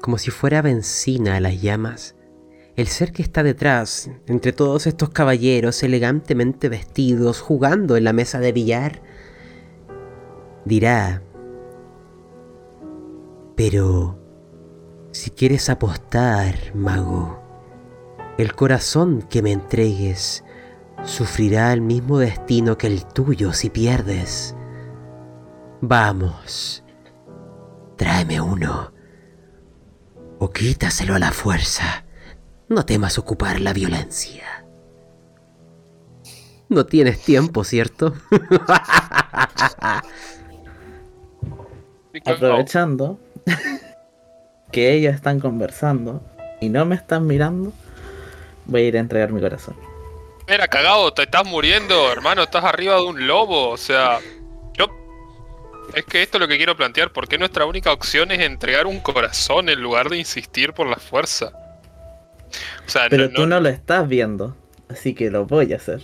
Como 0.02 0.18
si 0.18 0.30
fuera 0.30 0.62
benzina 0.62 1.36
a 1.36 1.40
las 1.40 1.62
llamas, 1.62 2.16
el 2.76 2.88
ser 2.88 3.12
que 3.12 3.22
está 3.22 3.42
detrás, 3.42 4.10
entre 4.26 4.52
todos 4.52 4.86
estos 4.86 5.10
caballeros 5.10 5.82
elegantemente 5.82 6.68
vestidos, 6.68 7.40
jugando 7.40 7.96
en 7.96 8.04
la 8.04 8.12
mesa 8.12 8.38
de 8.38 8.52
billar, 8.52 9.02
dirá, 10.64 11.22
pero 13.64 14.18
si 15.12 15.30
quieres 15.30 15.70
apostar, 15.70 16.74
mago, 16.74 17.40
el 18.36 18.56
corazón 18.56 19.22
que 19.22 19.40
me 19.40 19.52
entregues 19.52 20.42
sufrirá 21.04 21.72
el 21.72 21.80
mismo 21.80 22.18
destino 22.18 22.76
que 22.76 22.88
el 22.88 23.06
tuyo 23.06 23.52
si 23.52 23.70
pierdes. 23.70 24.56
Vamos, 25.80 26.82
tráeme 27.94 28.40
uno 28.40 28.92
o 30.40 30.50
quítaselo 30.50 31.14
a 31.14 31.20
la 31.20 31.30
fuerza. 31.30 32.04
No 32.68 32.84
temas 32.84 33.16
ocupar 33.16 33.60
la 33.60 33.72
violencia. 33.72 34.66
No 36.68 36.84
tienes 36.84 37.22
tiempo, 37.22 37.62
¿cierto? 37.62 38.12
Aprovechando 42.26 43.20
que 44.72 44.92
ellos 44.94 45.14
están 45.14 45.40
conversando 45.40 46.22
y 46.60 46.68
no 46.68 46.84
me 46.84 46.94
están 46.94 47.26
mirando, 47.26 47.72
voy 48.66 48.82
a 48.82 48.84
ir 48.88 48.96
a 48.96 49.00
entregar 49.00 49.32
mi 49.32 49.40
corazón. 49.40 49.76
Mira, 50.48 50.66
cagado, 50.68 51.12
te 51.12 51.22
estás 51.22 51.44
muriendo, 51.46 52.10
hermano, 52.10 52.42
estás 52.42 52.64
arriba 52.64 52.96
de 52.96 53.02
un 53.02 53.26
lobo, 53.26 53.70
o 53.70 53.76
sea, 53.76 54.18
yo... 54.74 54.86
Es 55.94 56.04
que 56.04 56.22
esto 56.22 56.36
es 56.38 56.40
lo 56.40 56.48
que 56.48 56.56
quiero 56.56 56.76
plantear, 56.76 57.12
¿por 57.12 57.28
qué 57.28 57.38
nuestra 57.38 57.64
única 57.66 57.92
opción 57.92 58.30
es 58.32 58.40
entregar 58.40 58.86
un 58.86 59.00
corazón 59.00 59.68
en 59.68 59.80
lugar 59.80 60.08
de 60.08 60.18
insistir 60.18 60.72
por 60.72 60.86
la 60.86 60.96
fuerza? 60.96 61.52
O 62.86 62.88
sea, 62.90 63.08
Pero 63.08 63.24
no- 63.28 63.30
tú 63.34 63.40
no- 63.42 63.46
no 63.48 63.60
lo 63.60 63.68
estás 63.68 64.08
viendo, 64.08 64.56
así 64.88 65.14
que 65.14 65.30
lo 65.30 65.46
voy 65.46 65.72
a 65.72 65.76
hacer. 65.76 66.00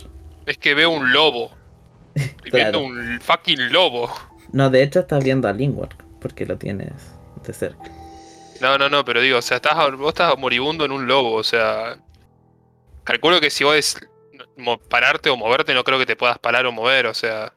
es 0.46 0.56
que 0.58 0.74
veo 0.74 0.90
un 0.90 1.12
lobo. 1.12 1.50
Estoy 2.14 2.50
Claro. 2.50 2.80
viendo 2.80 2.80
un 2.80 3.20
fucking 3.20 3.72
lobo. 3.72 4.10
No, 4.52 4.70
de 4.70 4.82
hecho 4.82 5.00
estás 5.00 5.22
viendo 5.22 5.46
a 5.48 5.52
Lingward, 5.52 5.94
porque 6.20 6.46
lo 6.46 6.56
tienes 6.56 6.92
cerca. 7.52 7.90
No, 8.60 8.76
no, 8.78 8.88
no, 8.88 9.04
pero 9.04 9.20
digo, 9.20 9.38
o 9.38 9.42
sea, 9.42 9.56
estás, 9.58 9.74
vos 9.96 10.08
estás 10.08 10.36
moribundo 10.38 10.84
en 10.84 10.92
un 10.92 11.06
lobo, 11.06 11.34
o 11.34 11.44
sea. 11.44 11.98
Calculo 13.04 13.40
que 13.40 13.50
si 13.50 13.64
vos 13.64 13.76
es 13.76 13.96
mo- 14.56 14.78
pararte 14.78 15.30
o 15.30 15.36
moverte, 15.36 15.74
no 15.74 15.84
creo 15.84 15.98
que 15.98 16.06
te 16.06 16.16
puedas 16.16 16.38
parar 16.38 16.66
o 16.66 16.72
mover, 16.72 17.06
o 17.06 17.14
sea. 17.14 17.52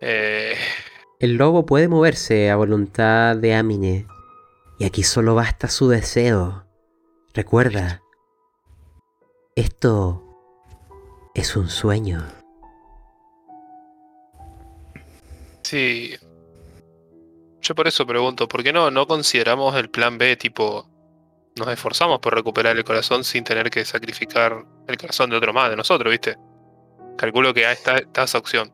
Eh, 0.00 0.54
El 1.18 1.34
lobo 1.36 1.66
puede 1.66 1.88
moverse 1.88 2.50
a 2.50 2.56
voluntad 2.56 3.36
de 3.36 3.54
Amine. 3.54 4.06
Y 4.78 4.84
aquí 4.84 5.02
solo 5.02 5.34
basta 5.34 5.68
su 5.68 5.88
deseo. 5.88 6.64
Recuerda, 7.34 8.02
esto 9.56 10.22
es 11.34 11.56
un 11.56 11.68
sueño. 11.68 12.22
sí. 15.62 16.14
Yo 17.60 17.74
por 17.74 17.88
eso 17.88 18.06
pregunto, 18.06 18.48
¿por 18.48 18.62
qué 18.62 18.72
no, 18.72 18.90
no 18.90 19.06
consideramos 19.06 19.74
el 19.76 19.90
plan 19.90 20.16
B 20.18 20.36
tipo 20.36 20.86
nos 21.58 21.68
esforzamos 21.68 22.20
por 22.20 22.34
recuperar 22.34 22.76
el 22.76 22.84
corazón 22.84 23.24
sin 23.24 23.44
tener 23.44 23.68
que 23.70 23.84
sacrificar 23.84 24.64
el 24.86 24.96
corazón 24.96 25.30
de 25.30 25.36
otro 25.36 25.52
más, 25.52 25.70
de 25.70 25.76
nosotros, 25.76 26.10
¿viste? 26.10 26.36
Calculo 27.16 27.52
que 27.52 27.70
está, 27.70 27.98
está 27.98 28.22
esa 28.22 28.38
opción. 28.38 28.72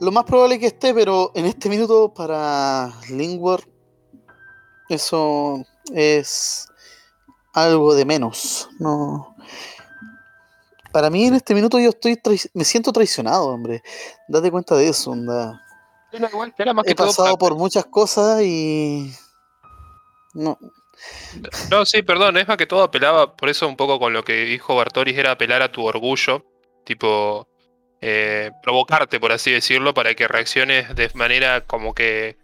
Lo 0.00 0.12
más 0.12 0.24
probable 0.24 0.56
es 0.56 0.60
que 0.60 0.66
esté, 0.66 0.94
pero 0.94 1.32
en 1.34 1.46
este 1.46 1.68
minuto 1.68 2.12
para 2.14 2.92
Lingwar 3.10 3.60
eso 4.88 5.64
es 5.92 6.68
algo 7.52 7.94
de 7.94 8.04
menos. 8.04 8.68
No. 8.78 9.34
Para 10.92 11.10
mí 11.10 11.26
en 11.26 11.34
este 11.34 11.54
minuto 11.54 11.78
yo 11.78 11.90
estoy 11.90 12.20
me 12.54 12.64
siento 12.64 12.92
traicionado, 12.92 13.46
hombre. 13.46 13.82
Date 14.28 14.50
cuenta 14.50 14.76
de 14.76 14.88
eso, 14.88 15.10
onda. 15.10 15.60
Era 16.12 16.28
igual, 16.28 16.54
era 16.58 16.72
más 16.72 16.84
que 16.84 16.92
He 16.92 16.94
pasado 16.94 17.36
por 17.36 17.54
muchas 17.54 17.84
cosas 17.86 18.42
y 18.42 19.12
no, 20.34 20.58
No, 21.70 21.84
sí, 21.84 22.02
perdón, 22.02 22.36
es 22.36 22.48
más 22.48 22.56
que 22.56 22.66
todo 22.66 22.82
apelaba, 22.82 23.36
por 23.36 23.48
eso 23.48 23.68
un 23.68 23.76
poco 23.76 23.98
con 23.98 24.12
lo 24.12 24.24
que 24.24 24.44
dijo 24.44 24.76
Bartoris, 24.76 25.16
era 25.16 25.32
apelar 25.32 25.62
a 25.62 25.72
tu 25.72 25.84
orgullo, 25.84 26.44
tipo, 26.84 27.48
eh, 28.00 28.50
provocarte, 28.62 29.20
por 29.20 29.32
así 29.32 29.50
decirlo, 29.50 29.94
para 29.94 30.14
que 30.14 30.28
reacciones 30.28 30.94
de 30.94 31.10
manera 31.14 31.66
como 31.66 31.94
que 31.94 32.36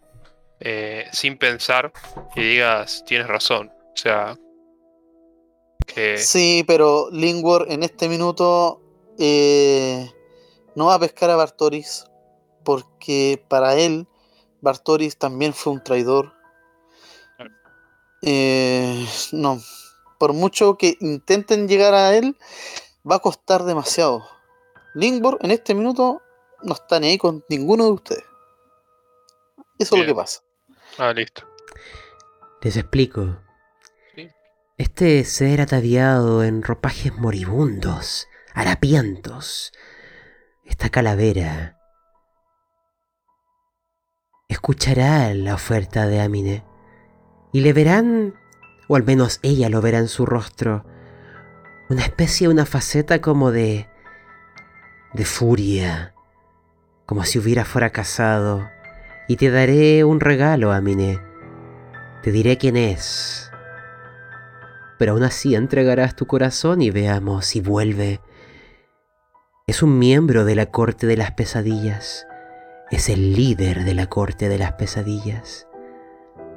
eh, 0.59 1.07
sin 1.11 1.37
pensar 1.37 1.91
y 2.35 2.41
digas, 2.41 3.03
tienes 3.05 3.27
razón. 3.27 3.71
O 3.93 3.97
sea, 3.97 4.35
que... 5.85 6.17
Sí, 6.17 6.63
pero 6.67 7.09
Lingwar 7.11 7.65
en 7.69 7.83
este 7.83 8.09
minuto 8.09 8.81
eh, 9.17 10.09
no 10.75 10.87
va 10.87 10.95
a 10.95 10.99
pescar 10.99 11.29
a 11.29 11.35
Bartoris 11.35 12.05
porque 12.65 13.41
para 13.47 13.75
él 13.75 14.07
Bartoris 14.65 15.17
también 15.17 15.53
fue 15.53 15.71
un 15.71 15.83
traidor. 15.83 16.33
Eh, 18.21 19.07
no, 19.31 19.61
por 20.17 20.33
mucho 20.33 20.75
que 20.75 20.97
intenten 20.99 21.67
llegar 21.67 21.93
a 21.93 22.15
él, 22.15 22.35
va 23.09 23.17
a 23.17 23.19
costar 23.19 23.63
demasiado. 23.63 24.27
Lingwar 24.95 25.37
en 25.41 25.51
este 25.51 25.75
minuto 25.75 26.21
no 26.63 26.73
está 26.73 26.99
ni 26.99 27.09
ahí 27.09 27.17
con 27.17 27.45
ninguno 27.47 27.85
de 27.85 27.91
ustedes. 27.91 28.23
Eso 29.77 29.95
es 29.95 30.01
lo 30.01 30.07
que 30.07 30.15
pasa. 30.15 30.41
Ah, 30.97 31.13
listo. 31.13 31.43
Les 32.61 32.77
explico. 32.77 33.37
Sí. 34.15 34.27
Este 34.77 35.23
ser 35.25 35.61
ataviado 35.61 36.43
en 36.43 36.63
ropajes 36.63 37.15
moribundos, 37.17 38.27
harapientos, 38.53 39.73
esta 40.63 40.89
calavera, 40.89 41.74
escuchará 44.47 45.33
la 45.33 45.53
oferta 45.53 46.07
de 46.07 46.21
Amine 46.21 46.63
y 47.51 47.61
le 47.61 47.73
verán, 47.73 48.33
o 48.87 48.95
al 48.95 49.03
menos 49.03 49.39
ella 49.41 49.69
lo 49.69 49.81
verá 49.81 49.99
en 49.99 50.07
su 50.07 50.25
rostro, 50.25 50.85
una 51.89 52.01
especie, 52.01 52.47
una 52.47 52.65
faceta 52.65 53.21
como 53.21 53.51
de... 53.51 53.87
de 55.13 55.25
furia, 55.25 56.13
como 57.05 57.23
si 57.23 57.39
hubiera 57.39 57.63
fracasado. 57.63 58.69
Y 59.27 59.37
te 59.37 59.49
daré 59.49 60.03
un 60.03 60.19
regalo, 60.19 60.71
Amine. 60.71 61.19
Te 62.23 62.31
diré 62.31 62.57
quién 62.57 62.75
es. 62.75 63.51
Pero 64.97 65.13
aún 65.13 65.23
así 65.23 65.55
entregarás 65.55 66.15
tu 66.15 66.25
corazón 66.25 66.81
y 66.81 66.89
veamos 66.89 67.45
si 67.45 67.61
vuelve. 67.61 68.19
Es 69.67 69.81
un 69.81 69.97
miembro 69.97 70.45
de 70.45 70.55
la 70.55 70.67
corte 70.67 71.07
de 71.07 71.17
las 71.17 71.31
pesadillas. 71.31 72.27
Es 72.91 73.09
el 73.09 73.33
líder 73.33 73.83
de 73.83 73.95
la 73.95 74.07
corte 74.07 74.47
de 74.47 74.59
las 74.59 74.73
pesadillas. 74.73 75.67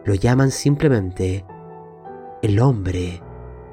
Lo 0.04 0.14
llaman 0.14 0.50
simplemente 0.50 1.44
el 2.42 2.60
hombre 2.60 3.22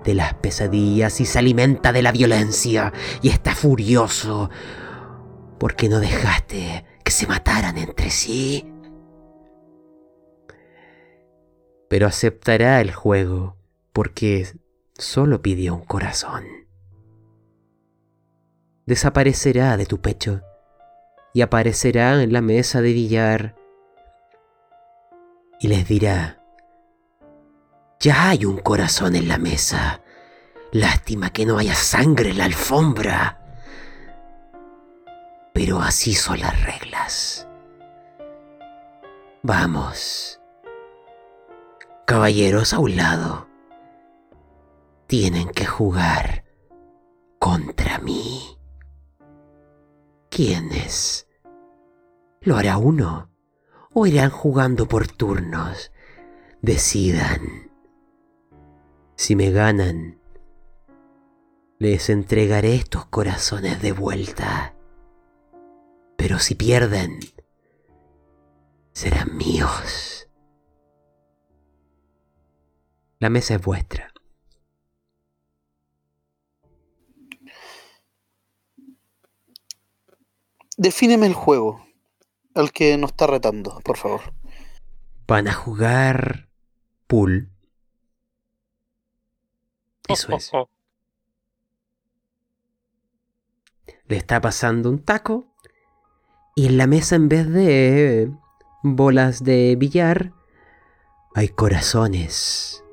de 0.04 0.14
las 0.14 0.36
pesadillas 0.36 1.20
y 1.20 1.26
se 1.26 1.40
alimenta 1.40 1.92
de 1.92 2.02
la 2.02 2.12
violencia 2.12 2.94
y 3.22 3.30
está 3.30 3.56
furioso 3.56 4.50
porque 5.58 5.90
no 5.90 6.00
dejaste 6.00 6.86
que 7.04 7.12
se 7.12 7.28
mataran 7.28 7.78
entre 7.78 8.10
sí. 8.10 8.72
Pero 11.90 12.08
aceptará 12.08 12.82
el 12.82 12.94
juego 12.94 13.58
porque 13.92 14.48
solo 14.98 15.42
pidió 15.42 15.76
un 15.76 15.86
corazón. 15.86 16.46
Desaparecerá 18.86 19.78
de 19.78 19.86
tu 19.86 20.00
pecho 20.00 20.42
y 21.36 21.42
aparecerá 21.42 22.24
en 22.24 22.32
la 22.32 22.40
mesa 22.40 22.82
de 22.82 22.94
billar 22.94 23.56
y 25.60 25.68
les 25.68 25.86
dirá, 25.86 26.42
ya 28.00 28.30
hay 28.30 28.46
un 28.46 28.58
corazón 28.58 29.18
en 29.18 29.28
la 29.28 29.38
mesa. 29.38 30.02
Lástima 30.72 31.32
que 31.32 31.46
no 31.46 31.58
haya 31.58 31.76
sangre 31.76 32.30
en 32.30 32.38
la 32.38 32.46
alfombra. 32.46 33.42
Pero 35.54 35.82
así 35.82 36.14
son 36.14 36.40
las 36.40 36.64
reglas. 36.64 37.50
Vamos. 39.44 40.40
Caballeros 42.06 42.74
a 42.74 42.80
un 42.80 42.96
lado. 42.96 43.50
Tienen 45.08 45.50
que 45.50 45.66
jugar 45.66 46.46
contra 47.40 48.00
mí. 48.00 48.58
¿Quiénes? 50.30 51.25
¿Lo 52.46 52.58
hará 52.58 52.78
uno? 52.78 53.32
¿O 53.92 54.06
irán 54.06 54.30
jugando 54.30 54.88
por 54.88 55.08
turnos? 55.08 55.92
Decidan. 56.62 57.72
Si 59.16 59.36
me 59.36 59.50
ganan, 59.50 60.20
les 61.80 62.12
entregaré 62.12 62.76
estos 62.76 63.08
corazones 63.08 63.82
de 63.82 63.94
vuelta. 63.94 64.76
Pero 66.18 66.38
si 66.38 66.54
pierden, 66.54 67.20
serán 68.94 69.36
míos. 69.36 70.30
La 73.18 73.32
mesa 73.32 73.56
es 73.56 73.62
vuestra. 73.64 74.14
Defíneme 80.78 81.26
el 81.26 81.34
juego 81.34 81.85
al 82.56 82.72
que 82.72 82.98
nos 82.98 83.12
está 83.12 83.28
retando, 83.28 83.80
por 83.84 83.98
favor. 83.98 84.22
Van 85.28 85.48
a 85.48 85.54
jugar 85.54 86.50
pool. 87.08 87.50
Eso 90.08 90.28
Oh, 90.32 90.38
es. 90.38 90.50
oh, 90.54 90.58
oh. 90.62 90.70
Le 94.08 94.18
está 94.18 94.40
pasando 94.42 94.90
un 94.90 95.00
taco. 95.00 95.46
Y 96.56 96.68
en 96.68 96.78
la 96.78 96.88
mesa, 96.88 97.16
en 97.16 97.28
vez 97.28 97.50
de 97.52 98.32
bolas 98.84 99.44
de 99.44 99.76
billar, 99.76 100.32
hay 101.34 101.50
corazones. 101.50 102.84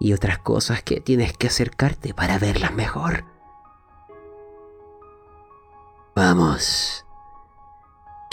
Y 0.00 0.12
otras 0.12 0.38
cosas 0.38 0.82
que 0.82 1.00
tienes 1.00 1.36
que 1.36 1.46
acercarte 1.46 2.12
para 2.14 2.38
verlas 2.38 2.74
mejor. 2.74 3.24
Vamos. 6.16 7.03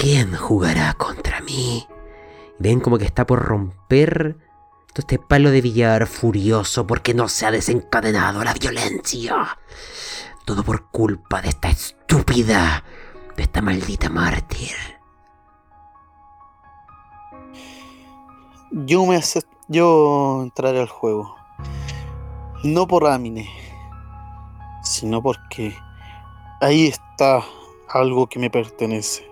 ¿Quién 0.02 0.36
jugará 0.36 0.96
contra 0.96 1.42
mí? 1.42 1.88
Ven 2.58 2.80
como 2.80 2.98
que 2.98 3.06
está 3.06 3.28
por 3.28 3.38
romper 3.38 4.36
todo 4.88 5.02
este 5.02 5.20
palo 5.20 5.52
de 5.52 5.62
billar 5.62 6.08
furioso 6.08 6.88
porque 6.88 7.14
no 7.14 7.28
se 7.28 7.46
ha 7.46 7.52
desencadenado 7.52 8.44
la 8.44 8.56
violencia. 8.56 9.60
Todo 10.44 10.64
por 10.64 10.90
culpa 10.90 11.44
de 11.44 11.50
esta 11.50 11.70
estúpida, 11.70 12.84
de 13.38 13.44
esta 13.44 13.62
maldita 13.62 14.10
mártir. 14.10 14.76
Yo 18.72 19.06
me 19.06 19.22
yo 19.68 20.40
entraré 20.42 20.80
al 20.80 20.90
juego. 20.90 21.36
No 22.64 22.88
por 22.88 23.06
Amine, 23.06 23.48
sino 24.82 25.22
porque 25.22 25.76
ahí 26.60 26.88
está 26.88 27.44
algo 27.88 28.26
que 28.26 28.40
me 28.40 28.50
pertenece. 28.50 29.31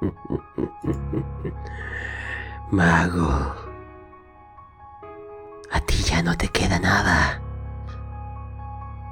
Mago, 2.70 3.54
a 5.70 5.80
ti 5.80 5.96
ya 6.02 6.22
no 6.22 6.36
te 6.36 6.48
queda 6.48 6.78
nada. 6.78 7.42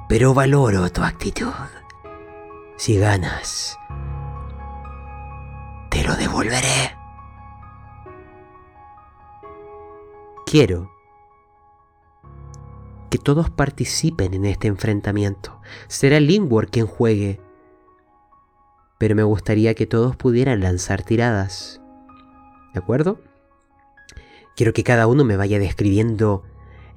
Pero 0.07 0.33
valoro 0.33 0.89
tu 0.91 1.03
actitud. 1.03 1.51
Si 2.77 2.97
ganas, 2.97 3.77
te 5.89 6.03
lo 6.03 6.15
devolveré. 6.15 6.95
Quiero 10.45 10.89
que 13.09 13.17
todos 13.17 13.49
participen 13.49 14.33
en 14.33 14.45
este 14.45 14.67
enfrentamiento. 14.67 15.59
Será 15.87 16.19
Lingwar 16.19 16.67
quien 16.67 16.87
juegue. 16.87 17.41
Pero 18.99 19.15
me 19.15 19.23
gustaría 19.23 19.73
que 19.73 19.87
todos 19.87 20.15
pudieran 20.15 20.59
lanzar 20.59 21.01
tiradas. 21.01 21.81
¿De 22.73 22.79
acuerdo? 22.79 23.19
Quiero 24.55 24.73
que 24.73 24.83
cada 24.83 25.07
uno 25.07 25.23
me 25.23 25.37
vaya 25.37 25.57
describiendo 25.57 26.43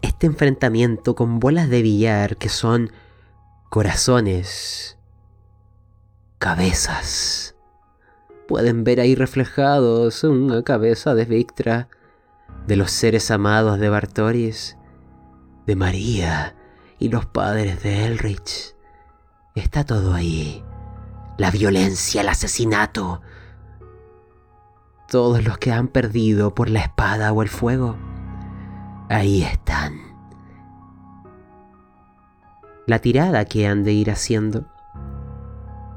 este 0.03 0.27
enfrentamiento 0.27 1.15
con 1.15 1.39
bolas 1.39 1.71
de 1.71 1.81
billar 1.81 2.37
que 2.37 2.49
son 2.49 2.91
corazones, 3.71 4.99
cabezas. 6.39 7.55
Pueden 8.49 8.85
ver 8.85 9.01
ahí 9.01 9.15
reflejados 9.15 10.25
una 10.25 10.63
cabeza 10.63 11.15
de 11.15 11.25
Victra, 11.25 11.89
de 12.67 12.77
los 12.77 12.91
seres 12.91 13.31
amados 13.31 13.79
de 13.79 13.89
Bartoris, 13.89 14.77
de 15.67 15.77
María 15.77 16.57
y 16.99 17.09
los 17.09 17.27
padres 17.27 17.83
de 17.83 18.07
Elrich. 18.07 18.75
Está 19.55 19.85
todo 19.85 20.15
ahí. 20.15 20.65
La 21.43 21.51
violencia, 21.51 22.21
el 22.21 22.29
asesinato. 22.29 23.21
Todos 25.09 25.43
los 25.43 25.59
que 25.59 25.73
han 25.73 25.89
perdido 25.89 26.55
por 26.55 26.71
la 26.71 26.79
espada 26.79 27.33
o 27.33 27.43
el 27.43 27.49
fuego. 27.49 27.97
Ahí 29.09 29.43
están. 29.43 29.95
La 32.87 33.01
tirada 33.01 33.45
que 33.45 33.67
han 33.67 33.83
de 33.83 33.91
ir 33.93 34.13
haciendo 34.13 34.67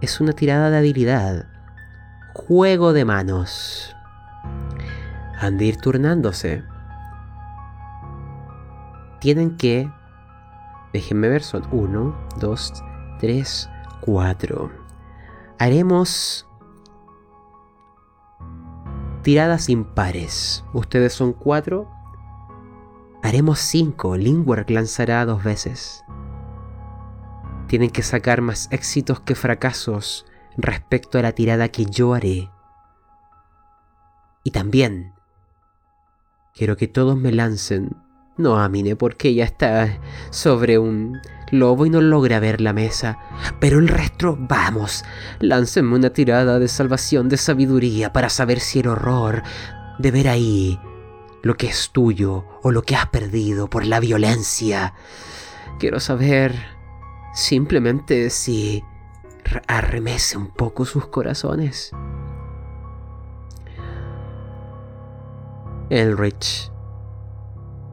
es 0.01 0.19
una 0.19 0.33
tirada 0.33 0.71
de 0.71 0.79
habilidad. 0.79 1.45
Juego 2.33 2.91
de 2.91 3.05
manos. 3.05 3.95
Han 5.39 5.59
de 5.59 5.65
ir 5.65 5.77
turnándose. 5.77 6.63
Tienen 9.19 9.57
que... 9.57 9.91
Déjenme 10.91 11.29
ver, 11.29 11.43
son 11.43 11.67
1, 11.71 12.29
2, 12.39 12.73
3, 13.19 13.69
4. 14.01 14.84
Haremos 15.57 16.47
tiradas 19.23 19.69
impares. 19.69 20.63
Ustedes 20.73 21.13
son 21.13 21.33
4. 21.33 21.89
Haremos 23.23 23.59
5. 23.59 24.17
Lingwork 24.17 24.69
lanzará 24.69 25.25
dos 25.25 25.43
veces. 25.43 26.03
Tienen 27.67 27.89
que 27.89 28.03
sacar 28.03 28.41
más 28.41 28.67
éxitos 28.71 29.19
que 29.21 29.33
fracasos 29.33 30.25
respecto 30.57 31.17
a 31.17 31.21
la 31.21 31.31
tirada 31.31 31.69
que 31.69 31.85
yo 31.85 32.13
haré. 32.13 32.51
Y 34.43 34.51
también 34.51 35.13
quiero 36.53 36.77
que 36.77 36.87
todos 36.87 37.17
me 37.17 37.31
lancen. 37.31 37.95
No 38.37 38.59
a 38.59 38.67
Mine 38.67 38.95
porque 38.95 39.29
ella 39.29 39.45
está 39.45 39.97
sobre 40.29 40.77
un 40.77 41.19
lobo 41.51 41.85
y 41.85 41.89
no 41.89 42.01
logra 42.01 42.39
ver 42.39 42.61
la 42.61 42.73
mesa. 42.73 43.19
Pero 43.59 43.79
el 43.79 43.87
resto, 43.87 44.37
vamos, 44.39 45.03
láncenme 45.39 45.95
una 45.95 46.11
tirada 46.11 46.59
de 46.59 46.67
salvación 46.67 47.29
de 47.29 47.37
sabiduría 47.37 48.13
para 48.13 48.29
saber 48.29 48.59
si 48.59 48.79
el 48.79 48.87
horror 48.87 49.43
de 49.99 50.11
ver 50.11 50.27
ahí 50.27 50.79
lo 51.41 51.55
que 51.55 51.67
es 51.67 51.91
tuyo 51.91 52.45
o 52.63 52.71
lo 52.71 52.81
que 52.81 52.95
has 52.95 53.07
perdido 53.07 53.69
por 53.69 53.85
la 53.85 53.99
violencia. 53.99 54.93
Quiero 55.79 55.99
saber 55.99 56.55
simplemente 57.33 58.29
si 58.29 58.83
arremece 59.67 60.37
un 60.37 60.47
poco 60.47 60.85
sus 60.85 61.07
corazones. 61.07 61.91
Elrich, 65.89 66.71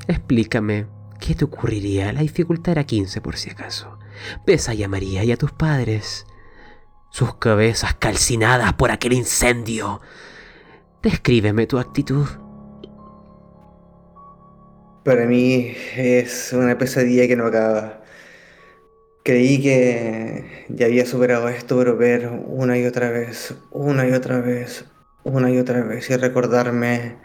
explícame, 0.08 0.86
¿qué 1.24 1.36
te 1.36 1.44
ocurriría? 1.44 2.12
La 2.12 2.20
dificultad 2.20 2.72
era 2.72 2.84
15 2.84 3.20
por 3.20 3.36
si 3.36 3.50
acaso. 3.50 3.98
Ves 4.44 4.68
a 4.68 4.88
María 4.88 5.22
y 5.22 5.30
a 5.30 5.36
tus 5.36 5.52
padres, 5.52 6.26
sus 7.10 7.36
cabezas 7.36 7.94
calcinadas 7.94 8.72
por 8.72 8.90
aquel 8.90 9.12
incendio. 9.12 10.00
Descríbeme 11.00 11.66
tu 11.66 11.78
actitud. 11.78 12.26
Para 15.04 15.26
mí 15.26 15.74
es 15.96 16.52
una 16.52 16.76
pesadilla 16.76 17.28
que 17.28 17.36
no 17.36 17.46
acaba. 17.46 18.02
Creí 19.24 19.62
que 19.62 20.66
ya 20.68 20.86
había 20.86 21.06
superado 21.06 21.48
esto, 21.48 21.78
pero 21.78 21.96
ver 21.96 22.28
una 22.46 22.76
y 22.78 22.84
otra 22.84 23.10
vez, 23.10 23.54
una 23.70 24.08
y 24.08 24.12
otra 24.12 24.40
vez, 24.40 24.84
una 25.22 25.50
y 25.50 25.58
otra 25.58 25.82
vez 25.82 26.10
y 26.10 26.16
recordarme 26.16 27.16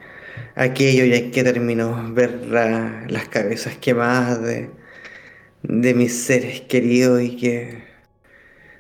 aquello 0.55 1.05
ya 1.05 1.31
que 1.31 1.43
terminó, 1.43 2.13
ver 2.13 2.45
la- 2.47 3.05
las 3.09 3.27
cabezas 3.29 3.77
quemadas 3.77 4.41
de, 4.41 4.69
de 5.63 5.93
mis 5.93 6.13
seres 6.25 6.61
queridos 6.61 7.21
y 7.21 7.37
que 7.37 7.83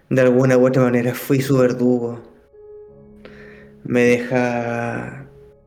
de 0.09 0.21
alguna 0.21 0.57
u 0.57 0.65
otra 0.67 0.83
manera 0.83 1.13
fui 1.13 1.41
su 1.41 1.57
verdugo. 1.57 2.21
Me 3.83 4.01
deja 4.03 5.25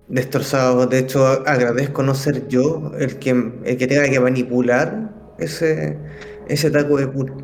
destrozado. 0.09 0.87
De 0.87 0.99
hecho, 0.99 1.27
agradezco 1.47 2.03
no 2.03 2.15
ser 2.15 2.49
yo 2.49 2.93
el 2.99 3.19
que, 3.19 3.31
el 3.31 3.77
que 3.77 3.87
tenga 3.87 4.09
que 4.11 4.21
manipular 4.21 5.11
ese, 5.39 5.97
ese 6.49 6.71
taco 6.71 6.97
de 6.99 7.07
puro. 7.07 7.37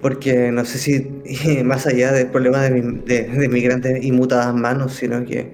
Porque 0.00 0.52
no 0.52 0.64
sé 0.64 0.78
si 0.78 1.22
más 1.64 1.86
allá 1.86 2.12
del 2.12 2.28
problema 2.28 2.62
de, 2.62 2.70
mi- 2.70 3.00
de, 3.06 3.24
de 3.24 3.48
mis 3.48 3.64
grandes 3.64 4.04
y 4.04 4.12
mutadas 4.12 4.54
manos, 4.54 4.94
sino 4.94 5.24
que 5.24 5.52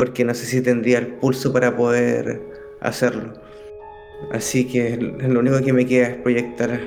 porque 0.00 0.24
no 0.24 0.32
sé 0.32 0.46
si 0.46 0.62
tendría 0.62 0.96
el 0.96 1.08
pulso 1.08 1.52
para 1.52 1.76
poder 1.76 2.40
hacerlo. 2.80 3.34
Así 4.32 4.66
que 4.66 4.96
lo 4.96 5.40
único 5.40 5.60
que 5.60 5.74
me 5.74 5.84
queda 5.84 6.08
es 6.08 6.16
proyectar 6.16 6.80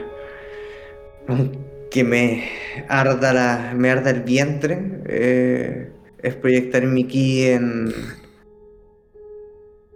que 1.91 2.03
me 2.03 2.49
arda 2.89 3.32
la, 3.32 3.74
me 3.78 3.91
arda 3.91 4.09
el 4.09 4.22
vientre, 4.22 4.80
eh, 5.05 5.91
es 6.24 6.34
proyectar 6.34 6.88
mi 6.88 7.03
ki 7.03 7.45
en 7.49 7.93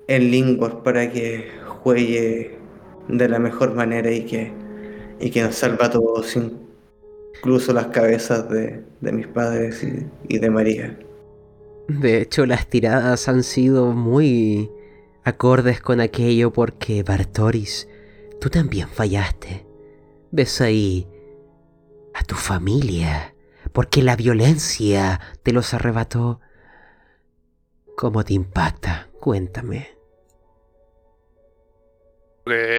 en 0.08 0.30
Lingor 0.30 0.84
para 0.84 1.12
que 1.12 1.50
juegue 1.66 2.56
de 3.08 3.30
la 3.30 3.40
mejor 3.40 3.74
manera 3.74 4.12
y 4.12 4.26
que, 4.26 4.52
y 5.20 5.32
que 5.32 5.42
nos 5.42 5.56
salva 5.56 5.88
a 5.88 5.90
todos, 5.90 6.38
incluso 7.36 7.74
las 7.74 7.88
cabezas 7.88 8.48
de, 8.48 8.84
de 9.02 9.12
mis 9.12 9.26
padres 9.26 9.84
y, 9.84 10.06
y 10.28 10.38
de 10.38 10.52
María. 10.52 11.00
De 11.88 12.22
hecho, 12.22 12.46
las 12.46 12.68
tiradas 12.68 13.30
han 13.30 13.44
sido 13.44 13.88
muy 13.88 14.70
acordes 15.24 15.80
con 15.80 16.02
aquello 16.02 16.52
porque 16.52 17.04
Bartoris, 17.04 17.88
tú 18.42 18.50
también 18.50 18.90
fallaste. 18.90 19.66
Ves 20.32 20.60
ahí 20.60 21.08
a 22.14 22.24
tu 22.24 22.36
familia, 22.36 23.34
porque 23.72 24.04
la 24.04 24.18
violencia 24.18 25.22
te 25.44 25.54
los 25.54 25.74
arrebató. 25.74 26.42
¿Cómo 27.96 28.26
te 28.26 28.34
impacta? 28.34 29.10
Cuéntame. 29.20 29.98
que 32.46 32.78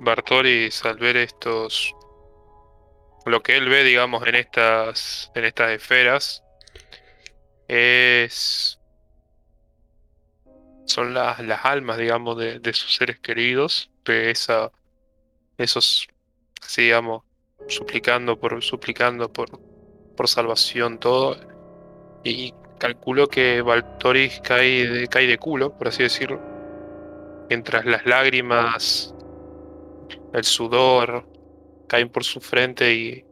Bartoris 0.00 0.84
al 0.84 0.98
ver 0.98 1.16
estos 1.16 1.94
lo 3.26 3.42
que 3.42 3.56
él 3.56 3.68
ve 3.68 3.84
digamos 3.84 4.26
en 4.26 4.36
estas 4.36 5.30
en 5.34 5.44
estas 5.44 5.72
esferas 5.72 6.42
es 7.68 8.80
son 10.86 11.14
las, 11.14 11.40
las 11.40 11.64
almas 11.64 11.98
digamos 11.98 12.38
de, 12.38 12.60
de 12.60 12.72
sus 12.72 12.94
seres 12.94 13.18
queridos 13.20 13.90
de 14.04 14.30
esa 14.30 14.72
esos 15.58 16.08
así 16.62 16.82
digamos 16.82 17.22
suplicando 17.68 18.38
por 18.38 18.62
suplicando 18.62 19.32
por 19.32 19.50
por 20.18 20.28
salvación 20.28 20.98
todo. 20.98 21.36
Y 22.24 22.52
calculo 22.78 23.28
que 23.28 23.62
Bartoris 23.62 24.40
cae 24.40 24.88
de, 24.88 25.06
cae 25.06 25.28
de 25.28 25.38
culo 25.38 25.78
por 25.78 25.88
así 25.88 26.02
decirlo. 26.02 26.40
Mientras 27.48 27.86
las 27.86 28.04
lágrimas, 28.04 29.14
el 30.34 30.44
sudor 30.44 31.24
caen 31.86 32.10
por 32.10 32.24
su 32.24 32.40
frente 32.40 32.92
y 32.94 33.24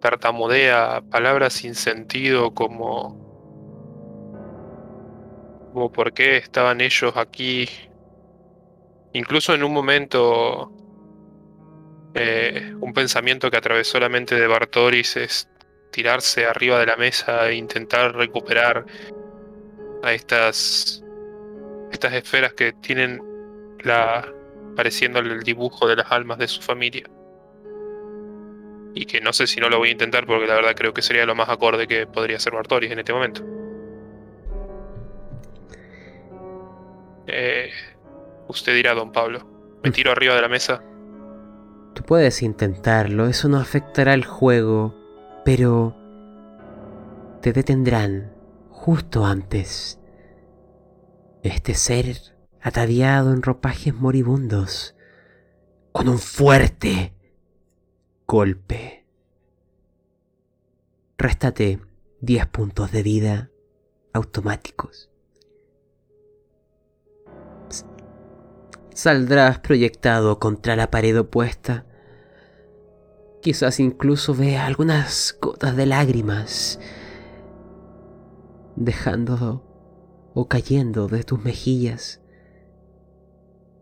tartamudea 0.00 1.02
palabras 1.10 1.54
sin 1.54 1.74
sentido 1.74 2.54
como 2.54 3.27
como 5.78 5.92
por 5.92 6.12
qué 6.12 6.38
estaban 6.38 6.80
ellos 6.80 7.16
aquí. 7.16 7.68
Incluso 9.12 9.54
en 9.54 9.62
un 9.62 9.72
momento 9.72 10.72
eh, 12.14 12.74
un 12.80 12.92
pensamiento 12.92 13.48
que 13.48 13.58
atravesó 13.58 14.00
la 14.00 14.08
mente 14.08 14.34
de 14.34 14.48
Bartoris 14.48 15.16
es 15.16 15.48
tirarse 15.92 16.46
arriba 16.46 16.80
de 16.80 16.86
la 16.86 16.96
mesa 16.96 17.48
e 17.48 17.54
intentar 17.54 18.16
recuperar 18.16 18.86
a 20.02 20.12
estas 20.12 21.04
estas 21.92 22.12
esferas 22.12 22.54
que 22.54 22.72
tienen 22.72 23.22
la 23.84 24.28
pareciendo 24.74 25.20
el 25.20 25.44
dibujo 25.44 25.86
de 25.86 25.94
las 25.94 26.10
almas 26.10 26.38
de 26.38 26.48
su 26.48 26.60
familia. 26.60 27.08
Y 28.94 29.06
que 29.06 29.20
no 29.20 29.32
sé 29.32 29.46
si 29.46 29.60
no 29.60 29.68
lo 29.68 29.78
voy 29.78 29.90
a 29.90 29.92
intentar 29.92 30.26
porque 30.26 30.48
la 30.48 30.56
verdad 30.56 30.74
creo 30.74 30.92
que 30.92 31.02
sería 31.02 31.24
lo 31.24 31.36
más 31.36 31.48
acorde 31.48 31.86
que 31.86 32.08
podría 32.08 32.40
ser 32.40 32.54
Bartoris 32.54 32.90
en 32.90 32.98
este 32.98 33.12
momento. 33.12 33.44
Eh, 37.28 37.70
usted 38.48 38.74
dirá, 38.74 38.94
don 38.94 39.12
Pablo. 39.12 39.46
Me 39.84 39.90
tiro 39.90 40.10
arriba 40.10 40.34
de 40.34 40.42
la 40.42 40.48
mesa. 40.48 40.82
Tú 41.94 42.02
puedes 42.02 42.42
intentarlo, 42.42 43.26
eso 43.26 43.48
no 43.48 43.58
afectará 43.58 44.14
el 44.14 44.24
juego, 44.24 44.94
pero 45.44 45.96
te 47.42 47.52
detendrán 47.52 48.32
justo 48.70 49.26
antes. 49.26 50.00
Este 51.42 51.74
ser 51.74 52.16
ataviado 52.60 53.32
en 53.32 53.42
ropajes 53.42 53.94
moribundos, 53.94 54.96
con 55.92 56.08
un 56.08 56.18
fuerte 56.18 57.14
golpe. 58.26 59.04
Réstate 61.16 61.80
10 62.20 62.46
puntos 62.46 62.92
de 62.92 63.02
vida 63.02 63.50
automáticos. 64.12 65.07
Saldrás 68.98 69.60
proyectado 69.60 70.40
contra 70.40 70.74
la 70.74 70.90
pared 70.90 71.16
opuesta. 71.20 71.86
Quizás 73.40 73.78
incluso 73.78 74.34
vea 74.34 74.66
algunas 74.66 75.38
gotas 75.40 75.76
de 75.76 75.86
lágrimas 75.86 76.80
dejando 78.74 79.62
o 80.34 80.48
cayendo 80.48 81.06
de 81.06 81.22
tus 81.22 81.40
mejillas, 81.44 82.22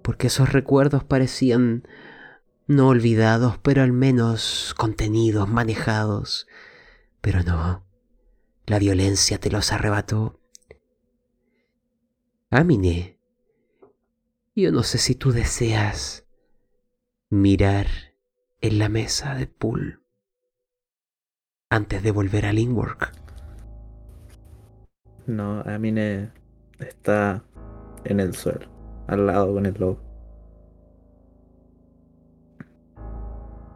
porque 0.03 0.27
esos 0.27 0.53
recuerdos 0.53 1.03
parecían 1.03 1.89
no 2.67 2.89
olvidados, 2.89 3.57
pero 3.57 3.81
al 3.83 3.93
menos 3.93 4.75
contenidos, 4.77 5.49
manejados. 5.49 6.47
Pero 7.23 7.43
no, 7.43 7.87
la 8.67 8.79
violencia 8.79 9.41
te 9.41 9.51
los 9.51 9.73
arrebató. 9.73 10.43
Amine, 12.51 13.16
yo 14.63 14.73
no 14.73 14.83
sé 14.83 14.97
si 14.97 15.15
tú 15.15 15.33
deseas 15.33 16.27
mirar 17.29 17.87
en 18.63 18.79
la 18.79 18.89
mesa 18.89 19.35
de 19.35 19.47
pool 19.47 20.03
antes 21.69 22.03
de 22.03 22.11
volver 22.11 22.47
a 22.47 22.55
Lingwork. 22.55 23.13
No, 25.27 25.61
Amine 25.61 26.31
está 26.79 27.45
en 28.05 28.19
el 28.19 28.35
suelo, 28.35 28.67
al 29.09 29.27
lado 29.27 29.53
con 29.53 29.67
el 29.67 29.75
lobo. 29.75 30.01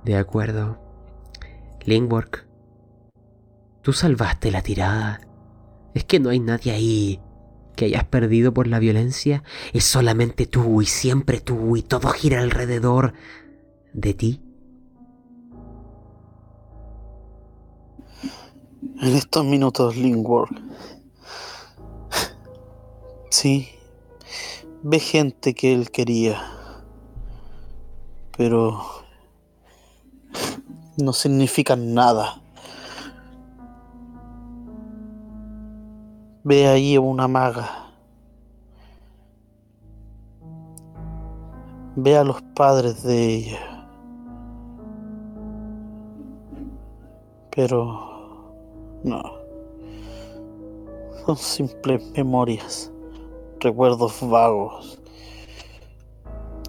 De 0.05 0.17
acuerdo. 0.17 0.79
Lingwork, 1.85 2.47
tú 3.83 3.93
salvaste 3.93 4.51
la 4.51 4.63
tirada. 4.63 5.21
Es 5.93 6.05
que 6.05 6.21
no 6.21 6.31
hay 6.31 6.41
nadie 6.41 6.73
ahí 6.73 7.21
que 7.77 7.87
hayas 7.87 8.05
perdido 8.05 8.53
por 8.53 8.67
la 8.67 8.79
violencia. 8.79 9.43
Es 9.73 9.85
solamente 9.85 10.47
tú 10.47 10.83
y 10.83 10.87
siempre 10.87 11.41
tú 11.41 11.77
y 11.77 11.83
todo 11.83 12.09
gira 12.09 12.41
alrededor 12.41 13.15
de 13.93 14.15
ti. 14.15 14.43
En 19.03 19.17
estos 19.17 19.45
minutos, 19.45 19.97
Lingwork. 19.97 20.51
Sí, 23.31 23.69
ve 24.83 24.99
gente 24.99 25.55
que 25.55 25.73
él 25.73 25.91
quería, 25.91 26.43
pero 28.37 28.83
no 30.99 31.13
significan 31.13 31.95
nada. 31.95 32.40
Ve 36.43 36.67
ahí 36.67 36.99
una 36.99 37.29
maga. 37.29 37.93
Ve 41.97 42.17
a 42.17 42.25
los 42.25 42.41
padres 42.55 43.03
de 43.03 43.35
ella. 43.35 43.89
Pero 47.55 48.55
no. 49.05 49.23
Son 51.27 51.37
simples 51.37 52.03
memorias, 52.13 52.91
recuerdos 53.59 54.19
vagos, 54.23 55.01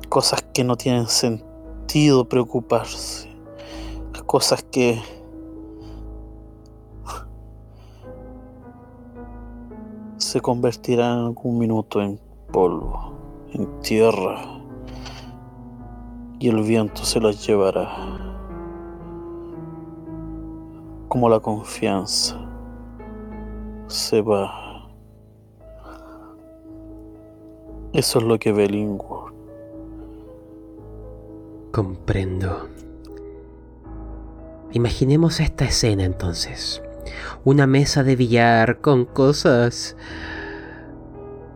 cosas 0.09 0.41
que 0.53 0.63
no 0.63 0.75
tienen 0.75 1.07
sentido 1.07 2.25
preocuparse 2.27 3.31
cosas 4.31 4.63
que 4.63 5.01
se 10.31 10.39
convertirán 10.39 11.17
en 11.17 11.25
algún 11.25 11.59
minuto 11.59 12.01
en 12.01 12.17
polvo, 12.53 13.11
en 13.51 13.67
tierra, 13.81 14.61
y 16.39 16.47
el 16.47 16.63
viento 16.63 17.03
se 17.03 17.19
las 17.19 17.45
llevará, 17.45 17.89
como 21.09 21.27
la 21.27 21.41
confianza 21.41 22.39
se 23.87 24.21
va. 24.21 24.89
Eso 27.91 28.19
es 28.19 28.25
lo 28.25 28.39
que 28.39 28.53
ve. 28.53 28.69
Comprendo. 31.73 32.69
Imaginemos 34.71 35.41
esta 35.41 35.65
escena 35.65 36.05
entonces. 36.05 36.81
Una 37.43 37.67
mesa 37.67 38.03
de 38.03 38.15
billar 38.15 38.81
con 38.81 39.05
cosas 39.05 39.95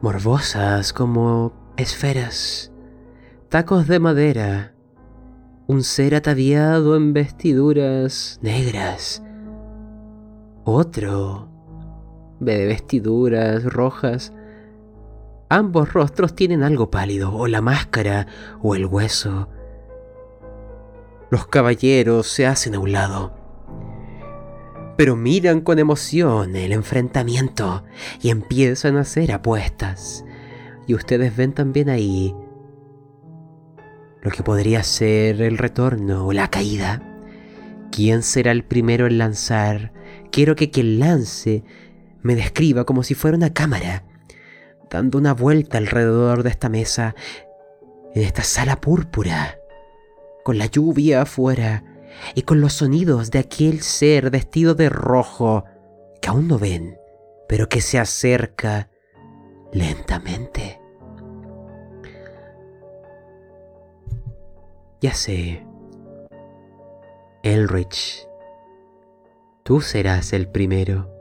morbosas 0.02 0.94
como 0.94 1.54
esferas, 1.78 2.72
tacos 3.50 3.88
de 3.88 4.00
madera, 4.00 4.76
un 5.68 5.84
ser 5.84 6.16
ataviado 6.16 6.96
en 6.96 7.14
vestiduras 7.14 8.40
negras, 8.42 9.24
otro 10.64 11.50
de 12.40 12.66
vestiduras 12.68 13.64
rojas. 13.64 14.34
Ambos 15.50 15.94
rostros 15.94 16.36
tienen 16.36 16.64
algo 16.64 16.90
pálido, 16.90 17.34
o 17.34 17.48
la 17.48 17.62
máscara, 17.62 18.28
o 18.62 18.76
el 18.76 18.86
hueso, 18.86 19.48
los 21.30 21.48
caballeros 21.48 22.28
se 22.28 22.46
hacen 22.46 22.76
a 22.76 22.80
un 22.80 22.92
lado. 22.92 23.45
Pero 24.98 25.16
miran 25.16 25.62
con 25.62 25.80
emoción 25.80 26.56
el 26.56 26.72
enfrentamiento 26.72 27.84
y 28.22 28.30
empiezan 28.30 28.98
a 28.98 29.02
hacer 29.02 29.32
apuestas. 29.32 30.24
Y 30.88 30.94
ustedes 30.94 31.36
ven 31.36 31.54
también 31.54 31.90
ahí 31.90 32.34
lo 34.22 34.32
que 34.32 34.44
podría 34.44 34.84
ser 34.84 35.42
el 35.42 35.58
retorno 35.58 36.26
o 36.26 36.34
la 36.34 36.50
caída. 36.50 37.02
¿Quién 37.92 38.24
será 38.24 38.52
el 38.52 38.64
primero 38.64 39.08
en 39.08 39.18
lanzar? 39.18 39.94
Quiero 40.32 40.56
que 40.56 40.72
quien 40.72 41.00
lance 41.00 41.64
me 42.22 42.36
describa 42.36 42.86
como 42.86 43.04
si 43.04 43.14
fuera 43.14 43.38
una 43.38 43.54
cámara, 43.54 44.04
dando 44.90 45.18
una 45.18 45.34
vuelta 45.34 45.78
alrededor 45.78 46.44
de 46.44 46.50
esta 46.50 46.70
mesa, 46.70 47.16
en 48.14 48.24
esta 48.24 48.44
sala 48.44 48.82
púrpura 48.82 49.58
con 50.46 50.60
la 50.60 50.68
lluvia 50.68 51.24
afuera 51.24 51.84
y 52.34 52.44
con 52.44 52.62
los 52.62 52.74
sonidos 52.74 53.32
de 53.32 53.40
aquel 53.40 53.82
ser 53.82 54.30
vestido 54.30 54.76
de 54.76 54.90
rojo 54.90 55.66
que 56.22 56.30
aún 56.30 56.48
no 56.48 56.58
ven, 56.58 56.98
pero 57.48 57.70
que 57.70 57.82
se 57.82 58.00
acerca 58.00 58.90
lentamente. 59.72 60.80
Ya 65.02 65.14
sé, 65.14 65.66
Elrich, 67.44 68.28
tú 69.64 69.82
serás 69.82 70.34
el 70.34 70.48
primero. 70.48 71.12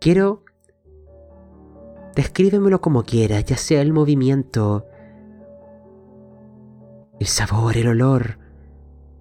Quiero... 0.00 0.42
Descríbemelo 2.14 2.80
como 2.80 3.04
quieras, 3.04 3.44
ya 3.44 3.56
sea 3.56 3.80
el 3.80 3.92
movimiento, 3.92 4.86
el 7.20 7.26
sabor, 7.28 7.76
el 7.76 7.86
olor, 7.86 8.38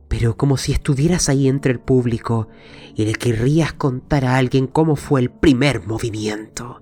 pero 0.08 0.38
como 0.38 0.58
si 0.58 0.72
estuvieras 0.72 1.30
ahí 1.30 1.48
entre 1.48 1.72
el 1.72 1.80
público 1.80 2.48
y 2.96 3.06
le 3.06 3.14
querrías 3.14 3.74
contar 3.74 4.26
a 4.26 4.38
alguien 4.38 4.68
cómo 4.68 4.96
fue 4.96 5.22
el 5.22 5.30
primer 5.30 5.86
movimiento. 5.86 6.82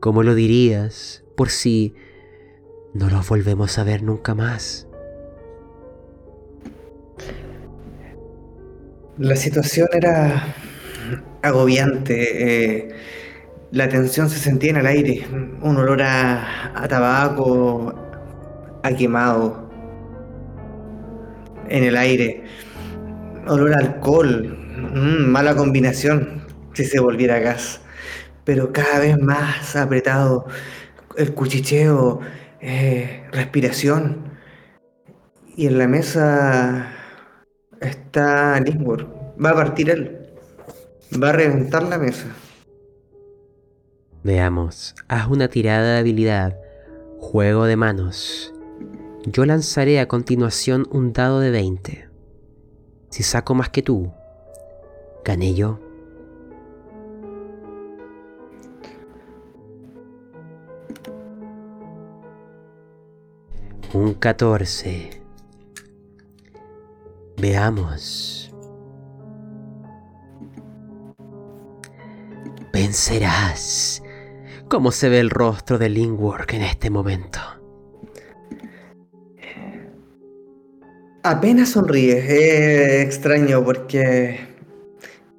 ¿Cómo 0.00 0.22
lo 0.22 0.34
dirías 0.34 1.24
por 1.36 1.50
si 1.50 1.94
no 2.94 3.08
los 3.08 3.28
volvemos 3.28 3.78
a 3.78 3.84
ver 3.84 4.02
nunca 4.02 4.34
más? 4.34 4.86
La 9.18 9.36
situación 9.36 9.88
era 9.92 10.54
agobiante. 11.42 12.84
eh, 12.84 12.94
la 13.72 13.88
tensión 13.88 14.28
se 14.28 14.38
sentía 14.38 14.70
en 14.70 14.76
el 14.78 14.86
aire. 14.86 15.26
Un 15.62 15.76
olor 15.76 16.02
a, 16.02 16.72
a 16.74 16.88
tabaco, 16.88 17.94
a 18.82 18.92
quemado. 18.92 19.69
En 21.70 21.84
el 21.84 21.96
aire. 21.96 22.44
Olor 23.46 23.72
a 23.72 23.78
alcohol. 23.78 24.58
Mm, 24.94 25.30
mala 25.30 25.56
combinación 25.56 26.44
si 26.74 26.84
se 26.84 27.00
volviera 27.00 27.38
gas. 27.38 27.80
Pero 28.44 28.72
cada 28.72 28.98
vez 29.00 29.18
más 29.18 29.74
apretado. 29.76 30.46
El 31.16 31.32
cuchicheo. 31.32 32.20
eh, 32.60 33.26
respiración. 33.32 34.30
Y 35.56 35.66
en 35.66 35.78
la 35.78 35.88
mesa 35.88 36.92
está 37.80 38.60
Lingworth. 38.60 39.08
Va 39.42 39.50
a 39.50 39.54
partir 39.54 39.90
él. 39.90 40.18
Va 41.22 41.30
a 41.30 41.32
reventar 41.32 41.82
la 41.82 41.98
mesa. 41.98 42.26
Veamos, 44.22 44.94
haz 45.08 45.28
una 45.28 45.48
tirada 45.48 45.94
de 45.94 45.98
habilidad, 46.00 46.58
juego 47.18 47.64
de 47.64 47.76
manos. 47.76 48.52
Yo 49.26 49.44
lanzaré 49.44 50.00
a 50.00 50.08
continuación 50.08 50.88
un 50.90 51.12
dado 51.12 51.40
de 51.40 51.50
20. 51.50 52.08
Si 53.10 53.22
saco 53.22 53.54
más 53.54 53.68
que 53.68 53.82
tú, 53.82 54.10
gané 55.24 55.54
yo. 55.54 55.78
Un 63.92 64.14
14. 64.14 65.22
Veamos. 67.36 68.50
Vencerás. 72.72 74.02
¿Cómo 74.68 74.92
se 74.92 75.10
ve 75.10 75.20
el 75.20 75.28
rostro 75.28 75.76
de 75.76 75.90
Linkwork 75.90 76.54
en 76.54 76.62
este 76.62 76.88
momento? 76.88 77.59
Apenas 81.22 81.70
sonríe, 81.70 82.16
es 82.16 83.04
extraño 83.04 83.62
porque 83.62 84.40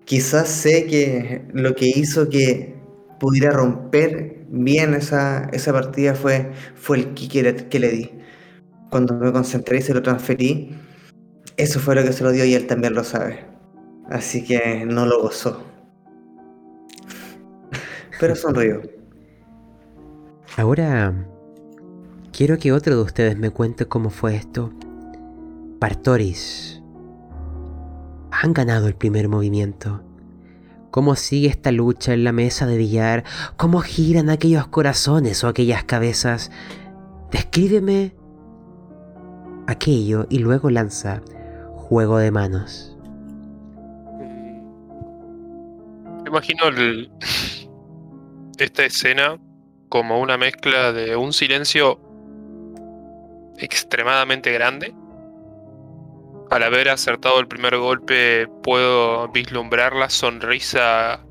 quizás 0.05 0.47
sé 0.47 0.85
que 0.85 1.41
lo 1.53 1.73
que 1.73 1.87
hizo 1.87 2.29
que 2.29 2.75
pudiera 3.19 3.51
romper 3.51 4.45
bien 4.49 4.93
esa, 4.93 5.49
esa 5.53 5.73
partida 5.73 6.13
fue, 6.13 6.51
fue 6.75 6.97
el 6.97 7.13
kick 7.15 7.31
que 7.31 7.43
le, 7.43 7.55
que 7.55 7.79
le 7.79 7.89
di. 7.89 8.11
Cuando 8.91 9.15
me 9.15 9.31
concentré 9.31 9.79
y 9.79 9.81
se 9.81 9.95
lo 9.95 10.03
transferí, 10.03 10.77
eso 11.57 11.79
fue 11.79 11.95
lo 11.95 12.03
que 12.03 12.13
se 12.13 12.23
lo 12.23 12.31
dio 12.31 12.45
y 12.45 12.53
él 12.53 12.67
también 12.67 12.93
lo 12.93 13.03
sabe. 13.03 13.43
Así 14.07 14.43
que 14.43 14.85
no 14.85 15.07
lo 15.07 15.19
gozó. 15.19 15.63
Pero 18.19 18.35
sonrió. 18.35 18.81
Ahora 20.57 21.11
quiero 22.31 22.59
que 22.59 22.71
otro 22.71 22.97
de 22.97 23.01
ustedes 23.01 23.35
me 23.35 23.49
cuente 23.49 23.87
cómo 23.87 24.11
fue 24.11 24.35
esto. 24.35 24.71
Partoris. 25.81 26.79
Han 28.31 28.53
ganado 28.53 28.87
el 28.87 28.93
primer 28.93 29.27
movimiento. 29.27 30.03
¿Cómo 30.91 31.15
sigue 31.15 31.47
esta 31.47 31.71
lucha 31.71 32.13
en 32.13 32.23
la 32.23 32.31
mesa 32.31 32.67
de 32.67 32.77
billar? 32.77 33.23
¿Cómo 33.57 33.81
giran 33.81 34.29
aquellos 34.29 34.67
corazones 34.67 35.43
o 35.43 35.47
aquellas 35.47 35.83
cabezas? 35.85 36.51
Descríbeme 37.31 38.13
aquello 39.65 40.27
y 40.29 40.37
luego 40.37 40.69
lanza 40.69 41.23
juego 41.73 42.19
de 42.19 42.29
manos. 42.29 42.95
Me 46.23 46.29
imagino 46.29 46.67
el- 46.67 47.11
esta 48.59 48.85
escena 48.85 49.39
como 49.89 50.19
una 50.21 50.37
mezcla 50.37 50.93
de 50.93 51.15
un 51.15 51.33
silencio 51.33 51.99
extremadamente 53.57 54.51
grande. 54.51 54.93
Al 56.51 56.63
haber 56.63 56.89
acertado 56.89 57.39
el 57.39 57.47
primer 57.47 57.77
golpe 57.77 58.45
puedo 58.61 59.29
vislumbrar 59.29 59.95
la 59.95 60.09
sonrisa 60.09 61.25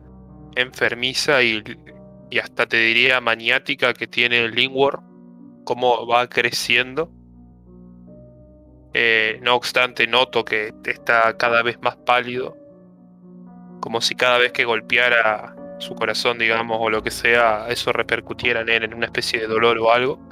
enfermiza 0.56 1.42
y, 1.42 1.62
y 2.30 2.38
hasta 2.38 2.64
te 2.64 2.78
diría 2.78 3.20
maniática 3.20 3.92
que 3.92 4.06
tiene 4.06 4.48
Lingwar, 4.48 5.00
cómo 5.64 6.06
va 6.06 6.26
creciendo. 6.26 7.12
Eh, 8.94 9.38
no 9.42 9.56
obstante, 9.56 10.06
noto 10.06 10.42
que 10.42 10.72
está 10.86 11.36
cada 11.36 11.62
vez 11.62 11.78
más 11.82 11.96
pálido, 11.96 12.56
como 13.80 14.00
si 14.00 14.14
cada 14.14 14.38
vez 14.38 14.52
que 14.52 14.64
golpeara 14.64 15.54
su 15.80 15.94
corazón, 15.96 16.38
digamos, 16.38 16.78
o 16.80 16.88
lo 16.88 17.02
que 17.02 17.10
sea, 17.10 17.66
eso 17.68 17.92
repercutiera 17.92 18.62
en 18.62 18.70
él 18.70 18.84
en 18.84 18.94
una 18.94 19.04
especie 19.04 19.38
de 19.40 19.48
dolor 19.48 19.76
o 19.80 19.92
algo. 19.92 20.29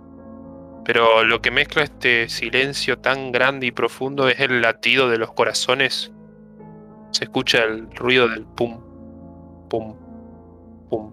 Pero 0.89 1.23
lo 1.23 1.43
que 1.43 1.51
mezcla 1.51 1.83
este 1.83 2.31
silencio 2.31 2.99
tan 2.99 3.31
grande 3.31 3.67
y 3.67 3.73
profundo 3.73 4.27
es 4.27 4.41
el 4.41 4.63
latido 4.63 5.11
de 5.11 5.19
los 5.19 5.31
corazones. 5.35 6.11
Se 7.11 7.25
escucha 7.25 7.63
el 7.63 7.95
ruido 7.95 8.27
del 8.27 8.47
pum, 8.47 8.81
pum, 9.69 9.95
pum, 10.89 11.13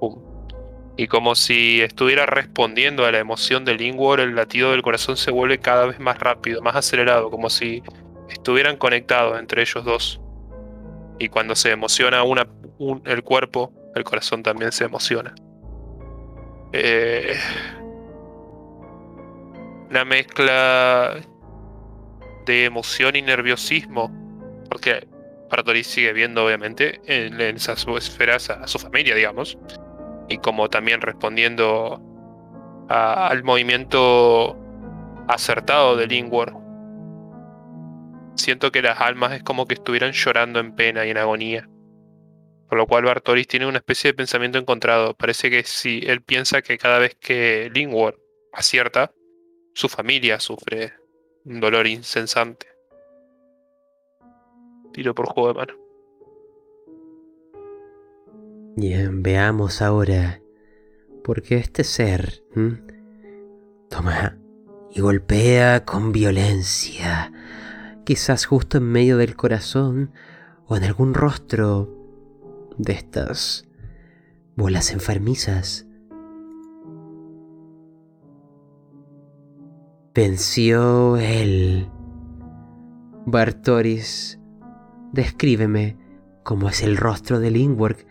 pum. 0.00 0.18
Y 0.98 1.06
como 1.06 1.34
si 1.34 1.80
estuviera 1.80 2.26
respondiendo 2.26 3.06
a 3.06 3.10
la 3.10 3.20
emoción 3.20 3.64
del 3.64 3.80
Ingwar, 3.80 4.20
el 4.20 4.34
latido 4.36 4.72
del 4.72 4.82
corazón 4.82 5.16
se 5.16 5.30
vuelve 5.30 5.60
cada 5.60 5.86
vez 5.86 5.98
más 5.98 6.18
rápido, 6.18 6.60
más 6.60 6.76
acelerado, 6.76 7.30
como 7.30 7.48
si 7.48 7.82
estuvieran 8.28 8.76
conectados 8.76 9.40
entre 9.40 9.62
ellos 9.62 9.82
dos. 9.82 10.20
Y 11.18 11.30
cuando 11.30 11.54
se 11.56 11.70
emociona 11.70 12.22
una, 12.22 12.46
un- 12.76 13.00
el 13.06 13.22
cuerpo, 13.22 13.72
el 13.94 14.04
corazón 14.04 14.42
también 14.42 14.72
se 14.72 14.84
emociona. 14.84 15.34
Eh, 16.74 17.34
una 19.94 20.04
mezcla 20.04 21.20
de 22.46 22.64
emoción 22.64 23.14
y 23.14 23.22
nerviosismo, 23.22 24.10
porque 24.68 25.06
Bartoli 25.48 25.84
sigue 25.84 26.12
viendo, 26.12 26.44
obviamente, 26.44 27.00
en, 27.06 27.40
en 27.40 27.54
esas 27.54 27.86
esferas 27.86 28.50
a, 28.50 28.66
su 28.66 28.80
familia, 28.80 29.14
digamos, 29.14 29.56
y 30.28 30.38
como 30.38 30.68
también 30.68 31.00
respondiendo 31.00 32.02
al 32.88 33.44
movimiento 33.44 34.58
acertado 35.28 35.94
del 35.96 36.10
Ingwar. 36.10 36.54
Siento 38.34 38.72
que 38.72 38.82
las 38.82 39.00
almas 39.00 39.34
es 39.34 39.44
como 39.44 39.66
que 39.66 39.74
estuvieran 39.74 40.10
llorando 40.10 40.58
en 40.58 40.74
pena 40.74 41.06
y 41.06 41.10
en 41.10 41.18
agonía. 41.18 41.68
Por 42.68 42.78
lo 42.78 42.88
cual 42.88 43.04
Bartoris 43.04 43.46
tiene 43.46 43.66
una 43.66 43.78
especie 43.78 44.10
de 44.10 44.14
pensamiento 44.14 44.58
encontrado. 44.58 45.14
Parece 45.14 45.50
que 45.50 45.62
si 45.62 46.00
él 46.04 46.20
piensa 46.20 46.62
que 46.62 46.78
cada 46.78 46.98
vez 46.98 47.14
que 47.14 47.70
Lingwar 47.72 48.16
acierta, 48.52 49.12
su 49.74 49.88
familia 49.88 50.40
sufre 50.40 50.94
un 51.44 51.60
dolor 51.60 51.86
incesante. 51.86 52.66
Tiro 54.92 55.14
por 55.14 55.26
juego 55.26 55.48
de 55.48 55.54
mano. 55.54 55.74
Bien, 58.76 59.22
veamos 59.22 59.82
ahora. 59.82 60.40
Porque 61.24 61.56
este 61.56 61.84
ser 61.84 62.44
toma 63.88 64.38
y 64.92 65.00
golpea 65.00 65.84
con 65.84 66.12
violencia, 66.12 67.32
quizás 68.04 68.44
justo 68.44 68.78
en 68.78 68.84
medio 68.84 69.16
del 69.16 69.34
corazón 69.34 70.12
o 70.66 70.76
en 70.76 70.84
algún 70.84 71.14
rostro 71.14 71.90
de 72.76 72.92
estas 72.92 73.66
bolas 74.54 74.92
enfermizas. 74.92 75.86
Venció 80.14 81.16
él. 81.16 81.88
Bartoris, 83.26 84.38
descríbeme 85.12 85.96
cómo 86.44 86.68
es 86.68 86.82
el 86.82 86.96
rostro 86.96 87.40
de 87.40 87.50
Lingwork 87.50 88.06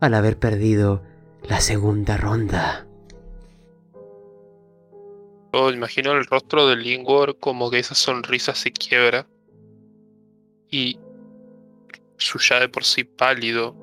al 0.00 0.14
haber 0.14 0.38
perdido 0.38 1.02
la 1.42 1.60
segunda 1.60 2.16
ronda. 2.16 2.86
Yo 5.52 5.70
imagino 5.70 6.12
el 6.12 6.24
rostro 6.24 6.66
del 6.68 6.82
Lingwar 6.82 7.36
como 7.36 7.70
que 7.70 7.80
esa 7.80 7.94
sonrisa 7.94 8.54
se 8.54 8.72
quiebra 8.72 9.26
y 10.70 10.98
su 12.16 12.38
ya 12.38 12.60
de 12.60 12.70
por 12.70 12.84
sí 12.84 13.04
pálido 13.04 13.76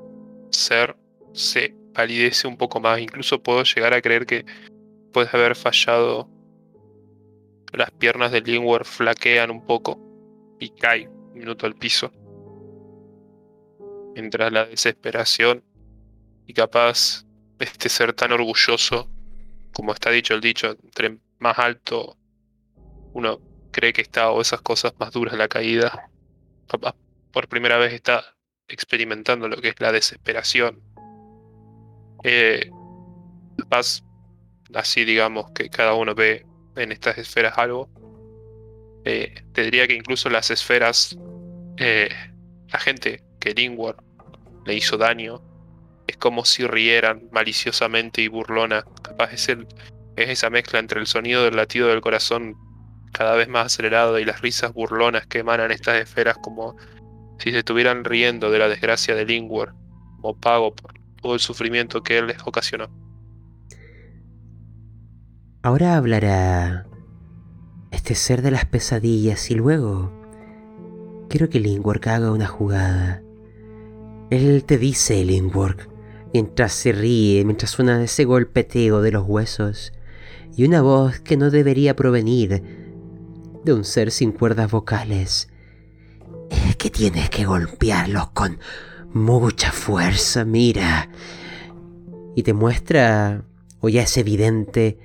ser 0.49 0.97
se 1.33 1.75
palidece 1.93 2.47
un 2.47 2.57
poco 2.57 2.79
más. 2.79 2.99
Incluso 2.99 3.43
puedo 3.43 3.61
llegar 3.61 3.93
a 3.93 4.01
creer 4.01 4.25
que 4.25 4.43
puede 5.13 5.29
haber 5.33 5.55
fallado. 5.55 6.35
Las 7.77 7.91
piernas 7.91 8.31
del 8.31 8.43
Lingwar 8.43 8.85
flaquean 8.85 9.51
un 9.51 9.63
poco 9.63 9.99
y 10.59 10.71
cae 10.71 11.07
un 11.07 11.33
minuto 11.35 11.67
al 11.67 11.75
piso. 11.75 12.11
Mientras 14.15 14.51
la 14.51 14.65
desesperación 14.65 15.63
y 16.47 16.53
capaz 16.53 17.23
este 17.59 17.87
ser 17.89 18.13
tan 18.13 18.31
orgulloso, 18.31 19.11
como 19.73 19.93
está 19.93 20.09
dicho 20.09 20.33
el 20.33 20.41
dicho, 20.41 20.75
entre 20.83 21.19
más 21.37 21.59
alto 21.59 22.17
uno 23.13 23.39
cree 23.69 23.93
que 23.93 24.01
está 24.01 24.31
o 24.31 24.41
esas 24.41 24.61
cosas 24.61 24.93
más 24.97 25.11
duras 25.11 25.37
la 25.37 25.47
caída, 25.47 26.09
capaz 26.67 26.95
por 27.31 27.47
primera 27.47 27.77
vez 27.77 27.93
está 27.93 28.23
experimentando 28.67 29.47
lo 29.47 29.57
que 29.57 29.67
es 29.67 29.79
la 29.79 29.91
desesperación. 29.91 30.81
Eh, 32.23 32.71
capaz, 33.55 34.01
así 34.73 35.05
digamos 35.05 35.51
que 35.51 35.69
cada 35.69 35.93
uno 35.93 36.15
ve 36.15 36.43
en 36.77 36.91
estas 36.91 37.17
esferas 37.17 37.57
algo. 37.57 37.89
Eh, 39.05 39.33
te 39.53 39.63
diría 39.63 39.87
que 39.87 39.95
incluso 39.95 40.29
las 40.29 40.51
esferas, 40.51 41.17
eh, 41.77 42.09
la 42.69 42.79
gente 42.79 43.23
que 43.39 43.53
Lingwar 43.53 43.97
le 44.65 44.75
hizo 44.75 44.97
daño, 44.97 45.41
es 46.07 46.17
como 46.17 46.45
si 46.45 46.65
rieran 46.65 47.29
maliciosamente 47.31 48.21
y 48.21 48.27
burlona. 48.27 48.83
Capaz 49.01 49.33
es, 49.33 49.49
el, 49.49 49.67
es 50.15 50.29
esa 50.29 50.49
mezcla 50.49 50.79
entre 50.79 50.99
el 50.99 51.07
sonido 51.07 51.43
del 51.43 51.55
latido 51.55 51.87
del 51.87 52.01
corazón 52.01 52.55
cada 53.13 53.35
vez 53.35 53.47
más 53.47 53.67
acelerado 53.67 54.19
y 54.19 54.25
las 54.25 54.41
risas 54.41 54.73
burlonas 54.73 55.25
que 55.27 55.39
emanan 55.39 55.71
estas 55.71 56.01
esferas 56.01 56.37
como 56.37 56.75
si 57.39 57.51
se 57.51 57.59
estuvieran 57.59 58.03
riendo 58.03 58.51
de 58.51 58.59
la 58.59 58.67
desgracia 58.67 59.15
de 59.15 59.25
Lingwar 59.25 59.73
como 60.17 60.39
pago 60.39 60.75
por 60.75 60.93
todo 61.21 61.33
el 61.33 61.39
sufrimiento 61.39 62.03
que 62.03 62.17
él 62.17 62.27
les 62.27 62.41
ocasionó. 62.45 62.89
Ahora 65.63 65.97
hablará 65.97 66.85
este 67.91 68.15
ser 68.15 68.41
de 68.41 68.51
las 68.51 68.65
pesadillas 68.65 69.49
y 69.49 69.55
luego 69.55 70.11
quiero 71.29 71.49
que 71.49 71.59
Lingwork 71.59 72.05
haga 72.07 72.31
una 72.31 72.47
jugada. 72.47 73.23
Él 74.29 74.63
te 74.65 74.77
dice, 74.77 75.25
Lingwork, 75.25 75.89
mientras 76.33 76.73
se 76.73 76.91
ríe, 76.91 77.43
mientras 77.43 77.71
suena 77.71 78.03
ese 78.03 78.25
golpeteo 78.25 79.01
de 79.01 79.11
los 79.11 79.25
huesos 79.27 79.93
y 80.55 80.63
una 80.63 80.81
voz 80.81 81.19
que 81.19 81.37
no 81.37 81.49
debería 81.49 81.95
provenir 81.95 82.61
de 83.63 83.73
un 83.73 83.83
ser 83.83 84.11
sin 84.11 84.31
cuerdas 84.31 84.69
vocales. 84.69 85.49
Es 86.49 86.75
que 86.75 86.89
tienes 86.89 87.29
que 87.29 87.45
golpearlos 87.45 88.29
con 88.29 88.59
mucha 89.11 89.71
fuerza, 89.71 90.45
mira. 90.45 91.09
Y 92.35 92.43
te 92.43 92.53
muestra, 92.53 93.43
o 93.79 93.89
ya 93.89 94.03
es 94.03 94.17
evidente, 94.17 94.97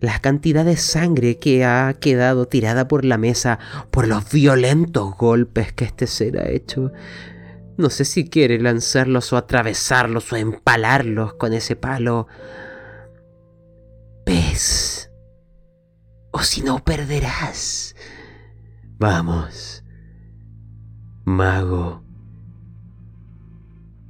la 0.00 0.18
cantidad 0.20 0.64
de 0.64 0.76
sangre 0.76 1.38
que 1.38 1.64
ha 1.64 1.94
quedado 1.94 2.46
tirada 2.46 2.88
por 2.88 3.04
la 3.04 3.18
mesa 3.18 3.58
por 3.90 4.08
los 4.08 4.30
violentos 4.30 5.16
golpes 5.16 5.72
que 5.72 5.84
este 5.84 6.06
ser 6.06 6.38
ha 6.38 6.48
hecho. 6.48 6.92
No 7.76 7.90
sé 7.90 8.04
si 8.04 8.28
quiere 8.28 8.58
lanzarlos 8.58 9.32
o 9.32 9.36
atravesarlos 9.36 10.32
o 10.32 10.36
empalarlos 10.36 11.34
con 11.34 11.52
ese 11.52 11.76
palo. 11.76 12.26
Ves. 14.26 15.10
O 16.30 16.40
si 16.40 16.62
no 16.62 16.84
perderás. 16.84 17.94
Vamos. 18.98 19.82
Mago. 21.24 22.02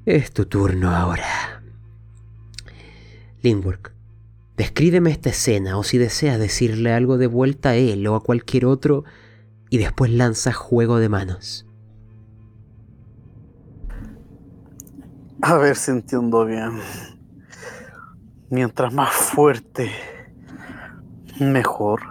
Es 0.04 0.32
tu 0.32 0.46
turno 0.46 0.90
ahora. 0.90 1.62
Lindbergh, 3.42 3.92
descríbeme 4.60 5.10
esta 5.10 5.30
escena 5.30 5.78
o 5.78 5.82
si 5.82 5.96
deseas 5.96 6.38
decirle 6.38 6.92
algo 6.92 7.16
de 7.16 7.26
vuelta 7.26 7.70
a 7.70 7.76
él 7.76 8.06
o 8.06 8.14
a 8.14 8.22
cualquier 8.22 8.66
otro 8.66 9.04
y 9.70 9.78
después 9.78 10.10
lanza 10.10 10.52
juego 10.52 10.98
de 10.98 11.08
manos. 11.08 11.66
A 15.40 15.56
ver 15.56 15.76
si 15.76 15.92
entiendo 15.92 16.44
bien. 16.44 16.72
Mientras 18.50 18.92
más 18.92 19.14
fuerte, 19.14 19.90
mejor. 21.38 22.02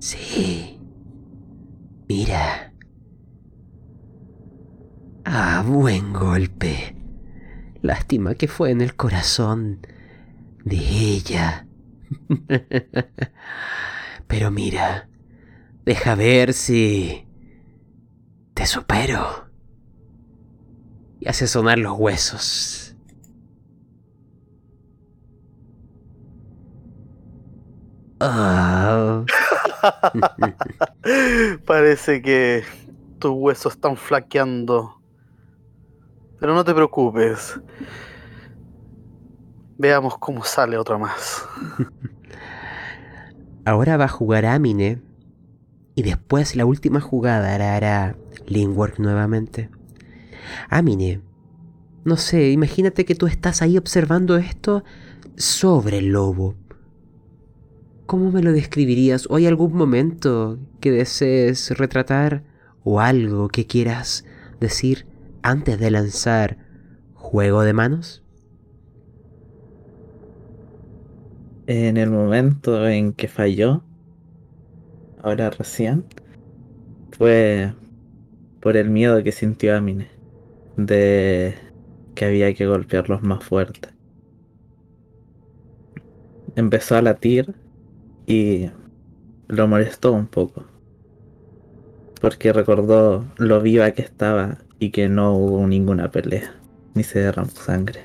Sí. 0.00 0.80
Mira. 2.08 2.72
Ah, 5.24 5.62
buen 5.64 6.12
golpe. 6.12 6.95
Lástima 7.82 8.34
que 8.34 8.48
fue 8.48 8.70
en 8.70 8.80
el 8.80 8.96
corazón 8.96 9.86
de 10.64 10.76
ella. 10.76 11.66
Pero 14.26 14.50
mira, 14.50 15.08
deja 15.84 16.14
ver 16.14 16.52
si 16.52 17.26
te 18.54 18.66
supero. 18.66 19.46
Y 21.20 21.28
hace 21.28 21.46
sonar 21.46 21.78
los 21.78 21.98
huesos. 21.98 22.96
Ah. 28.20 29.24
Parece 31.66 32.22
que 32.22 32.64
tus 33.18 33.32
huesos 33.32 33.74
están 33.74 33.96
flaqueando. 33.96 34.95
Pero 36.38 36.54
no 36.54 36.64
te 36.64 36.74
preocupes. 36.74 37.58
Veamos 39.78 40.16
cómo 40.18 40.44
sale 40.44 40.78
otra 40.78 40.98
más. 40.98 41.46
Ahora 43.64 43.96
va 43.96 44.04
a 44.04 44.08
jugar 44.08 44.46
Amine. 44.46 45.02
Y 45.94 46.02
después 46.02 46.56
la 46.56 46.66
última 46.66 47.00
jugada 47.00 47.56
la 47.58 47.74
hará 47.74 48.16
Lingwork 48.46 48.98
nuevamente. 48.98 49.70
Amine. 50.68 51.20
No 52.04 52.16
sé, 52.16 52.50
imagínate 52.50 53.04
que 53.04 53.14
tú 53.14 53.26
estás 53.26 53.62
ahí 53.62 53.76
observando 53.76 54.36
esto 54.36 54.84
sobre 55.36 55.98
el 55.98 56.08
lobo. 56.08 56.54
¿Cómo 58.06 58.30
me 58.30 58.42
lo 58.42 58.52
describirías? 58.52 59.26
¿O 59.28 59.36
hay 59.36 59.46
algún 59.46 59.74
momento 59.74 60.58
que 60.80 60.92
desees 60.92 61.76
retratar 61.76 62.44
o 62.84 63.00
algo 63.00 63.48
que 63.48 63.66
quieras 63.66 64.24
decir 64.60 65.06
antes 65.46 65.78
de 65.78 65.92
lanzar 65.92 66.58
juego 67.14 67.62
de 67.62 67.72
manos? 67.72 68.24
En 71.68 71.96
el 71.96 72.10
momento 72.10 72.88
en 72.88 73.12
que 73.12 73.28
falló, 73.28 73.84
ahora 75.22 75.50
recién, 75.50 76.04
fue 77.12 77.72
por 78.60 78.76
el 78.76 78.90
miedo 78.90 79.22
que 79.22 79.30
sintió 79.30 79.76
Amine 79.76 80.08
de 80.76 81.54
que 82.16 82.24
había 82.24 82.52
que 82.54 82.66
golpearlos 82.66 83.22
más 83.22 83.44
fuerte. 83.44 83.90
Empezó 86.56 86.96
a 86.96 87.02
latir 87.02 87.54
y 88.26 88.70
lo 89.46 89.68
molestó 89.68 90.12
un 90.12 90.26
poco. 90.26 90.64
Porque 92.20 92.52
recordó 92.52 93.26
lo 93.36 93.60
viva 93.60 93.92
que 93.92 94.02
estaba 94.02 94.58
y 94.78 94.90
que 94.90 95.08
no 95.08 95.34
hubo 95.34 95.66
ninguna 95.66 96.10
pelea, 96.10 96.54
ni 96.94 97.02
se 97.02 97.20
derramó 97.20 97.50
sangre. 97.50 98.04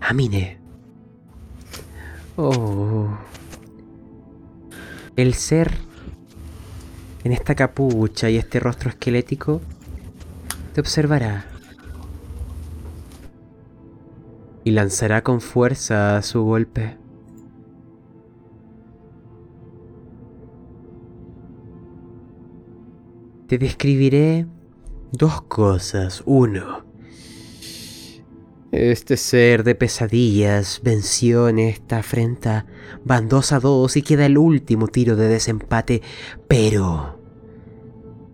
Amine. 0.00 0.58
Oh. 2.36 3.16
El 5.16 5.34
ser 5.34 5.70
en 7.24 7.32
esta 7.32 7.54
capucha 7.54 8.30
y 8.30 8.36
este 8.36 8.60
rostro 8.60 8.90
esquelético 8.90 9.60
te 10.74 10.80
observará 10.80 11.44
y 14.64 14.70
lanzará 14.70 15.22
con 15.22 15.40
fuerza 15.40 16.20
su 16.22 16.42
golpe. 16.42 16.99
Te 23.50 23.58
describiré 23.58 24.46
dos 25.10 25.42
cosas. 25.42 26.22
Uno, 26.24 26.84
este 28.70 29.16
ser 29.16 29.64
de 29.64 29.74
pesadillas 29.74 30.80
venció 30.84 31.48
en 31.48 31.58
esta 31.58 31.98
afrenta. 31.98 32.66
Van 33.04 33.28
dos 33.28 33.50
a 33.50 33.58
dos 33.58 33.96
y 33.96 34.02
queda 34.02 34.26
el 34.26 34.38
último 34.38 34.86
tiro 34.86 35.16
de 35.16 35.26
desempate, 35.26 36.00
pero 36.46 37.18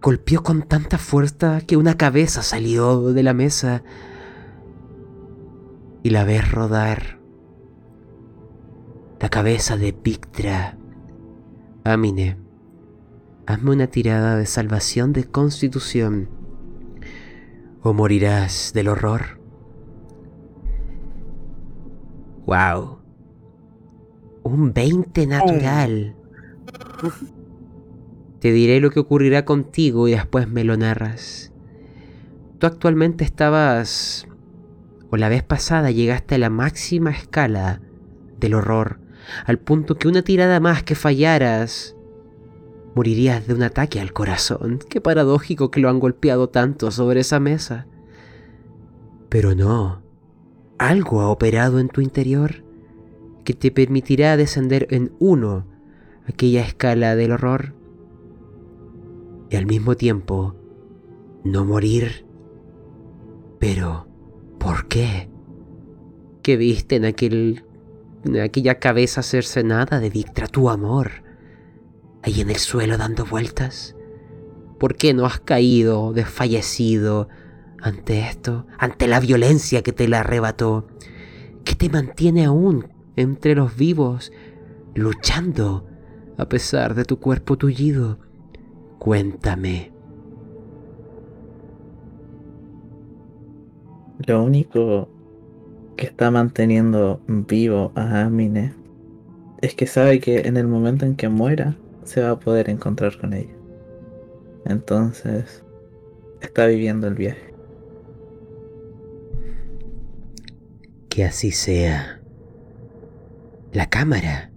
golpeó 0.02 0.42
con 0.42 0.64
tanta 0.64 0.98
fuerza 0.98 1.62
que 1.62 1.78
una 1.78 1.96
cabeza 1.96 2.42
salió 2.42 3.14
de 3.14 3.22
la 3.22 3.32
mesa 3.32 3.82
y 6.02 6.10
la 6.10 6.24
ves 6.24 6.52
rodar. 6.52 7.20
La 9.18 9.30
cabeza 9.30 9.78
de 9.78 9.94
Pictra. 9.94 10.76
Amine, 11.84 12.36
hazme 13.46 13.70
una 13.70 13.86
tirada 13.86 14.36
de 14.36 14.46
salvación 14.46 15.12
de 15.12 15.24
constitución 15.24 16.28
o 17.80 17.92
morirás 17.92 18.72
del 18.74 18.88
horror. 18.88 19.40
Wow. 22.46 22.98
Un 24.42 24.72
20 24.72 25.26
natural. 25.26 26.16
Te 28.40 28.52
diré 28.52 28.80
lo 28.80 28.90
que 28.90 29.00
ocurrirá 29.00 29.44
contigo 29.44 30.08
y 30.08 30.12
después 30.12 30.48
me 30.48 30.64
lo 30.64 30.76
narras. 30.76 31.52
Tú 32.58 32.66
actualmente 32.66 33.24
estabas... 33.24 34.26
o 35.10 35.16
la 35.16 35.28
vez 35.28 35.42
pasada 35.42 35.90
llegaste 35.90 36.34
a 36.34 36.38
la 36.38 36.50
máxima 36.50 37.10
escala 37.10 37.80
del 38.38 38.54
horror, 38.54 39.00
al 39.44 39.58
punto 39.58 39.96
que 39.96 40.08
una 40.08 40.22
tirada 40.22 40.58
más 40.60 40.82
que 40.82 40.94
fallaras 40.94 41.95
morirías 42.96 43.46
de 43.46 43.52
un 43.52 43.62
ataque 43.62 44.00
al 44.00 44.14
corazón. 44.14 44.78
Qué 44.88 45.02
paradójico 45.02 45.70
que 45.70 45.80
lo 45.80 45.90
han 45.90 46.00
golpeado 46.00 46.48
tanto 46.48 46.90
sobre 46.90 47.20
esa 47.20 47.38
mesa. 47.38 47.86
Pero 49.28 49.54
no. 49.54 50.00
Algo 50.78 51.20
ha 51.20 51.28
operado 51.28 51.78
en 51.78 51.88
tu 51.88 52.00
interior 52.00 52.64
que 53.44 53.52
te 53.52 53.70
permitirá 53.70 54.38
descender 54.38 54.86
en 54.90 55.12
uno 55.18 55.66
aquella 56.26 56.62
escala 56.62 57.14
del 57.16 57.32
horror 57.32 57.74
y 59.50 59.56
al 59.56 59.66
mismo 59.66 59.94
tiempo 59.94 60.56
no 61.44 61.66
morir. 61.66 62.24
Pero, 63.58 64.08
¿por 64.58 64.88
qué? 64.88 65.28
¿Qué 66.42 66.56
viste 66.56 66.96
en, 66.96 67.04
aquel, 67.04 67.66
en 68.24 68.40
aquella 68.40 68.78
cabeza 68.78 69.22
cercenada 69.22 70.00
de 70.00 70.08
Victra 70.08 70.46
tu 70.46 70.70
amor? 70.70 71.25
Ahí 72.26 72.40
en 72.40 72.50
el 72.50 72.56
suelo 72.56 72.98
dando 72.98 73.24
vueltas? 73.24 73.94
¿Por 74.78 74.96
qué 74.96 75.14
no 75.14 75.24
has 75.24 75.40
caído 75.40 76.12
desfallecido 76.12 77.28
ante 77.80 78.20
esto, 78.20 78.66
ante 78.78 79.06
la 79.06 79.20
violencia 79.20 79.82
que 79.82 79.92
te 79.92 80.08
la 80.08 80.20
arrebató? 80.20 80.88
¿Qué 81.64 81.74
te 81.76 81.88
mantiene 81.88 82.44
aún 82.44 82.88
entre 83.14 83.54
los 83.54 83.76
vivos, 83.76 84.32
luchando 84.94 85.86
a 86.36 86.48
pesar 86.48 86.94
de 86.94 87.04
tu 87.04 87.18
cuerpo 87.18 87.56
tullido? 87.56 88.18
Cuéntame. 88.98 89.92
Lo 94.26 94.42
único 94.42 95.08
que 95.96 96.06
está 96.06 96.30
manteniendo 96.30 97.20
vivo 97.28 97.92
a 97.94 98.22
Amine 98.22 98.74
es 99.62 99.74
que 99.74 99.86
sabe 99.86 100.18
que 100.20 100.40
en 100.40 100.56
el 100.56 100.66
momento 100.66 101.06
en 101.06 101.16
que 101.16 101.28
muera 101.28 101.76
se 102.06 102.22
va 102.22 102.30
a 102.30 102.38
poder 102.38 102.70
encontrar 102.70 103.18
con 103.18 103.32
ella. 103.32 103.54
Entonces 104.64 105.64
está 106.40 106.66
viviendo 106.66 107.06
el 107.06 107.14
viaje. 107.14 107.54
Que 111.08 111.24
así 111.24 111.50
sea. 111.50 112.20
La 113.72 113.88
cámara. 113.88 114.52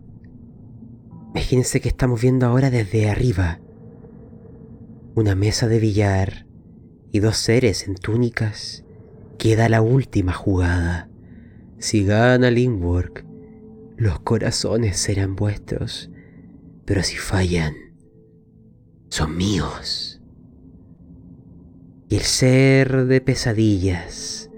Imagínense 1.32 1.82
que 1.82 1.90
estamos 1.90 2.22
viendo 2.22 2.46
ahora 2.46 2.70
desde 2.70 3.10
arriba. 3.10 3.60
Una 5.16 5.36
mesa 5.36 5.68
de 5.68 5.80
billar 5.80 6.46
y 7.12 7.20
dos 7.20 7.38
seres 7.38 7.88
en 7.88 7.96
túnicas. 7.96 8.86
Queda 9.38 9.70
la 9.70 9.82
última 9.82 10.34
jugada. 10.34 11.10
Si 11.78 12.04
gana 12.06 12.52
Lindwork, 12.52 13.26
los 13.96 14.20
corazones 14.20 14.98
serán 14.98 15.36
vuestros. 15.36 16.12
Pero 16.90 17.04
si 17.04 17.18
fallan, 17.18 17.76
son 19.10 19.38
míos. 19.38 20.20
Y 22.10 22.16
el 22.16 22.24
ser 22.24 23.06
de 23.06 23.22
pesadillas 23.22 24.50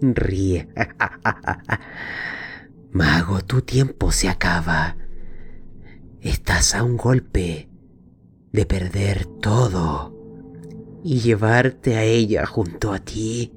ríe. 0.00 0.68
Mago, 2.90 3.40
tu 3.42 3.62
tiempo 3.62 4.10
se 4.10 4.28
acaba. 4.28 4.96
Estás 6.20 6.74
a 6.74 6.82
un 6.82 6.96
golpe 6.96 7.68
de 8.50 8.66
perder 8.66 9.24
todo 9.40 10.12
y 11.04 11.20
llevarte 11.20 11.94
a 11.94 12.02
ella 12.02 12.46
junto 12.46 12.92
a 12.92 12.98
ti. 12.98 13.52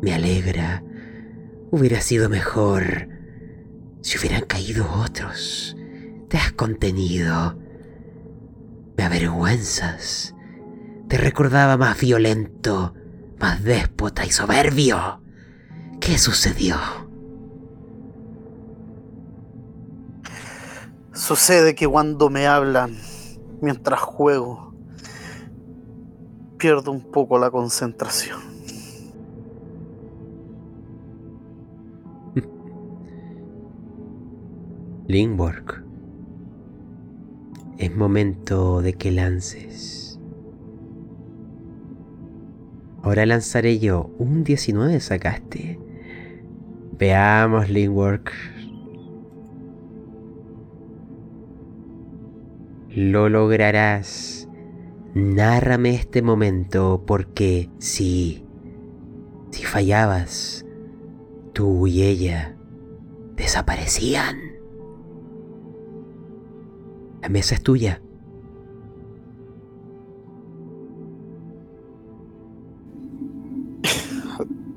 Me 0.00 0.14
alegra. 0.14 0.82
Hubiera 1.70 2.00
sido 2.00 2.30
mejor 2.30 3.10
si 4.00 4.16
hubieran 4.16 4.46
caído 4.46 4.90
otros. 4.94 5.76
Te 6.28 6.38
has 6.38 6.52
contenido. 6.52 7.56
Me 8.96 9.04
avergüenzas. 9.04 10.34
Te 11.08 11.18
recordaba 11.18 11.76
más 11.76 12.00
violento, 12.00 12.94
más 13.38 13.62
déspota 13.62 14.26
y 14.26 14.30
soberbio. 14.30 15.22
¿Qué 16.00 16.18
sucedió? 16.18 16.76
Sucede 21.12 21.74
que 21.74 21.86
cuando 21.86 22.28
me 22.28 22.46
hablan 22.46 22.96
mientras 23.60 24.00
juego, 24.00 24.74
pierdo 26.58 26.90
un 26.90 27.10
poco 27.10 27.38
la 27.38 27.50
concentración. 27.50 28.40
Lindborg, 35.06 35.85
es 37.78 37.94
momento 37.94 38.80
de 38.82 38.94
que 38.94 39.10
lances. 39.10 40.18
Ahora 43.02 43.24
lanzaré 43.24 43.78
yo. 43.78 44.10
Un 44.18 44.42
19 44.42 44.98
sacaste. 44.98 45.78
Veamos, 46.98 47.68
Lindwork. 47.68 48.32
Lo 52.90 53.28
lograrás. 53.28 54.48
Nárrame 55.14 55.94
este 55.94 56.20
momento 56.20 57.04
porque 57.06 57.70
si, 57.78 58.44
si 59.50 59.62
fallabas, 59.62 60.66
tú 61.52 61.86
y 61.86 62.02
ella 62.02 62.56
desaparecían. 63.36 64.55
La 67.26 67.30
mesa 67.30 67.56
es 67.56 67.62
tuya. 67.64 68.00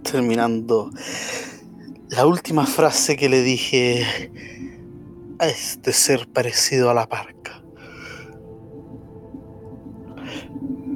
Terminando 0.01 0.89
la 2.09 2.25
última 2.25 2.65
frase 2.65 3.17
que 3.17 3.29
le 3.29 3.43
dije 3.43 4.31
a 5.37 5.45
este 5.45 5.93
ser 5.93 6.27
parecido 6.27 6.89
a 6.89 6.95
la 6.95 7.07
parca. 7.07 7.63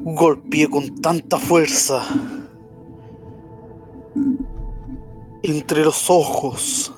Golpeé 0.05 0.67
con 0.67 0.95
tanta 1.01 1.37
fuerza 1.37 2.01
entre 5.43 5.85
los 5.85 6.09
ojos, 6.09 6.95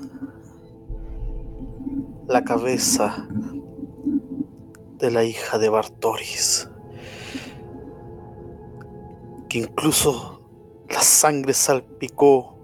la 2.30 2.42
cabeza 2.46 3.28
de 5.06 5.12
la 5.12 5.24
hija 5.24 5.60
de 5.60 5.70
Bartoris, 5.70 6.68
que 9.48 9.60
incluso 9.60 10.42
la 10.90 11.02
sangre 11.02 11.54
salpicó 11.54 12.58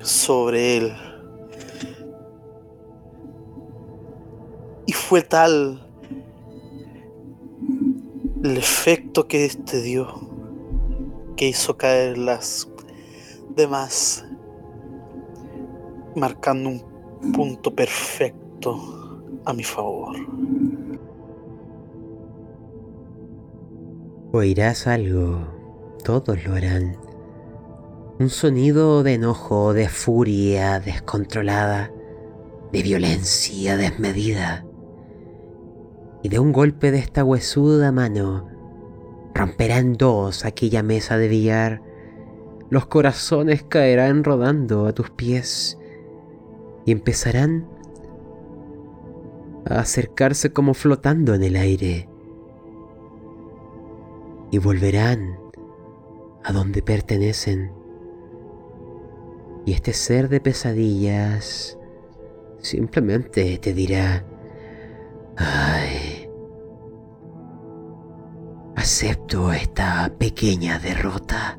sobre 0.00 0.78
él. 0.78 0.92
Y 4.86 4.92
fue 4.92 5.22
tal 5.22 5.86
el 8.42 8.56
efecto 8.56 9.28
que 9.28 9.44
este 9.44 9.80
dio 9.82 10.08
que 11.36 11.48
hizo 11.48 11.76
caer 11.76 12.18
las 12.18 12.68
demás, 13.54 14.24
marcando 16.16 16.70
un 16.70 17.32
punto 17.32 17.72
perfecto 17.72 18.96
a 19.44 19.52
mi 19.52 19.62
favor. 19.62 20.16
Oirás 24.36 24.86
algo, 24.86 25.48
todos 26.04 26.44
lo 26.44 26.54
harán. 26.54 26.98
Un 28.18 28.28
sonido 28.28 29.02
de 29.02 29.14
enojo, 29.14 29.72
de 29.72 29.88
furia 29.88 30.78
descontrolada, 30.78 31.90
de 32.70 32.82
violencia 32.82 33.78
desmedida. 33.78 34.66
Y 36.22 36.28
de 36.28 36.38
un 36.38 36.52
golpe 36.52 36.90
de 36.90 36.98
esta 36.98 37.24
huesuda 37.24 37.92
mano, 37.92 38.46
romperá 39.34 39.78
en 39.78 39.94
dos 39.94 40.44
aquella 40.44 40.82
mesa 40.82 41.16
de 41.16 41.28
billar. 41.28 41.82
Los 42.68 42.84
corazones 42.84 43.62
caerán 43.62 44.22
rodando 44.22 44.84
a 44.84 44.92
tus 44.92 45.08
pies 45.08 45.78
y 46.84 46.92
empezarán 46.92 47.66
a 49.64 49.78
acercarse 49.78 50.52
como 50.52 50.74
flotando 50.74 51.32
en 51.32 51.42
el 51.42 51.56
aire 51.56 52.10
y 54.50 54.58
volverán 54.58 55.38
a 56.44 56.52
donde 56.52 56.82
pertenecen. 56.82 57.72
Y 59.64 59.72
este 59.72 59.92
ser 59.92 60.28
de 60.28 60.40
pesadillas 60.40 61.76
simplemente 62.58 63.58
te 63.58 63.74
dirá, 63.74 64.24
ay, 65.36 66.28
acepto 68.76 69.52
esta 69.52 70.12
pequeña 70.18 70.78
derrota. 70.78 71.58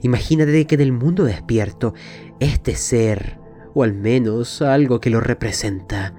Imagínate 0.00 0.66
que 0.66 0.76
en 0.76 0.80
el 0.80 0.92
mundo 0.92 1.24
despierto, 1.24 1.92
este 2.40 2.74
ser, 2.76 3.38
o 3.74 3.82
al 3.82 3.92
menos 3.92 4.62
algo 4.62 5.00
que 5.00 5.10
lo 5.10 5.20
representa, 5.20 6.14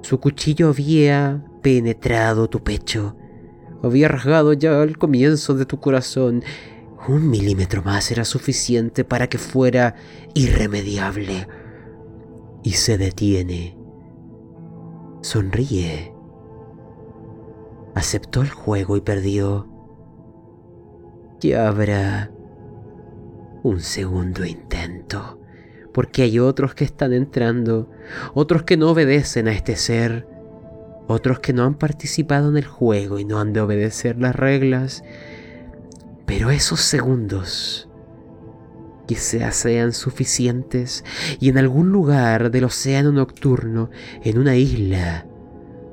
su 0.00 0.18
cuchillo 0.18 0.68
había 0.70 1.44
penetrado 1.60 2.48
tu 2.48 2.62
pecho 2.62 3.17
había 3.82 4.08
rasgado 4.08 4.52
ya 4.52 4.82
al 4.82 4.98
comienzo 4.98 5.54
de 5.54 5.66
tu 5.66 5.80
corazón. 5.80 6.42
Un 7.06 7.30
milímetro 7.30 7.82
más 7.82 8.10
era 8.10 8.24
suficiente 8.24 9.04
para 9.04 9.28
que 9.28 9.38
fuera 9.38 9.94
irremediable. 10.34 11.46
Y 12.62 12.72
se 12.72 12.98
detiene. 12.98 13.78
Sonríe. 15.22 16.12
Aceptó 17.94 18.42
el 18.42 18.50
juego 18.50 18.96
y 18.96 19.00
perdió. 19.00 19.68
Ya 21.40 21.68
habrá 21.68 22.30
un 23.62 23.80
segundo 23.80 24.44
intento, 24.44 25.40
porque 25.92 26.22
hay 26.22 26.38
otros 26.38 26.74
que 26.74 26.84
están 26.84 27.12
entrando, 27.12 27.90
otros 28.34 28.62
que 28.64 28.76
no 28.76 28.90
obedecen 28.90 29.48
a 29.48 29.52
este 29.52 29.76
ser 29.76 30.27
otros 31.08 31.40
que 31.40 31.52
no 31.52 31.64
han 31.64 31.74
participado 31.74 32.50
en 32.50 32.56
el 32.56 32.66
juego 32.66 33.18
y 33.18 33.24
no 33.24 33.40
han 33.40 33.52
de 33.52 33.60
obedecer 33.60 34.18
las 34.18 34.36
reglas, 34.36 35.02
pero 36.26 36.50
esos 36.50 36.80
segundos 36.80 37.88
quizás 39.06 39.56
sean 39.56 39.92
suficientes 39.94 41.02
y 41.40 41.48
en 41.48 41.58
algún 41.58 41.90
lugar 41.90 42.50
del 42.50 42.64
océano 42.64 43.10
nocturno, 43.10 43.90
en 44.22 44.38
una 44.38 44.54
isla, 44.54 45.26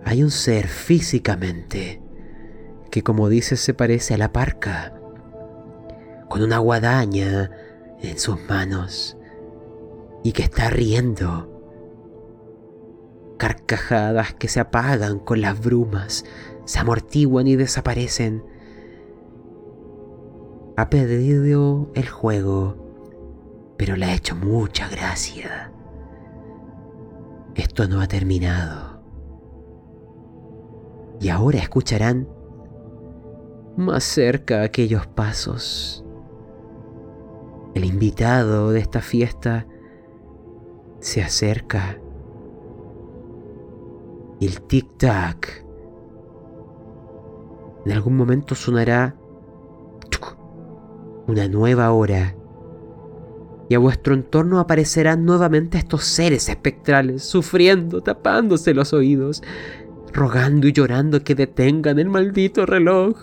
hay 0.03 0.21
un 0.21 0.31
ser 0.31 0.67
físicamente 0.67 2.01
que 2.91 3.03
como 3.03 3.29
dices 3.29 3.59
se 3.61 3.73
parece 3.73 4.13
a 4.13 4.17
la 4.17 4.31
parca, 4.33 4.93
con 6.29 6.41
una 6.41 6.57
guadaña 6.59 7.51
en 8.01 8.19
sus 8.19 8.39
manos 8.47 9.17
y 10.23 10.33
que 10.33 10.43
está 10.43 10.69
riendo. 10.69 11.55
Carcajadas 13.37 14.33
que 14.33 14.47
se 14.47 14.59
apagan 14.59 15.19
con 15.19 15.41
las 15.41 15.59
brumas, 15.59 16.25
se 16.65 16.79
amortiguan 16.79 17.47
y 17.47 17.55
desaparecen. 17.55 18.43
Ha 20.77 20.89
perdido 20.89 21.91
el 21.95 22.07
juego 22.07 22.85
pero 23.77 23.95
le 23.95 24.05
ha 24.05 24.15
hecho 24.15 24.35
mucha 24.35 24.87
gracia. 24.89 25.71
Esto 27.55 27.87
no 27.87 28.01
ha 28.01 28.07
terminado. 28.07 29.01
Y 31.19 31.29
ahora 31.29 31.59
escucharán 31.59 32.27
más 33.77 34.03
cerca 34.03 34.63
aquellos 34.63 35.07
pasos. 35.07 36.03
El 37.73 37.85
invitado 37.85 38.71
de 38.71 38.79
esta 38.79 39.01
fiesta 39.01 39.67
se 40.99 41.21
acerca. 41.21 41.99
El 44.45 44.61
tic-tac. 44.61 45.65
En 47.84 47.91
algún 47.91 48.15
momento 48.15 48.53
sonará 48.53 49.15
una 51.26 51.47
nueva 51.47 51.91
hora. 51.91 52.35
Y 53.67 53.73
a 53.73 53.80
vuestro 53.80 54.13
entorno 54.13 54.59
aparecerán 54.59 55.26
nuevamente 55.26 55.80
estos 55.80 56.03
seres 56.03 56.47
espectrales, 56.47 57.23
sufriendo, 57.23 58.01
tapándose 58.01 58.76
los 58.76 58.93
oídos, 58.93 59.41
rogando 60.13 60.67
y 60.67 60.73
llorando 60.73 61.23
que 61.23 61.34
detengan 61.34 61.97
el 61.97 62.09
maldito 62.09 62.67
reloj, 62.67 63.17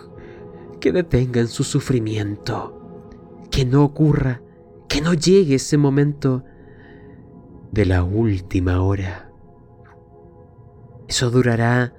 que 0.81 0.91
detengan 0.91 1.47
su 1.47 1.63
sufrimiento, 1.63 3.39
que 3.49 3.65
no 3.65 3.85
ocurra, 3.85 4.43
que 4.89 5.01
no 5.01 5.15
llegue 5.15 5.55
ese 5.55 5.77
momento 5.77 6.43
de 7.71 7.87
la 7.87 8.03
última 8.03 8.83
hora. 8.83 9.32
Eso 11.13 11.31
durará 11.31 11.93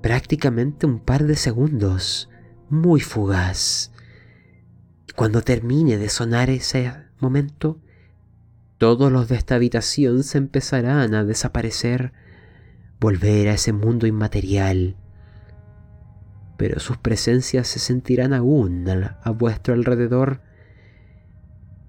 prácticamente 0.00 0.86
un 0.86 1.00
par 1.00 1.24
de 1.24 1.34
segundos, 1.34 2.30
muy 2.70 3.00
fugaz. 3.00 3.90
Cuando 5.16 5.42
termine 5.42 5.98
de 5.98 6.08
sonar 6.08 6.48
ese 6.48 6.92
momento, 7.18 7.80
todos 8.78 9.10
los 9.10 9.28
de 9.28 9.34
esta 9.34 9.56
habitación 9.56 10.22
se 10.22 10.38
empezarán 10.38 11.12
a 11.16 11.24
desaparecer, 11.24 12.12
volver 13.00 13.48
a 13.48 13.54
ese 13.54 13.72
mundo 13.72 14.06
inmaterial. 14.06 14.96
Pero 16.56 16.78
sus 16.78 16.98
presencias 16.98 17.66
se 17.66 17.80
sentirán 17.80 18.32
aún 18.32 18.86
a 19.24 19.30
vuestro 19.30 19.74
alrededor. 19.74 20.40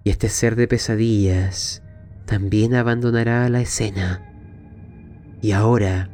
Y 0.03 0.09
este 0.09 0.29
ser 0.29 0.55
de 0.55 0.67
pesadillas 0.67 1.83
también 2.25 2.73
abandonará 2.73 3.47
la 3.47 3.61
escena. 3.61 4.27
Y 5.39 5.51
ahora... 5.51 6.09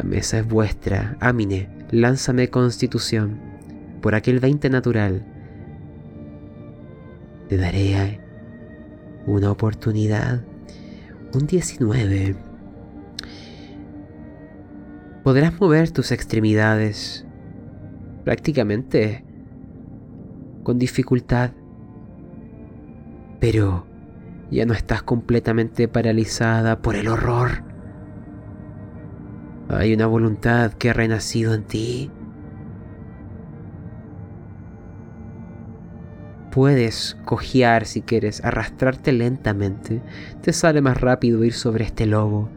La 0.00 0.06
mesa 0.06 0.38
es 0.38 0.48
vuestra. 0.48 1.18
Amine, 1.20 1.68
lánzame 1.90 2.48
constitución. 2.48 3.38
Por 4.00 4.14
aquel 4.14 4.40
20 4.40 4.70
natural 4.70 5.26
te 7.50 7.58
daré 7.58 8.18
una 9.26 9.50
oportunidad. 9.50 10.42
Un 11.34 11.46
19. 11.46 12.34
Podrás 15.22 15.60
mover 15.60 15.90
tus 15.90 16.12
extremidades 16.12 17.26
prácticamente 18.24 19.22
con 20.62 20.78
dificultad. 20.78 21.50
Pero 23.38 23.84
ya 24.50 24.64
no 24.64 24.72
estás 24.72 25.02
completamente 25.02 25.88
paralizada 25.88 26.80
por 26.80 26.96
el 26.96 27.06
horror. 27.06 27.69
Hay 29.76 29.94
una 29.94 30.06
voluntad 30.06 30.72
que 30.72 30.90
ha 30.90 30.92
renacido 30.92 31.54
en 31.54 31.64
ti 31.64 32.10
Puedes 36.50 37.16
cojear 37.24 37.86
si 37.86 38.02
quieres, 38.02 38.44
arrastrarte 38.44 39.12
lentamente. 39.12 40.02
Te 40.42 40.52
sale 40.52 40.80
más 40.80 41.00
rápido 41.00 41.44
ir 41.44 41.52
sobre 41.52 41.84
este 41.84 42.06
lobo. 42.06 42.48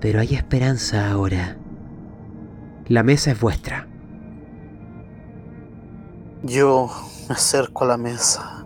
Pero 0.00 0.20
hay 0.20 0.34
esperanza 0.36 1.10
ahora. 1.10 1.56
La 2.86 3.02
mesa 3.02 3.32
es 3.32 3.40
vuestra. 3.40 3.88
Yo 6.44 6.88
me 7.28 7.34
acerco 7.34 7.84
a 7.84 7.88
la 7.88 7.96
mesa. 7.96 8.62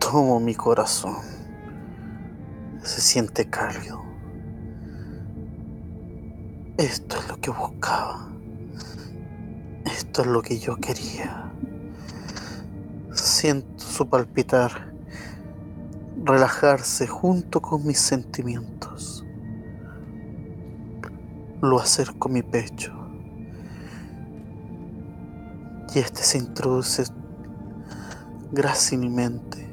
Tomo 0.00 0.40
mi 0.40 0.56
corazón. 0.56 1.14
Se 2.82 3.00
siente 3.00 3.48
cálido. 3.48 4.07
Esto 6.78 7.16
es 7.18 7.28
lo 7.28 7.40
que 7.40 7.50
buscaba. 7.50 8.28
Esto 9.84 10.22
es 10.22 10.28
lo 10.28 10.40
que 10.40 10.60
yo 10.60 10.76
quería. 10.76 11.52
Siento 13.12 13.82
su 13.84 14.08
palpitar, 14.08 14.92
relajarse 16.22 17.08
junto 17.08 17.60
con 17.60 17.84
mis 17.84 17.98
sentimientos. 17.98 19.24
Lo 21.60 21.80
acerco 21.80 22.28
a 22.28 22.30
mi 22.30 22.42
pecho. 22.42 22.92
Y 25.96 25.98
este 25.98 26.22
se 26.22 26.38
introduce 26.38 27.02
gracias 28.52 28.92
en 28.92 29.00
mi 29.00 29.08
mente. 29.08 29.68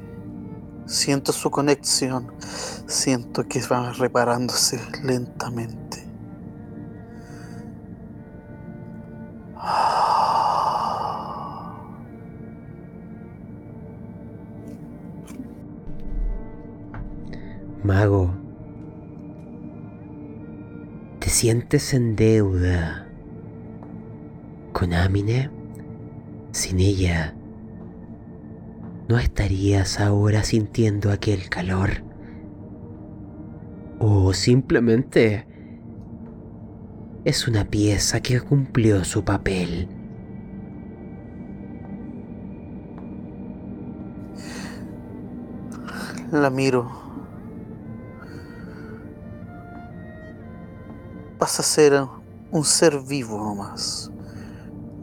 Siento 0.86 1.32
su 1.32 1.52
conexión. 1.52 2.32
Siento 2.88 3.46
que 3.46 3.60
va 3.60 3.92
reparándose 3.92 4.80
lentamente. 5.04 5.85
Mago, 17.86 18.34
¿te 21.20 21.28
sientes 21.28 21.94
en 21.94 22.16
deuda 22.16 23.06
con 24.72 24.92
Amine? 24.92 25.50
Sin 26.50 26.80
ella, 26.80 27.36
¿no 29.08 29.18
estarías 29.18 30.00
ahora 30.00 30.42
sintiendo 30.42 31.12
aquel 31.12 31.48
calor? 31.48 32.02
¿O 34.00 34.32
simplemente 34.32 35.46
es 37.26 37.48
una 37.48 37.64
pieza 37.64 38.20
que 38.20 38.40
cumplió 38.40 39.04
su 39.04 39.24
papel? 39.24 39.88
La 46.30 46.50
miro 46.50 46.88
pasa 51.36 51.62
a 51.62 51.64
ser 51.64 52.00
un 52.52 52.64
ser 52.64 53.00
vivo 53.00 53.38
nomás. 53.38 54.12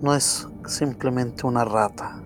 No 0.01 0.15
es 0.15 0.47
simplemente 0.65 1.45
una 1.45 1.65
rata. 1.65 2.23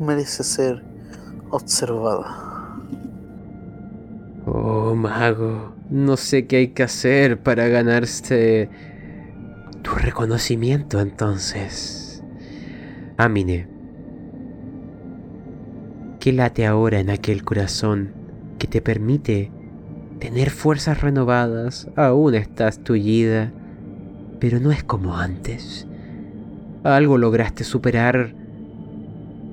Merece 0.00 0.42
ser 0.42 0.84
observada. 1.50 2.51
Oh, 4.44 4.94
mago, 4.94 5.74
no 5.88 6.16
sé 6.16 6.46
qué 6.46 6.56
hay 6.56 6.68
que 6.68 6.82
hacer 6.82 7.40
para 7.40 7.68
ganarse 7.68 8.68
tu 9.82 9.92
reconocimiento 9.92 11.00
entonces. 11.00 12.24
Amine, 13.16 13.68
¿qué 16.18 16.32
late 16.32 16.66
ahora 16.66 16.98
en 16.98 17.10
aquel 17.10 17.44
corazón 17.44 18.12
que 18.58 18.66
te 18.66 18.80
permite 18.80 19.50
tener 20.22 20.50
fuerzas 20.50 21.00
renovadas, 21.00 21.88
aún 21.96 22.36
estás 22.36 22.78
tullida, 22.84 23.52
pero 24.38 24.60
no 24.60 24.70
es 24.70 24.84
como 24.84 25.16
antes. 25.16 25.88
Algo 26.84 27.18
lograste 27.18 27.64
superar 27.64 28.32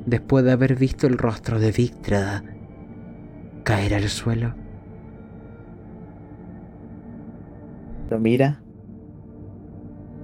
después 0.06 0.46
de 0.46 0.52
haber 0.52 0.76
visto 0.76 1.08
el 1.08 1.18
rostro 1.18 1.60
de 1.60 1.72
Victra 1.72 2.44
caer 3.64 3.96
al 3.96 4.10
suelo. 4.10 4.54
Lo 8.10 8.20
mira 8.20 8.62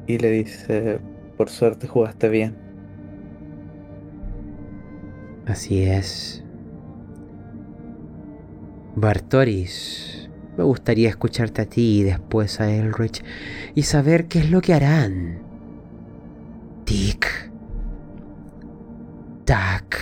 y 0.07 0.18
le 0.18 0.32
dice, 0.32 0.99
por 1.38 1.49
suerte 1.49 1.88
jugaste 1.88 2.30
bien. 2.30 2.56
Así 5.45 5.84
es. 5.84 6.44
Bartoris, 8.95 10.30
me 10.57 10.64
gustaría 10.64 11.10
escucharte 11.10 11.62
a 11.62 11.66
ti 11.66 11.99
y 11.99 12.03
después 12.03 12.60
a 12.60 12.74
Elrich 12.74 13.24
y 13.76 13.84
saber 13.84 14.28
qué 14.28 14.40
es 14.40 14.49
lo 14.49 14.62
que 14.62 14.74
harán. 14.74 15.44
Tic. 16.86 17.52
Tac. 19.44 19.99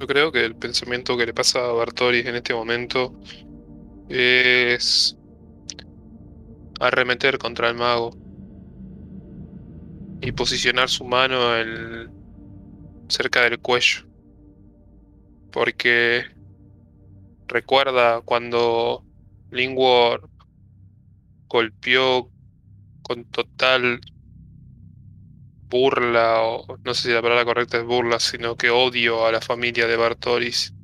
Yo 0.00 0.06
creo 0.06 0.30
que 0.30 0.44
el 0.44 0.54
pensamiento 0.54 1.16
que 1.16 1.26
le 1.26 1.34
pasa 1.34 1.58
a 1.58 1.72
Bartoris 1.72 2.26
en 2.26 2.36
este 2.36 2.54
momento 2.54 3.14
es 4.08 5.16
arremeter 6.80 7.38
contra 7.38 7.68
el 7.68 7.76
mago 7.76 8.16
y 10.20 10.32
posicionar 10.32 10.88
su 10.88 11.04
mano 11.04 11.38
cerca 13.08 13.42
del 13.42 13.58
cuello. 13.60 14.06
Porque 15.50 16.24
recuerda 17.46 18.20
cuando 18.20 19.04
Lingwar 19.50 20.20
golpeó 21.48 22.30
con 23.02 23.24
total 23.24 24.00
burla, 25.70 26.42
o 26.42 26.78
no 26.84 26.94
sé 26.94 27.08
si 27.08 27.14
la 27.14 27.22
palabra 27.22 27.44
correcta 27.44 27.78
es 27.78 27.84
burla, 27.84 28.20
sino 28.20 28.56
que 28.56 28.70
odio 28.70 29.26
a 29.26 29.32
la 29.32 29.40
familia 29.40 29.86
de 29.86 29.96
Bartoris. 29.96 30.74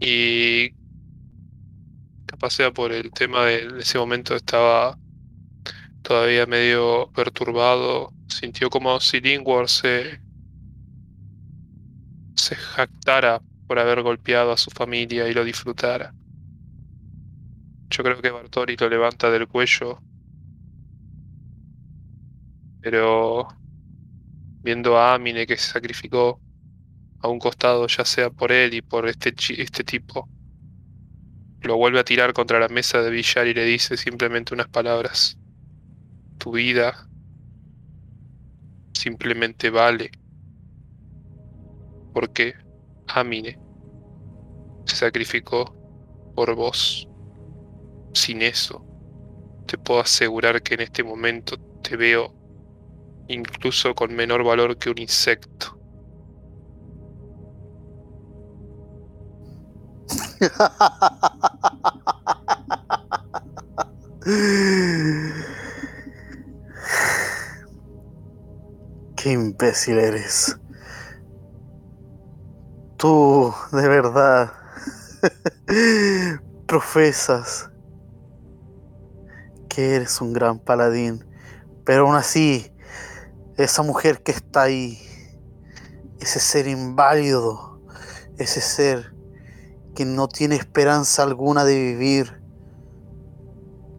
Y 0.00 0.74
capaz 2.42 2.54
sea 2.56 2.72
por 2.72 2.90
el 2.90 3.12
tema 3.12 3.44
de 3.44 3.78
ese 3.78 3.98
momento 3.98 4.34
estaba 4.34 4.98
todavía 6.02 6.44
medio 6.44 7.08
perturbado, 7.14 8.12
sintió 8.26 8.68
como 8.68 8.98
si 8.98 9.20
Lingwar 9.20 9.68
se, 9.68 10.20
se 12.34 12.56
jactara 12.56 13.40
por 13.68 13.78
haber 13.78 14.02
golpeado 14.02 14.50
a 14.50 14.56
su 14.56 14.72
familia 14.72 15.28
y 15.28 15.34
lo 15.34 15.44
disfrutara. 15.44 16.12
Yo 17.90 18.02
creo 18.02 18.20
que 18.20 18.30
Bartoris 18.30 18.80
lo 18.80 18.88
levanta 18.88 19.30
del 19.30 19.46
cuello, 19.46 20.00
pero 22.80 23.46
viendo 24.64 24.98
a 24.98 25.14
Amine 25.14 25.46
que 25.46 25.56
se 25.56 25.70
sacrificó 25.70 26.40
a 27.20 27.28
un 27.28 27.38
costado, 27.38 27.86
ya 27.86 28.04
sea 28.04 28.30
por 28.30 28.50
él 28.50 28.74
y 28.74 28.82
por 28.82 29.06
este, 29.06 29.32
este 29.58 29.84
tipo, 29.84 30.28
lo 31.62 31.76
vuelve 31.76 32.00
a 32.00 32.04
tirar 32.04 32.32
contra 32.32 32.58
la 32.58 32.68
mesa 32.68 33.02
de 33.02 33.10
billar 33.10 33.46
y 33.46 33.54
le 33.54 33.64
dice 33.64 33.96
simplemente 33.96 34.54
unas 34.54 34.68
palabras. 34.68 35.38
Tu 36.38 36.52
vida 36.52 37.08
simplemente 38.92 39.70
vale 39.70 40.10
porque 42.12 42.54
Amine 43.08 43.58
se 44.86 44.96
sacrificó 44.96 45.74
por 46.34 46.54
vos. 46.54 47.08
Sin 48.12 48.42
eso, 48.42 48.84
te 49.66 49.78
puedo 49.78 50.00
asegurar 50.00 50.62
que 50.62 50.74
en 50.74 50.80
este 50.80 51.02
momento 51.02 51.56
te 51.82 51.96
veo 51.96 52.34
incluso 53.28 53.94
con 53.94 54.14
menor 54.14 54.44
valor 54.44 54.76
que 54.76 54.90
un 54.90 54.98
insecto. 54.98 55.78
Qué 69.16 69.30
imbécil 69.30 69.98
eres. 69.98 70.58
Tú, 72.96 73.54
de 73.72 73.88
verdad, 73.88 74.52
profesas 76.66 77.70
que 79.68 79.94
eres 79.94 80.20
un 80.20 80.32
gran 80.32 80.58
paladín, 80.58 81.24
pero 81.84 82.06
aún 82.06 82.16
así, 82.16 82.72
esa 83.56 83.82
mujer 83.82 84.24
que 84.24 84.32
está 84.32 84.62
ahí, 84.62 84.98
ese 86.18 86.40
ser 86.40 86.66
inválido, 86.66 87.80
ese 88.38 88.60
ser 88.60 89.11
que 89.94 90.04
no 90.04 90.28
tiene 90.28 90.56
esperanza 90.56 91.22
alguna 91.22 91.64
de 91.64 91.78
vivir, 91.78 92.42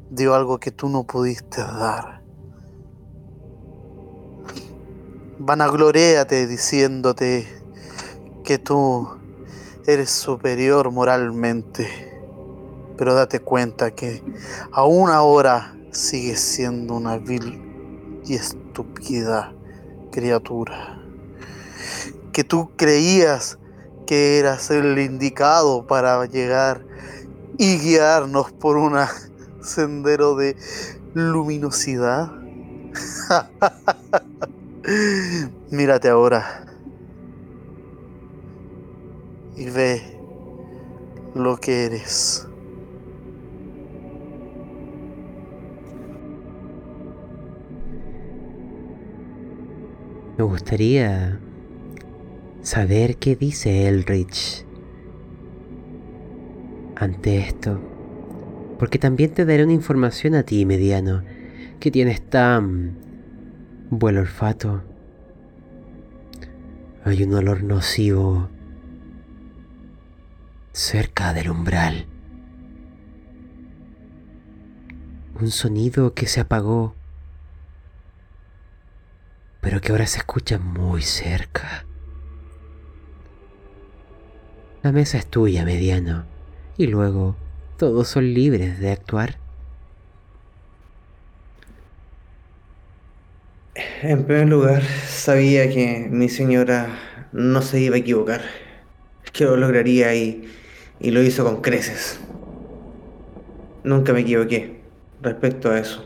dio 0.10 0.34
algo 0.36 0.60
que 0.60 0.72
tú 0.72 0.90
no 0.90 1.04
pudiste 1.04 1.62
dar. 1.62 2.22
Vanagloréate 5.40 6.48
diciéndote 6.48 7.48
que 8.44 8.58
tú 8.58 9.10
eres 9.86 10.10
superior 10.10 10.92
moralmente, 10.92 11.88
pero 12.98 13.14
date 13.14 13.40
cuenta 13.40 13.92
que 13.92 14.24
aún 14.72 15.10
ahora 15.10 15.76
sigues 15.92 16.40
siendo 16.40 16.96
una 16.96 17.18
vil 17.18 18.22
y 18.26 18.36
estúpida 18.36 19.54
criatura. 20.12 21.00
Que 22.32 22.44
tú 22.44 22.72
creías 22.76 23.60
que 24.06 24.40
eras 24.40 24.70
el 24.72 25.00
indicado 25.00 25.88
para 25.88 26.26
llegar 26.26 26.84
y 27.58 27.78
guiarnos 27.78 28.52
por 28.52 28.76
un 28.78 28.98
sendero 29.62 30.36
de 30.36 30.58
luminosidad. 31.14 32.32
Mírate 35.72 36.10
ahora 36.10 36.66
y 39.56 39.70
ve 39.70 40.02
lo 41.36 41.58
que 41.58 41.86
eres. 41.86 42.48
Me 50.38 50.44
gustaría 50.44 51.40
saber 52.64 53.18
qué 53.18 53.36
dice 53.36 53.88
Elrich 53.88 54.66
ante 56.96 57.38
esto. 57.40 57.80
Porque 58.80 58.98
también 58.98 59.34
te 59.34 59.46
daré 59.46 59.64
una 59.64 59.74
información 59.74 60.34
a 60.34 60.44
ti, 60.44 60.66
mediano, 60.66 61.24
que 61.80 61.92
tienes 61.92 62.22
tan 62.28 62.98
buen 63.90 64.18
olfato. 64.18 64.82
Hay 67.06 67.24
un 67.24 67.34
olor 67.34 67.64
nocivo 67.64 68.50
cerca 70.72 71.34
del 71.34 71.52
umbral. 71.52 72.08
Un 75.40 75.52
sonido 75.52 76.14
que 76.14 76.28
se 76.28 76.40
apagó, 76.40 76.96
pero 79.60 79.82
que 79.82 79.92
ahora 79.92 80.08
se 80.08 80.20
escucha 80.20 80.58
muy 80.60 81.02
cerca. 81.02 81.86
La 84.84 84.92
mesa 84.92 85.18
es 85.18 85.26
tuya, 85.26 85.64
mediano, 85.64 86.26
y 86.76 86.88
luego 86.88 87.38
todos 87.78 88.10
son 88.10 88.34
libres 88.34 88.82
de 88.82 88.92
actuar. 88.92 89.38
En 94.02 94.26
primer 94.26 94.50
lugar, 94.50 94.84
sabía 95.08 95.70
que 95.70 96.10
mi 96.12 96.28
señora 96.28 97.00
no 97.32 97.62
se 97.62 97.80
iba 97.80 97.96
a 97.96 98.00
equivocar, 98.00 98.42
que 99.32 99.46
lo 99.46 99.56
lograría 99.56 100.14
y, 100.16 100.52
y 101.00 101.12
lo 101.12 101.24
hizo 101.24 101.46
con 101.46 101.62
creces. 101.62 102.20
Nunca 103.86 104.12
me 104.12 104.20
equivoqué 104.20 104.82
respecto 105.22 105.72
a 105.72 105.80
eso. 105.80 106.06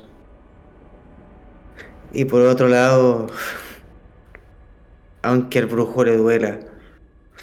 Y 2.14 2.26
por 2.26 2.44
otro 2.44 2.68
lado, 2.68 3.26
aunque 5.24 5.58
al 5.58 5.66
brujo 5.66 6.04
le 6.04 6.16
duela, 6.16 6.60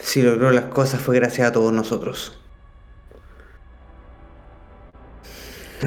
si 0.00 0.22
logró 0.22 0.50
las 0.50 0.66
cosas 0.66 1.00
fue 1.00 1.16
gracias 1.16 1.48
a 1.48 1.52
todos 1.52 1.72
nosotros. 1.72 2.38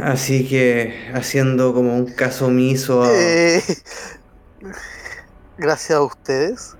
Así 0.01 0.47
que, 0.47 1.11
haciendo 1.13 1.73
como 1.73 1.95
un 1.95 2.05
caso 2.05 2.47
omiso 2.47 3.03
a... 3.03 3.11
Eh, 3.11 3.63
gracias 5.57 5.97
a 5.97 6.01
ustedes. 6.01 6.75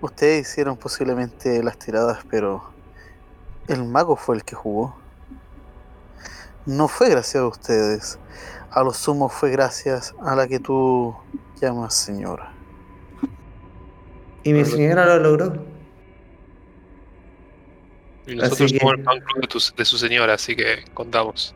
Ustedes 0.00 0.48
hicieron 0.48 0.76
posiblemente 0.76 1.62
las 1.62 1.78
tiradas, 1.78 2.24
pero 2.30 2.72
el 3.68 3.84
mago 3.84 4.16
fue 4.16 4.36
el 4.36 4.44
que 4.44 4.54
jugó. 4.54 4.96
No 6.64 6.88
fue 6.88 7.10
gracias 7.10 7.42
a 7.42 7.46
ustedes. 7.46 8.18
A 8.70 8.82
lo 8.82 8.94
sumo 8.94 9.28
fue 9.28 9.50
gracias 9.50 10.14
a 10.22 10.34
la 10.34 10.48
que 10.48 10.58
tú 10.58 11.14
llamas 11.60 11.94
señora. 11.94 12.52
Y 14.44 14.52
mi 14.52 14.64
señora 14.64 15.06
lo 15.06 15.18
logró. 15.20 15.64
Y 18.26 18.36
nosotros 18.36 18.62
Así 18.62 18.72
que- 18.74 18.78
somos 18.80 18.94
el 18.98 19.04
fan 19.04 19.20
club 19.20 19.40
de, 19.42 19.48
tu- 19.48 19.74
de 19.76 19.84
su 19.84 19.98
señora, 19.98 20.34
así 20.34 20.54
que 20.56 20.84
contamos. 20.94 21.54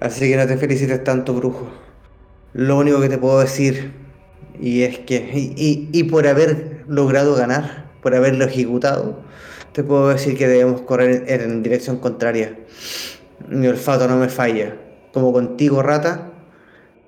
Así 0.00 0.28
que 0.30 0.36
no 0.36 0.46
te 0.46 0.56
felicites 0.56 1.02
tanto, 1.04 1.34
brujo. 1.34 1.68
Lo 2.52 2.78
único 2.78 3.00
que 3.00 3.08
te 3.08 3.18
puedo 3.18 3.40
decir, 3.40 3.92
y 4.60 4.82
es 4.82 4.98
que, 5.00 5.16
y, 5.34 5.54
y- 5.56 5.88
y 5.92 6.04
por 6.04 6.26
haber 6.26 6.84
logrado 6.88 7.34
ganar, 7.34 7.90
por 8.02 8.14
haberlo 8.14 8.44
ejecutado, 8.44 9.22
te 9.72 9.84
puedo 9.84 10.08
decir 10.08 10.36
que 10.36 10.48
debemos 10.48 10.80
correr 10.82 11.24
en, 11.28 11.40
en 11.42 11.62
dirección 11.62 11.98
contraria. 11.98 12.56
Mi 13.48 13.66
olfato 13.68 14.08
no 14.08 14.16
me 14.16 14.28
falla. 14.28 14.76
Como 15.12 15.32
contigo, 15.32 15.82
rata, 15.82 16.32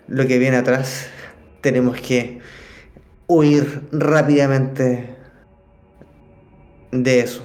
lo 0.06 0.26
que 0.26 0.38
viene 0.38 0.56
atrás, 0.58 1.08
tenemos 1.60 2.00
que 2.00 2.40
huir 3.31 3.89
rápidamente 3.93 5.16
de 6.90 7.20
eso. 7.20 7.44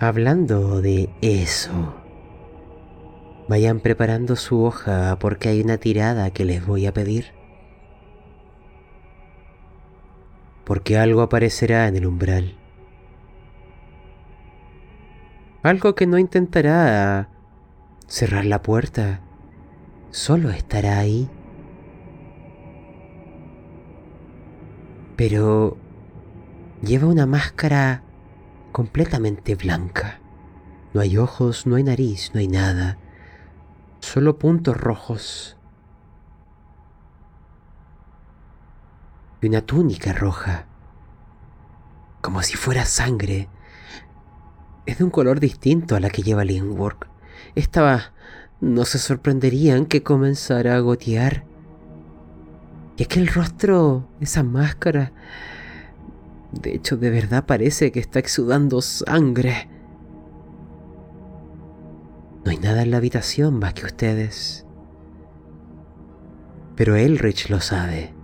Hablando 0.00 0.82
de 0.82 1.10
eso, 1.20 1.94
vayan 3.48 3.78
preparando 3.78 4.34
su 4.34 4.64
hoja 4.64 5.16
porque 5.20 5.48
hay 5.48 5.60
una 5.60 5.78
tirada 5.78 6.30
que 6.32 6.44
les 6.44 6.66
voy 6.66 6.86
a 6.86 6.92
pedir. 6.92 7.26
Porque 10.64 10.98
algo 10.98 11.22
aparecerá 11.22 11.86
en 11.86 11.94
el 11.94 12.06
umbral. 12.06 12.56
Algo 15.62 15.94
que 15.94 16.08
no 16.08 16.18
intentará 16.18 17.28
cerrar 18.08 18.44
la 18.44 18.60
puerta, 18.62 19.20
solo 20.10 20.50
estará 20.50 20.98
ahí. 20.98 21.28
Pero 25.16 25.76
lleva 26.82 27.08
una 27.08 27.26
máscara 27.26 28.02
completamente 28.72 29.54
blanca. 29.54 30.20
No 30.94 31.00
hay 31.00 31.18
ojos, 31.18 31.66
no 31.66 31.76
hay 31.76 31.82
nariz, 31.82 32.30
no 32.32 32.40
hay 32.40 32.48
nada. 32.48 32.98
Solo 34.00 34.38
puntos 34.38 34.76
rojos. 34.76 35.56
Y 39.40 39.48
una 39.48 39.60
túnica 39.60 40.12
roja. 40.12 40.66
Como 42.20 42.42
si 42.42 42.56
fuera 42.56 42.84
sangre. 42.84 43.48
Es 44.86 44.98
de 44.98 45.04
un 45.04 45.10
color 45.10 45.40
distinto 45.40 45.96
a 45.96 46.00
la 46.00 46.10
que 46.10 46.22
lleva 46.22 46.44
Lingwork. 46.44 47.08
Esta 47.54 48.12
no 48.60 48.84
se 48.84 48.98
sorprenderían 48.98 49.86
que 49.86 50.02
comenzara 50.02 50.76
a 50.76 50.80
gotear. 50.80 51.44
Y 52.96 53.02
es 53.02 53.08
que 53.08 53.20
el 53.20 53.28
rostro, 53.28 54.08
esa 54.20 54.42
máscara, 54.42 55.12
de 56.52 56.74
hecho, 56.74 56.96
de 56.96 57.10
verdad 57.10 57.44
parece 57.46 57.92
que 57.92 58.00
está 58.00 58.18
exudando 58.18 58.80
sangre. 58.80 59.68
No 62.44 62.50
hay 62.50 62.58
nada 62.58 62.82
en 62.82 62.90
la 62.90 62.96
habitación 62.96 63.58
más 63.58 63.74
que 63.74 63.86
ustedes. 63.86 64.64
Pero 66.74 66.96
Elrich 66.96 67.50
lo 67.50 67.60
sabe. 67.60 68.14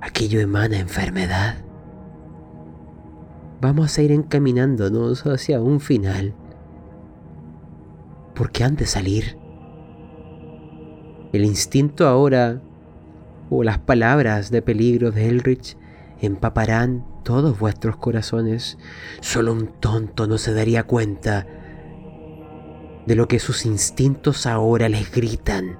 Aquello 0.00 0.40
emana 0.40 0.78
enfermedad. 0.78 1.58
Vamos 3.60 3.98
a 3.98 4.02
ir 4.02 4.12
encaminándonos 4.12 5.26
hacia 5.26 5.60
un 5.60 5.80
final. 5.80 6.34
Porque 8.34 8.64
han 8.64 8.76
de 8.76 8.86
salir. 8.86 9.36
El 11.32 11.44
instinto 11.44 12.06
ahora, 12.06 12.60
o 13.50 13.62
las 13.62 13.78
palabras 13.78 14.50
de 14.50 14.62
peligro 14.62 15.10
de 15.10 15.28
Elrich, 15.28 15.76
empaparán 16.20 17.06
todos 17.24 17.58
vuestros 17.58 17.96
corazones. 17.96 18.78
Solo 19.20 19.52
un 19.52 19.68
tonto 19.80 20.26
no 20.26 20.38
se 20.38 20.54
daría 20.54 20.84
cuenta 20.84 21.46
de 23.06 23.14
lo 23.14 23.28
que 23.28 23.38
sus 23.38 23.66
instintos 23.66 24.46
ahora 24.46 24.88
les 24.88 25.10
gritan. 25.10 25.78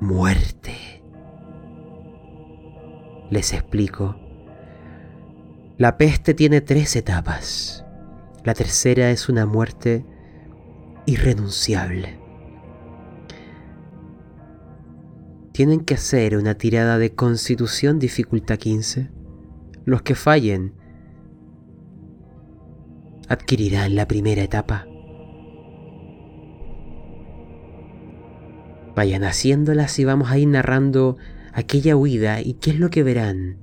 Muerte. 0.00 1.02
Les 3.30 3.52
explico. 3.52 4.16
La 5.78 5.96
peste 5.96 6.34
tiene 6.34 6.60
tres 6.60 6.94
etapas. 6.94 7.84
La 8.44 8.52
tercera 8.52 9.10
es 9.10 9.30
una 9.30 9.46
muerte 9.46 10.04
irrenunciable. 11.06 12.18
Tienen 15.52 15.80
que 15.80 15.94
hacer 15.94 16.36
una 16.36 16.54
tirada 16.54 16.98
de 16.98 17.14
constitución 17.14 17.98
dificultad 17.98 18.58
15. 18.58 19.10
Los 19.86 20.02
que 20.02 20.14
fallen 20.14 20.74
adquirirán 23.28 23.94
la 23.94 24.06
primera 24.06 24.42
etapa. 24.42 24.86
Vayan 28.94 29.24
haciéndolas 29.24 29.98
y 29.98 30.04
vamos 30.04 30.30
a 30.30 30.36
ir 30.36 30.48
narrando 30.48 31.16
aquella 31.54 31.96
huida 31.96 32.42
y 32.42 32.54
qué 32.54 32.72
es 32.72 32.78
lo 32.78 32.90
que 32.90 33.02
verán 33.02 33.56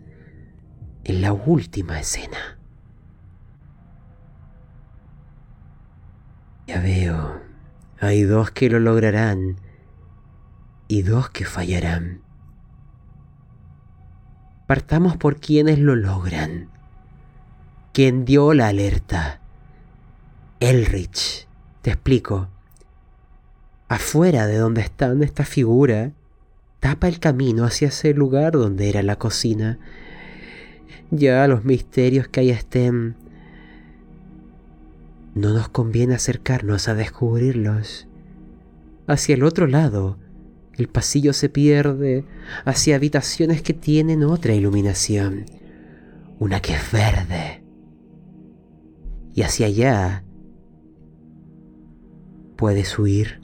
en 1.03 1.21
la 1.21 1.33
última 1.33 1.99
escena. 1.99 2.60
Ya 6.71 6.79
veo, 6.79 7.41
hay 7.99 8.23
dos 8.23 8.51
que 8.51 8.69
lo 8.69 8.79
lograrán 8.79 9.57
y 10.87 11.01
dos 11.01 11.29
que 11.29 11.43
fallarán. 11.43 12.21
Partamos 14.67 15.17
por 15.17 15.41
quienes 15.41 15.79
lo 15.79 15.97
logran. 15.97 16.69
Quien 17.91 18.23
dio 18.23 18.53
la 18.53 18.69
alerta. 18.69 19.41
Elrich. 20.61 21.45
Te 21.81 21.89
explico. 21.89 22.47
Afuera 23.89 24.47
de 24.47 24.55
donde 24.55 24.79
está 24.79 25.13
esta 25.23 25.43
figura, 25.43 26.13
tapa 26.79 27.09
el 27.09 27.19
camino 27.19 27.65
hacia 27.65 27.89
ese 27.89 28.13
lugar 28.13 28.53
donde 28.53 28.87
era 28.87 29.03
la 29.03 29.17
cocina. 29.17 29.77
Ya 31.09 31.45
los 31.49 31.65
misterios 31.65 32.29
que 32.29 32.39
ahí 32.39 32.49
estén, 32.49 33.17
no 35.33 35.53
nos 35.53 35.69
conviene 35.69 36.15
acercarnos 36.15 36.87
a 36.87 36.95
descubrirlos. 36.95 38.07
Hacia 39.07 39.35
el 39.35 39.43
otro 39.43 39.67
lado, 39.67 40.17
el 40.77 40.87
pasillo 40.87 41.33
se 41.33 41.49
pierde 41.49 42.25
hacia 42.65 42.95
habitaciones 42.95 43.61
que 43.61 43.73
tienen 43.73 44.23
otra 44.23 44.53
iluminación, 44.53 45.45
una 46.39 46.59
que 46.59 46.73
es 46.73 46.91
verde. 46.91 47.63
Y 49.33 49.43
hacia 49.43 49.67
allá 49.67 50.23
puedes 52.55 52.97
huir. 52.99 53.41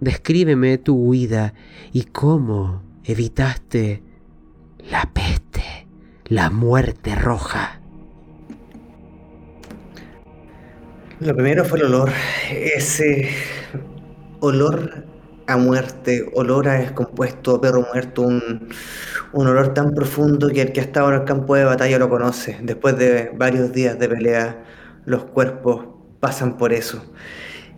Descríbeme 0.00 0.78
tu 0.78 0.96
huida 0.96 1.54
y 1.92 2.04
cómo 2.04 2.82
evitaste 3.04 4.02
la 4.90 5.10
peste, 5.12 5.86
la 6.26 6.50
muerte 6.50 7.14
roja. 7.14 7.79
Lo 11.20 11.34
primero 11.34 11.66
fue 11.66 11.78
el 11.78 11.84
olor. 11.84 12.10
Ese 12.50 13.28
olor 14.40 15.04
a 15.46 15.58
muerte, 15.58 16.24
olor 16.32 16.66
a 16.68 16.74
descompuesto, 16.74 17.56
a 17.56 17.60
perro 17.60 17.86
muerto, 17.92 18.22
un, 18.22 18.70
un 19.32 19.46
olor 19.46 19.74
tan 19.74 19.92
profundo 19.92 20.48
que 20.48 20.62
el 20.62 20.72
que 20.72 20.80
ha 20.80 20.84
estado 20.84 21.12
en 21.12 21.20
el 21.20 21.24
campo 21.26 21.56
de 21.56 21.64
batalla 21.64 21.98
lo 21.98 22.08
conoce. 22.08 22.56
Después 22.62 22.96
de 22.96 23.32
varios 23.34 23.70
días 23.70 23.98
de 23.98 24.08
pelea, 24.08 24.64
los 25.04 25.24
cuerpos 25.24 25.88
pasan 26.20 26.56
por 26.56 26.72
eso. 26.72 27.04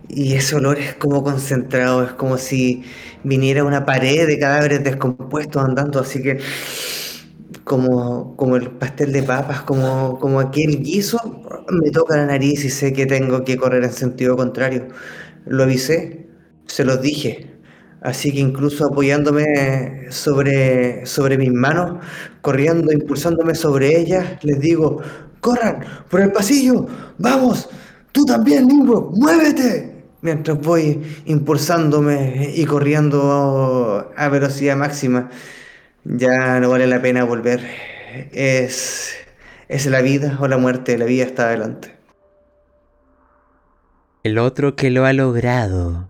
Y 0.07 0.35
ese 0.35 0.55
olor 0.55 0.79
es 0.79 0.95
como 0.95 1.21
concentrado, 1.21 2.03
es 2.03 2.13
como 2.13 2.37
si 2.37 2.85
viniera 3.25 3.65
una 3.65 3.85
pared 3.85 4.25
de 4.25 4.39
cadáveres 4.39 4.85
descompuestos 4.85 5.61
andando, 5.61 5.99
así 5.99 6.21
que 6.21 6.39
como, 7.63 8.35
como 8.35 8.55
el 8.55 8.71
pastel 8.71 9.11
de 9.13 9.23
papas, 9.23 9.61
como, 9.63 10.19
como 10.19 10.39
aquel 10.39 10.83
guiso, 10.83 11.19
me 11.69 11.91
toca 11.91 12.17
la 12.17 12.25
nariz 12.25 12.65
y 12.65 12.69
sé 12.69 12.93
que 12.93 13.05
tengo 13.05 13.43
que 13.43 13.57
correr 13.57 13.83
en 13.83 13.93
sentido 13.93 14.35
contrario. 14.35 14.87
Lo 15.45 15.63
avisé, 15.63 16.27
se 16.67 16.83
los 16.85 17.01
dije. 17.01 17.49
Así 18.01 18.33
que 18.33 18.39
incluso 18.39 18.87
apoyándome 18.87 20.11
sobre, 20.11 21.05
sobre 21.05 21.37
mis 21.37 21.51
manos, 21.53 22.03
corriendo, 22.41 22.91
impulsándome 22.91 23.55
sobre 23.55 23.97
ellas, 23.97 24.43
les 24.43 24.59
digo, 24.59 25.01
corran 25.39 25.85
por 26.09 26.19
el 26.21 26.31
pasillo, 26.33 26.85
vamos, 27.17 27.69
tú 28.11 28.25
también, 28.25 28.67
Limbo, 28.67 29.11
muévete. 29.15 29.91
Mientras 30.21 30.57
voy 30.59 31.01
impulsándome 31.25 32.53
y 32.55 32.65
corriendo 32.65 34.09
a 34.15 34.29
velocidad 34.29 34.77
máxima, 34.77 35.29
ya 36.05 36.59
no 36.59 36.69
vale 36.69 36.87
la 36.87 37.01
pena 37.01 37.23
volver. 37.23 37.61
Es, 38.31 39.13
es 39.67 39.85
la 39.87 40.01
vida 40.01 40.37
o 40.39 40.47
la 40.47 40.57
muerte, 40.57 40.97
la 40.97 41.05
vida 41.05 41.23
está 41.23 41.47
adelante. 41.47 41.97
El 44.23 44.37
otro 44.37 44.75
que 44.75 44.89
lo 44.89 45.05
ha 45.05 45.13
logrado 45.13 46.09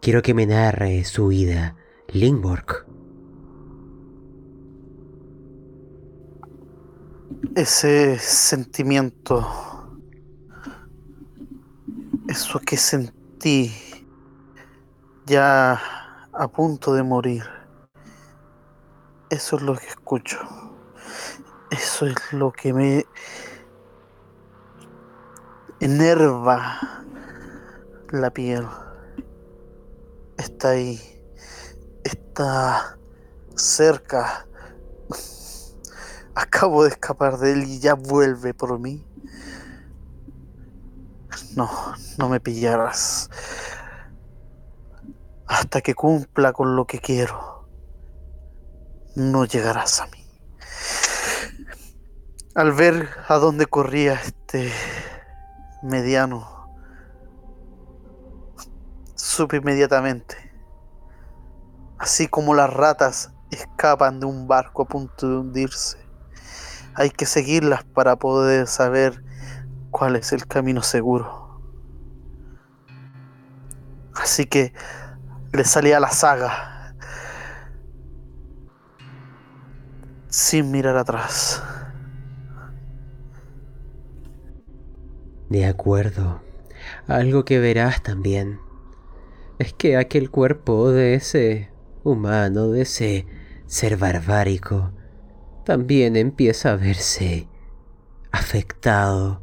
quiero 0.00 0.22
que 0.22 0.34
me 0.34 0.46
narre 0.46 1.04
su 1.04 1.26
vida, 1.26 1.74
Lingborg. 2.08 2.86
Ese 7.56 8.16
sentimiento, 8.18 9.44
eso 12.28 12.60
que 12.60 12.76
sentí 12.76 13.72
ya 15.26 15.80
a 16.32 16.48
punto 16.48 16.94
de 16.94 17.02
morir, 17.02 17.42
eso 19.30 19.56
es 19.56 19.62
lo 19.62 19.76
que 19.76 19.86
escucho. 19.86 20.38
Eso 21.70 22.06
es 22.06 22.32
lo 22.32 22.52
que 22.52 22.72
me 22.72 23.06
enerva 25.80 27.04
la 28.10 28.30
piel. 28.30 28.66
Está 30.36 30.70
ahí. 30.70 31.00
Está 32.04 32.98
cerca. 33.56 34.46
Acabo 36.34 36.84
de 36.84 36.90
escapar 36.90 37.38
de 37.38 37.52
él 37.52 37.64
y 37.64 37.80
ya 37.80 37.94
vuelve 37.94 38.54
por 38.54 38.78
mí. 38.78 39.04
No, 41.56 41.70
no 42.18 42.28
me 42.28 42.38
pillarás. 42.38 43.30
Hasta 45.46 45.80
que 45.80 45.94
cumpla 45.94 46.52
con 46.52 46.76
lo 46.76 46.86
que 46.86 46.98
quiero, 46.98 47.55
no 49.16 49.46
llegarás 49.46 50.00
a 50.00 50.06
mí. 50.08 50.24
Al 52.54 52.72
ver 52.72 53.08
a 53.28 53.36
dónde 53.36 53.66
corría 53.66 54.14
este 54.14 54.70
mediano, 55.82 56.68
supe 59.14 59.56
inmediatamente. 59.56 60.36
Así 61.98 62.28
como 62.28 62.54
las 62.54 62.72
ratas 62.72 63.32
escapan 63.50 64.20
de 64.20 64.26
un 64.26 64.46
barco 64.46 64.82
a 64.82 64.86
punto 64.86 65.28
de 65.28 65.38
hundirse, 65.38 65.98
hay 66.94 67.10
que 67.10 67.24
seguirlas 67.24 67.84
para 67.84 68.16
poder 68.16 68.66
saber 68.66 69.24
cuál 69.90 70.16
es 70.16 70.32
el 70.32 70.46
camino 70.46 70.82
seguro. 70.82 71.62
Así 74.14 74.44
que 74.44 74.74
le 75.52 75.64
salí 75.64 75.92
a 75.92 76.00
la 76.00 76.10
saga 76.10 76.75
sin 80.36 80.70
mirar 80.70 80.98
atrás. 80.98 81.62
De 85.48 85.64
acuerdo. 85.64 86.42
Algo 87.06 87.46
que 87.46 87.58
verás 87.58 88.02
también 88.02 88.60
es 89.58 89.72
que 89.72 89.96
aquel 89.96 90.30
cuerpo 90.30 90.90
de 90.92 91.14
ese 91.14 91.70
humano, 92.04 92.68
de 92.68 92.82
ese 92.82 93.26
ser 93.64 93.96
barbárico, 93.96 94.92
también 95.64 96.16
empieza 96.16 96.72
a 96.72 96.76
verse 96.76 97.48
afectado. 98.30 99.40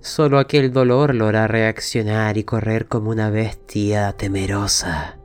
Solo 0.00 0.38
aquel 0.38 0.74
dolor 0.74 1.14
lo 1.14 1.28
hará 1.28 1.48
reaccionar 1.48 2.36
y 2.36 2.44
correr 2.44 2.86
como 2.86 3.10
una 3.10 3.30
bestia 3.30 4.12
temerosa. 4.12 5.18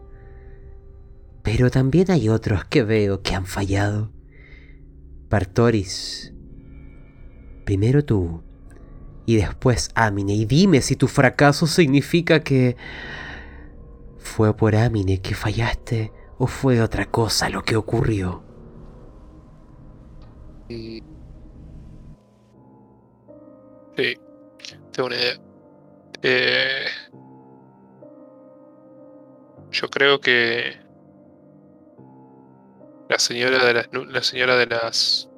Pero 1.42 1.70
también 1.70 2.10
hay 2.10 2.30
otros 2.30 2.64
que 2.64 2.84
veo 2.84 3.22
que 3.22 3.36
han 3.36 3.46
fallado. 3.46 4.13
Partoris, 5.34 6.32
primero 7.66 8.06
tú 8.06 8.44
y 9.26 9.38
después 9.38 9.90
Amine. 9.96 10.36
Y 10.36 10.46
dime 10.46 10.80
si 10.80 10.96
tu 10.96 11.08
fracaso 11.08 11.66
significa 11.66 12.42
que 12.42 12.78
fue 14.20 14.56
por 14.56 14.76
Amine 14.76 15.24
que 15.24 15.34
fallaste 15.34 16.12
o 16.38 16.46
fue 16.46 16.84
otra 16.84 17.08
cosa 17.08 17.50
lo 17.50 17.64
que 17.64 17.76
ocurrió. 17.76 18.44
Sí, 20.70 21.02
tengo 24.92 25.08
una 25.08 25.16
idea. 25.16 25.40
Eh, 26.22 26.86
yo 29.72 29.88
creo 29.90 30.20
que 30.20 30.83
la 33.14 33.20
señora 33.20 33.64
de 33.66 33.74
las 33.74 33.88
la 33.94 34.24
señora 34.24 34.56
de 34.58 34.66
las 34.68 35.30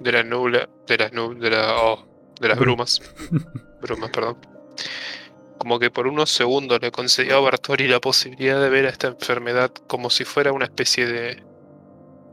de 0.00 0.12
la 0.12 0.22
nubla 0.22 0.68
de 0.86 0.96
las 0.98 1.12
nub 1.12 1.38
de 1.38 1.50
la 1.50 1.76
oh, 1.82 2.06
de 2.40 2.48
las 2.48 2.58
Bru- 2.58 2.60
brumas. 2.60 3.00
Brumas 3.80 4.10
perdón. 4.10 4.38
Como 5.58 5.78
que 5.78 5.90
por 5.90 6.06
unos 6.06 6.30
segundos 6.30 6.80
le 6.80 6.90
concedió 6.90 7.36
a 7.36 7.40
Bartori 7.40 7.88
la 7.88 8.00
posibilidad 8.00 8.60
de 8.60 8.70
ver 8.70 8.86
a 8.86 8.90
esta 8.90 9.08
enfermedad 9.08 9.70
como 9.86 10.08
si 10.10 10.24
fuera 10.24 10.52
una 10.52 10.66
especie 10.66 11.06
de 11.06 11.44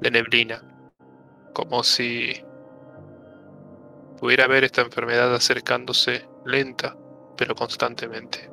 de 0.02 0.12
neblina. 0.12 0.64
Como 1.54 1.84
si 1.84 2.44
pudiera 4.20 4.48
ver 4.48 4.64
esta 4.64 4.82
enfermedad 4.82 5.34
acercándose 5.36 6.28
lenta 6.46 6.98
pero 7.38 7.56
constantemente. 7.56 8.50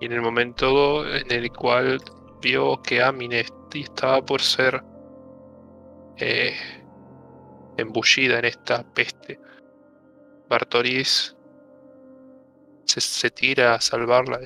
Y 0.00 0.06
en 0.06 0.12
el 0.12 0.22
momento 0.22 1.06
en 1.06 1.30
el 1.30 1.50
cual 1.52 2.00
vio 2.40 2.80
que 2.82 3.02
Amine 3.02 3.40
est- 3.40 3.54
estaba 3.74 4.24
por 4.24 4.40
ser 4.40 4.82
eh, 6.16 6.54
embullida 7.76 8.38
en 8.38 8.44
esta 8.46 8.82
peste. 8.92 9.38
Bartoris 10.48 11.36
se, 12.84 13.00
se 13.00 13.30
tira 13.30 13.74
a 13.74 13.80
salvarla. 13.80 14.40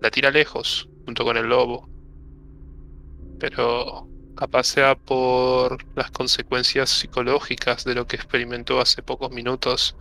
La 0.00 0.10
tira 0.10 0.30
lejos, 0.30 0.88
junto 1.04 1.24
con 1.24 1.36
el 1.36 1.46
lobo. 1.46 1.88
Pero 3.38 4.08
capaz 4.36 4.64
sea 4.64 4.94
por 4.94 5.78
las 5.94 6.10
consecuencias 6.10 6.90
psicológicas 6.90 7.84
de 7.84 7.94
lo 7.94 8.06
que 8.06 8.16
experimentó 8.16 8.80
hace 8.80 9.02
pocos 9.02 9.30
minutos, 9.30 9.96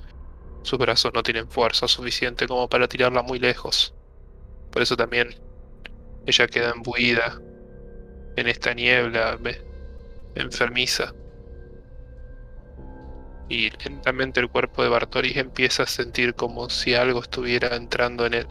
sus 0.64 0.78
brazos 0.80 1.12
no 1.14 1.24
tienen 1.24 1.48
fuerza 1.50 1.88
suficiente 1.88 2.48
como 2.48 2.68
para 2.68 2.88
tirarla 2.88 3.22
muy 3.22 3.40
lejos. 3.40 3.94
Por 4.72 4.82
eso 4.82 4.98
también 4.98 5.30
ella 6.26 6.48
queda 6.48 6.72
embuida 6.72 7.40
en 8.36 8.48
esta 8.48 8.74
niebla 8.74 9.38
enfermiza. 10.36 11.14
Y 13.48 13.70
lentamente 13.84 14.40
el 14.40 14.50
cuerpo 14.50 14.84
de 14.84 14.90
Bartoris 14.90 15.38
empieza 15.38 15.84
a 15.84 15.88
sentir 15.88 16.34
como 16.34 16.70
si 16.70 16.96
algo 16.96 17.22
estuviera 17.22 17.76
entrando 17.76 18.26
en 18.26 18.34
él. 18.34 18.48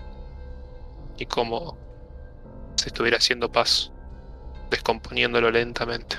Y 1.19 1.27
como 1.27 1.77
se 2.77 2.89
estuviera 2.89 3.19
haciendo 3.19 3.51
paso, 3.51 3.93
descomponiéndolo 4.71 5.51
lentamente. 5.51 6.17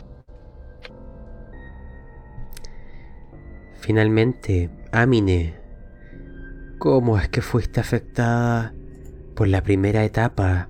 Finalmente, 3.80 4.70
Amine, 4.92 5.60
¿cómo 6.80 7.18
es 7.18 7.30
que 7.30 7.42
fuiste 7.42 7.80
afectada 7.80 8.74
por 9.36 9.48
la 9.48 9.62
primera 9.62 10.04
etapa 10.04 10.70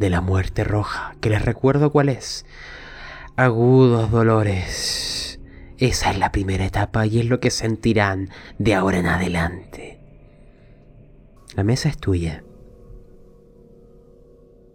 de 0.00 0.10
la 0.10 0.20
muerte 0.20 0.64
roja? 0.64 1.14
Que 1.20 1.30
les 1.30 1.44
recuerdo 1.44 1.92
cuál 1.92 2.08
es. 2.08 2.44
Agudos 3.36 4.10
dolores. 4.10 5.38
Esa 5.78 6.10
es 6.10 6.18
la 6.18 6.32
primera 6.32 6.64
etapa 6.64 7.06
y 7.06 7.20
es 7.20 7.26
lo 7.26 7.38
que 7.38 7.50
sentirán 7.50 8.30
de 8.58 8.74
ahora 8.74 8.98
en 8.98 9.06
adelante. 9.06 10.00
La 11.54 11.62
mesa 11.62 11.88
es 11.88 11.98
tuya. 11.98 12.42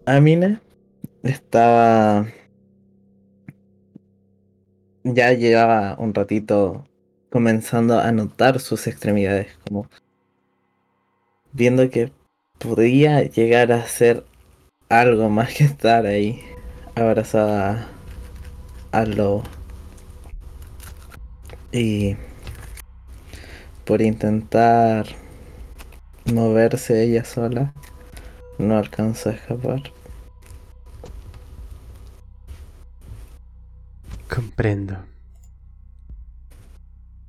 Amine 0.05 0.59
estaba. 1.23 2.27
Ya 5.03 5.33
llevaba 5.33 5.95
un 5.99 6.13
ratito 6.13 6.87
comenzando 7.31 7.99
a 7.99 8.11
notar 8.11 8.59
sus 8.59 8.87
extremidades, 8.87 9.47
como 9.67 9.87
viendo 11.51 11.89
que 11.89 12.11
podía 12.59 13.23
llegar 13.23 13.71
a 13.71 13.85
ser 13.85 14.25
algo 14.89 15.29
más 15.29 15.53
que 15.53 15.63
estar 15.63 16.05
ahí 16.05 16.43
abrazada 16.95 17.87
al 18.91 19.15
lobo. 19.15 19.43
Y 21.71 22.15
por 23.83 24.01
intentar 24.01 25.07
moverse 26.25 27.03
ella 27.03 27.25
sola, 27.25 27.73
no 28.57 28.77
alcanzó 28.77 29.29
a 29.29 29.33
escapar. 29.33 29.83
Comprendo. 34.33 34.97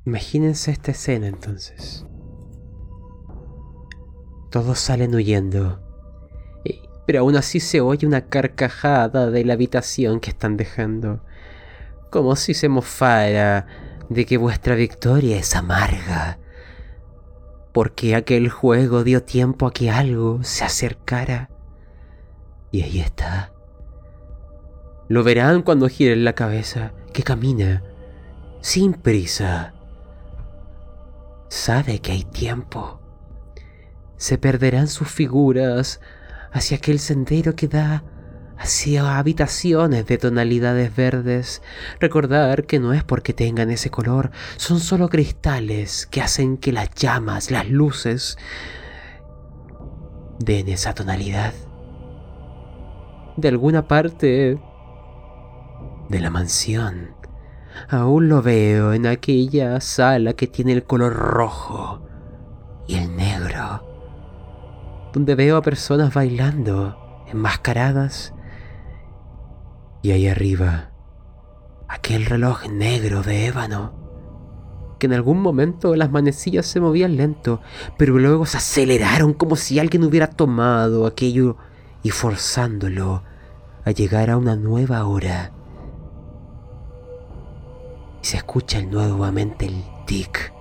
Imagínense 0.04 0.70
esta 0.70 0.92
escena 0.92 1.26
entonces. 1.26 2.06
Todos 4.50 4.78
salen 4.78 5.14
huyendo. 5.14 5.85
Pero 7.06 7.20
aún 7.20 7.36
así 7.36 7.60
se 7.60 7.80
oye 7.80 8.06
una 8.06 8.22
carcajada 8.22 9.30
de 9.30 9.44
la 9.44 9.54
habitación 9.54 10.20
que 10.20 10.30
están 10.30 10.56
dejando. 10.56 11.20
Como 12.10 12.36
si 12.36 12.52
se 12.54 12.68
mofara 12.68 13.66
de 14.08 14.26
que 14.26 14.36
vuestra 14.36 14.74
victoria 14.74 15.36
es 15.38 15.54
amarga. 15.56 16.38
porque 17.76 18.14
aquel 18.14 18.48
juego 18.48 19.04
dio 19.04 19.22
tiempo 19.22 19.66
a 19.66 19.70
que 19.70 19.90
algo 19.90 20.42
se 20.42 20.64
acercara. 20.64 21.50
Y 22.70 22.80
ahí 22.80 23.00
está. 23.00 23.52
Lo 25.08 25.22
verán 25.22 25.60
cuando 25.60 25.86
giren 25.86 26.24
la 26.24 26.32
cabeza, 26.32 26.94
que 27.12 27.22
camina, 27.22 27.82
sin 28.62 28.94
prisa. 28.94 29.74
Sabe 31.50 31.98
que 31.98 32.12
hay 32.12 32.24
tiempo. 32.24 32.98
Se 34.16 34.38
perderán 34.38 34.88
sus 34.88 35.08
figuras 35.10 36.00
hacia 36.56 36.78
aquel 36.78 36.98
sendero 36.98 37.54
que 37.54 37.68
da 37.68 38.04
hacia 38.58 39.18
habitaciones 39.18 40.06
de 40.06 40.18
tonalidades 40.18 40.94
verdes. 40.94 41.62
Recordar 42.00 42.64
que 42.64 42.78
no 42.78 42.92
es 42.92 43.04
porque 43.04 43.34
tengan 43.34 43.70
ese 43.70 43.90
color, 43.90 44.30
son 44.56 44.80
solo 44.80 45.08
cristales 45.08 46.06
que 46.06 46.22
hacen 46.22 46.56
que 46.56 46.72
las 46.72 46.90
llamas, 46.94 47.50
las 47.50 47.68
luces, 47.68 48.38
den 50.38 50.68
esa 50.68 50.94
tonalidad. 50.94 51.52
De 53.36 53.48
alguna 53.48 53.86
parte 53.86 54.58
de 56.08 56.20
la 56.20 56.30
mansión. 56.30 57.14
Aún 57.90 58.30
lo 58.30 58.40
veo 58.40 58.94
en 58.94 59.06
aquella 59.06 59.80
sala 59.82 60.32
que 60.32 60.46
tiene 60.46 60.72
el 60.72 60.84
color 60.84 61.12
rojo 61.12 62.00
y 62.88 62.94
el 62.94 63.14
negro, 63.14 63.95
donde 65.16 65.34
veo 65.34 65.56
a 65.56 65.62
personas 65.62 66.12
bailando, 66.12 67.24
enmascaradas, 67.28 68.34
y 70.02 70.10
ahí 70.10 70.28
arriba, 70.28 70.90
aquel 71.88 72.26
reloj 72.26 72.68
negro 72.68 73.22
de 73.22 73.46
ébano, 73.46 73.94
que 74.98 75.06
en 75.06 75.14
algún 75.14 75.40
momento 75.40 75.96
las 75.96 76.10
manecillas 76.10 76.66
se 76.66 76.80
movían 76.80 77.16
lento, 77.16 77.62
pero 77.96 78.18
luego 78.18 78.44
se 78.44 78.58
aceleraron 78.58 79.32
como 79.32 79.56
si 79.56 79.78
alguien 79.78 80.04
hubiera 80.04 80.26
tomado 80.26 81.06
aquello 81.06 81.56
y 82.02 82.10
forzándolo 82.10 83.22
a 83.86 83.92
llegar 83.92 84.28
a 84.28 84.36
una 84.36 84.54
nueva 84.54 85.06
hora. 85.06 85.50
Se 88.20 88.36
escucha 88.36 88.82
nuevamente 88.82 89.64
el 89.64 89.82
tic, 90.04 90.52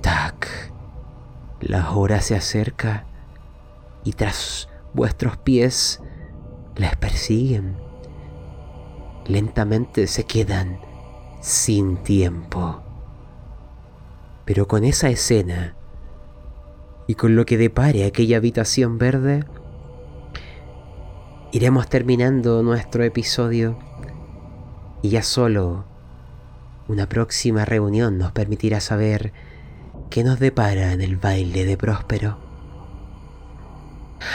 tac. 0.00 0.48
La 1.60 1.92
hora 1.92 2.20
se 2.22 2.34
acerca 2.34 3.06
y 4.04 4.12
tras 4.12 4.68
vuestros 4.94 5.36
pies 5.36 6.00
les 6.76 6.96
persiguen. 6.96 7.76
Lentamente 9.26 10.06
se 10.06 10.24
quedan 10.24 10.80
sin 11.40 11.98
tiempo. 11.98 12.82
Pero 14.44 14.66
con 14.66 14.84
esa 14.84 15.08
escena 15.08 15.76
y 17.06 17.14
con 17.14 17.36
lo 17.36 17.46
que 17.46 17.56
depare 17.56 18.04
aquella 18.04 18.38
habitación 18.38 18.98
verde, 18.98 19.44
iremos 21.52 21.88
terminando 21.88 22.62
nuestro 22.62 23.04
episodio 23.04 23.78
y 25.02 25.10
ya 25.10 25.22
solo 25.22 25.84
una 26.88 27.08
próxima 27.08 27.64
reunión 27.64 28.18
nos 28.18 28.32
permitirá 28.32 28.80
saber 28.80 29.32
qué 30.10 30.24
nos 30.24 30.40
depara 30.40 30.92
en 30.92 31.00
el 31.00 31.16
baile 31.16 31.64
de 31.64 31.76
Próspero. 31.76 32.49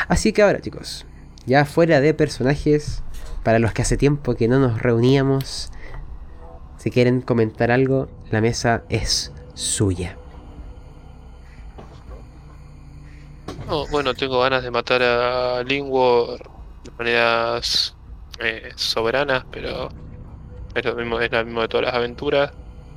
Así 0.07 0.33
que 0.33 0.41
ahora 0.41 0.61
chicos, 0.61 1.05
ya 1.45 1.65
fuera 1.65 2.01
de 2.01 2.13
personajes, 2.13 3.03
para 3.43 3.59
los 3.59 3.73
que 3.73 3.83
hace 3.83 3.97
tiempo 3.97 4.35
que 4.35 4.47
no 4.47 4.59
nos 4.59 4.81
reuníamos, 4.81 5.71
si 6.77 6.91
quieren 6.91 7.21
comentar 7.21 7.71
algo, 7.71 8.09
la 8.31 8.41
mesa 8.41 8.83
es 8.89 9.31
suya. 9.53 10.17
bueno, 13.89 14.13
tengo 14.13 14.39
ganas 14.39 14.63
de 14.63 14.71
matar 14.71 15.01
a 15.01 15.63
Lingwar 15.63 16.39
de 16.83 16.91
maneras 16.97 17.95
eh, 18.39 18.71
soberanas, 18.75 19.45
pero 19.51 19.89
es 20.75 20.85
lo 20.85 20.95
mismo, 20.95 21.19
es 21.19 21.31
lo 21.31 21.45
mismo 21.45 21.61
de 21.61 21.67
todas 21.67 21.87
las 21.87 21.95
aventuras. 21.95 22.51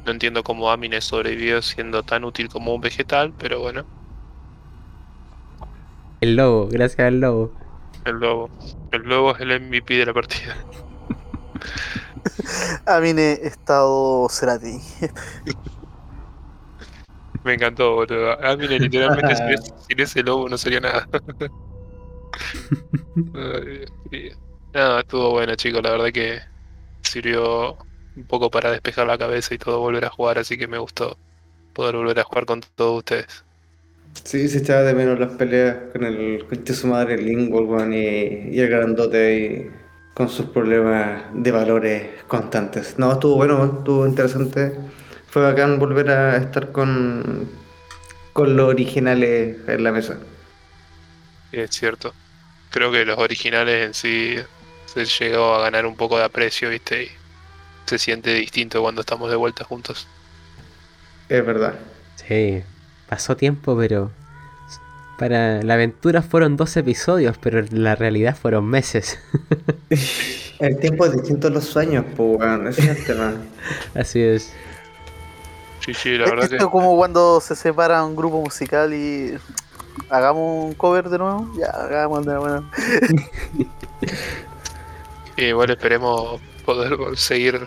No 0.05 0.13
entiendo 0.13 0.43
cómo 0.43 0.71
Amine 0.71 1.01
sobrevivió 1.01 1.63
siendo 1.63 2.03
tan 2.03 2.25
útil 2.25 2.49
como 2.49 2.75
un 2.75 2.81
vegetal, 2.81 3.33
pero 3.39 3.61
bueno. 3.61 3.98
El 6.21 6.37
lobo, 6.37 6.69
gracias 6.69 7.07
al 7.07 7.21
lobo. 7.21 7.53
El 8.05 8.17
lobo. 8.17 8.51
El 8.91 9.03
lobo 9.03 9.35
es 9.37 9.41
el 9.41 9.61
MVP 9.61 9.95
de 9.95 10.07
la 10.07 10.15
partida. 10.15 10.57
Amine 12.87 13.33
estado 13.43 14.29
Cerati. 14.29 14.81
Me 17.45 17.55
encantó, 17.55 17.95
boludo. 17.95 18.33
Amine 18.45 18.81
literalmente 18.81 19.37
sin, 19.89 20.01
ese, 20.01 20.23
lobo 20.23 20.49
no 20.49 20.59
sería 20.59 20.81
nada. 20.81 21.09
Nada, 24.75 25.01
estuvo 25.01 25.31
bueno 25.31 25.55
chicos, 25.57 25.83
la 25.83 25.91
verdad 25.93 26.13
que 26.13 26.41
sirvió 27.03 27.79
un 28.17 28.27
poco 28.27 28.51
para 28.51 28.71
despejar 28.71 29.07
la 29.07 29.19
cabeza 29.19 29.55
y 29.55 29.59
todo 29.59 29.81
volver 29.81 30.05
a 30.05 30.11
jugar, 30.11 30.39
así 30.39 30.59
que 30.59 30.69
me 30.69 30.79
gustó 30.79 31.17
poder 31.73 31.97
volver 31.97 32.21
a 32.21 32.25
jugar 32.25 32.45
con 32.45 32.61
todos 32.75 32.99
ustedes. 32.99 33.45
Sí, 34.25 34.49
se 34.49 34.59
echaba 34.59 34.83
de 34.83 34.95
menos 34.95 35.19
las 35.19 35.33
peleas 35.33 35.77
con 35.93 36.05
el 36.05 36.45
con 36.47 36.67
su 36.67 36.87
madre, 36.87 37.15
el 37.15 37.27
Lingwell, 37.27 37.93
y, 37.93 38.57
y, 38.57 38.61
el 38.61 38.69
grandote 38.69 39.37
y 39.37 39.71
con 40.15 40.29
sus 40.29 40.47
problemas 40.47 41.23
de 41.33 41.51
valores 41.53 42.23
constantes. 42.27 42.99
No, 42.99 43.13
estuvo 43.13 43.37
bueno, 43.37 43.79
estuvo 43.79 44.07
interesante. 44.07 44.73
Fue 45.29 45.43
bacán 45.43 45.79
volver 45.79 46.11
a 46.11 46.37
estar 46.37 46.73
con, 46.73 47.49
con 48.33 48.57
los 48.57 48.69
originales 48.69 49.57
en 49.69 49.85
la 49.85 49.93
mesa. 49.93 50.19
Es 51.53 51.71
cierto. 51.71 52.13
Creo 52.71 52.93
que 52.93 53.05
los 53.05 53.19
originales 53.19 53.87
en 53.87 53.95
sí 53.95 54.37
se 54.87 55.05
llegó 55.05 55.55
a 55.55 55.63
ganar 55.63 55.87
un 55.87 55.97
poco 55.97 56.19
de 56.19 56.25
aprecio, 56.25 56.71
¿viste? 56.71 57.05
Y 57.05 57.09
se 57.87 57.99
siente 57.99 58.35
distinto 58.35 58.83
cuando 58.83 59.01
estamos 59.01 59.31
de 59.31 59.37
vuelta 59.37 59.65
juntos. 59.65 60.07
Es 61.29 61.45
verdad. 61.45 61.75
Sí, 62.17 62.63
pasó 63.09 63.37
tiempo, 63.37 63.77
pero 63.77 64.11
para 65.19 65.63
la 65.63 65.75
aventura 65.75 66.23
fueron 66.23 66.57
dos 66.57 66.77
episodios, 66.77 67.37
pero 67.39 67.65
la 67.71 67.97
realidad 67.97 68.37
fueron 68.37 68.67
meses. 68.67 69.19
el 70.61 70.79
tiempo 70.79 71.07
es 71.07 71.13
distinto 71.13 71.49
a 71.49 71.51
los 71.51 71.65
sueños, 71.65 72.05
pues, 72.17 72.39
bueno, 72.39 72.69
ese 72.69 72.83
es 72.83 72.99
el 72.99 73.05
tema. 73.05 73.35
Así 73.95 74.21
es. 74.21 74.53
Sí, 75.81 75.95
sí, 75.95 76.19
la 76.19 76.27
verdad 76.27 76.45
Esto 76.45 76.57
es 76.57 76.71
como 76.71 76.97
cuando 76.97 77.41
se 77.41 77.57
separa 77.57 78.05
un 78.05 78.15
grupo 78.15 78.41
musical 78.41 78.93
y 78.93 79.39
hagamos 80.11 80.67
un 80.67 80.75
cover 80.75 81.09
de 81.09 81.19
nuevo. 81.19 81.51
Ya, 81.59 81.67
hagamos 81.67 82.27
de 82.27 82.35
nuevo. 82.35 82.65
igual 85.37 85.71
esperemos 85.71 86.41
poder 86.65 86.97
seguir 87.17 87.67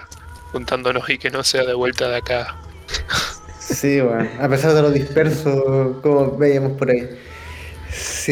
juntándonos 0.52 1.10
y 1.10 1.18
que 1.18 1.30
no 1.30 1.44
sea 1.44 1.64
de 1.64 1.74
vuelta 1.74 2.08
de 2.10 2.18
acá. 2.18 2.56
Sí, 3.72 4.02
bueno, 4.02 4.28
a 4.40 4.48
pesar 4.48 4.74
de 4.74 4.82
lo 4.82 4.92
disperso, 4.92 6.00
como 6.02 6.38
veíamos 6.38 6.74
por 6.74 6.90
ahí. 6.90 7.10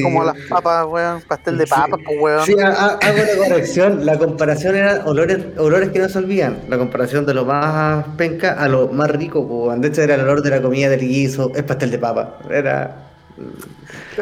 Como 0.01 0.23
las 0.23 0.37
papas, 0.47 0.85
weón, 0.87 1.21
pastel 1.27 1.57
de 1.57 1.67
papas, 1.67 1.99
pues, 2.05 2.17
weón. 2.19 2.45
Sí, 2.45 2.55
hago 2.59 2.97
una 3.01 3.47
corrección. 3.47 4.05
La 4.05 4.17
comparación 4.17 4.75
era 4.75 5.03
olores, 5.05 5.39
olores 5.57 5.89
que 5.89 5.99
no 5.99 6.09
se 6.09 6.17
olvidan. 6.17 6.59
La 6.69 6.77
comparación 6.77 7.25
de 7.25 7.33
lo 7.33 7.45
más 7.45 8.05
penca 8.17 8.53
a 8.53 8.67
lo 8.67 8.87
más 8.87 9.09
rico, 9.09 9.47
pues, 9.47 9.81
De 9.81 9.89
hecho, 9.89 10.01
era 10.01 10.15
el 10.15 10.21
olor 10.21 10.41
de 10.41 10.51
la 10.51 10.61
comida 10.61 10.89
del 10.89 11.01
guiso, 11.01 11.51
es 11.55 11.63
pastel 11.63 11.91
de 11.91 11.99
papa. 11.99 12.37
Era 12.49 13.08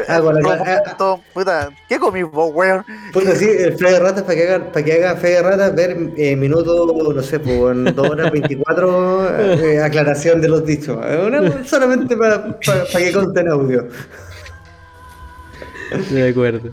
Ah, 0.06 0.20
la, 0.20 0.82
puta, 1.34 1.70
¿Qué 1.88 1.98
comí 1.98 2.22
vos, 2.22 2.52
weón? 2.54 2.84
Puta, 3.12 3.34
sí, 3.34 3.46
el 3.46 3.76
fe 3.76 3.92
de 3.92 3.98
ratas 3.98 4.22
para 4.22 4.34
que 4.36 4.48
haga, 4.48 4.72
para 4.72 4.84
que 4.84 4.92
haga 4.92 5.16
fe 5.16 5.28
de 5.30 5.42
ratas, 5.42 5.74
ver 5.74 5.96
eh, 6.16 6.36
minuto, 6.36 6.86
no 6.86 7.22
sé, 7.22 7.40
pues 7.40 7.76
en 7.76 7.84
2 7.84 8.10
horas 8.10 8.30
24, 8.30 9.38
eh, 9.40 9.82
aclaración 9.82 10.40
de 10.40 10.48
los 10.48 10.64
dichos. 10.64 10.98
solamente 11.66 12.16
para, 12.16 12.58
para, 12.60 12.84
que 12.86 13.12
conten 13.12 13.48
audio. 13.48 13.88
De 16.10 16.28
acuerdo. 16.28 16.70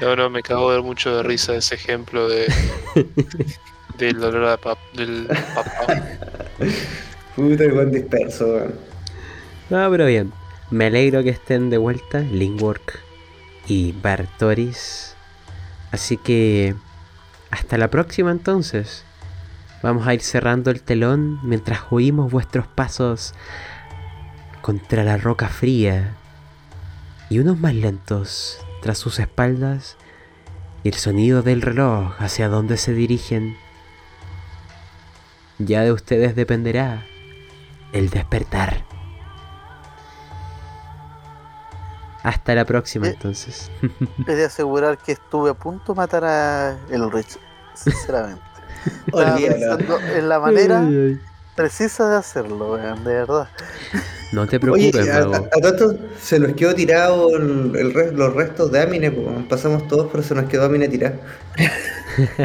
No, 0.00 0.16
no, 0.16 0.28
me 0.28 0.42
cago 0.42 0.72
de 0.72 0.82
mucho 0.82 1.16
de 1.16 1.22
risa 1.22 1.54
ese 1.54 1.76
ejemplo 1.76 2.28
de 2.28 2.52
del 3.98 4.18
dolor 4.18 4.50
de 4.50 4.58
pap, 4.58 4.78
del 4.94 5.26
papá. 5.54 6.02
Puta, 7.34 7.64
buen 7.72 7.90
disperso, 7.90 8.46
weón. 8.46 8.74
No, 9.70 9.90
pero 9.90 10.06
bien. 10.06 10.41
Me 10.72 10.86
alegro 10.86 11.22
que 11.22 11.28
estén 11.28 11.68
de 11.68 11.76
vuelta 11.76 12.20
Linkwork 12.20 12.98
y 13.68 13.92
Bartoris. 13.92 15.14
Así 15.90 16.16
que 16.16 16.74
hasta 17.50 17.76
la 17.76 17.90
próxima 17.90 18.30
entonces. 18.30 19.04
Vamos 19.82 20.06
a 20.06 20.14
ir 20.14 20.22
cerrando 20.22 20.70
el 20.70 20.80
telón 20.80 21.40
mientras 21.42 21.80
oímos 21.90 22.32
vuestros 22.32 22.66
pasos 22.66 23.34
contra 24.62 25.04
la 25.04 25.18
roca 25.18 25.48
fría 25.48 26.14
y 27.28 27.38
unos 27.40 27.58
más 27.58 27.74
lentos 27.74 28.58
tras 28.80 28.96
sus 28.96 29.18
espaldas 29.18 29.98
y 30.84 30.88
el 30.88 30.94
sonido 30.94 31.42
del 31.42 31.60
reloj 31.60 32.14
hacia 32.18 32.48
donde 32.48 32.78
se 32.78 32.94
dirigen. 32.94 33.58
Ya 35.58 35.82
de 35.82 35.92
ustedes 35.92 36.34
dependerá 36.34 37.04
el 37.92 38.08
despertar. 38.08 38.91
Hasta 42.22 42.54
la 42.54 42.64
próxima 42.64 43.08
Eh, 43.08 43.10
entonces. 43.10 43.70
He 44.26 44.34
de 44.34 44.44
asegurar 44.44 44.98
que 44.98 45.12
estuve 45.12 45.50
a 45.50 45.54
punto 45.54 45.92
de 45.92 45.96
matar 45.96 46.24
a 46.24 46.76
Elrich. 46.90 47.38
Sinceramente. 47.74 48.42
Estaba 49.06 49.34
Olvídalo. 49.34 49.76
pensando 49.76 49.98
en 50.00 50.28
la 50.28 50.40
manera 50.40 50.80
Ay, 50.80 50.86
ay. 50.96 51.20
precisa 51.56 52.08
de 52.08 52.16
hacerlo, 52.16 52.72
weón, 52.74 53.04
de 53.04 53.12
verdad. 53.14 53.48
No 54.32 54.46
te 54.46 54.56
Oye, 54.68 54.90
preocupes, 54.90 55.08
a, 55.08 55.18
a- 55.18 55.36
a 55.36 55.68
esto 55.68 55.94
se 56.20 56.38
nos 56.38 56.52
quedó 56.54 56.74
tirado 56.74 57.36
el, 57.36 57.74
el 57.76 57.94
re- 57.94 58.12
los 58.12 58.34
restos 58.34 58.70
de 58.72 58.82
Amine, 58.82 59.10
po. 59.10 59.30
pasamos 59.48 59.86
todos, 59.88 60.08
pero 60.10 60.22
se 60.22 60.34
nos 60.34 60.46
quedó 60.46 60.64
Amine 60.64 60.88
tirado. 60.88 61.16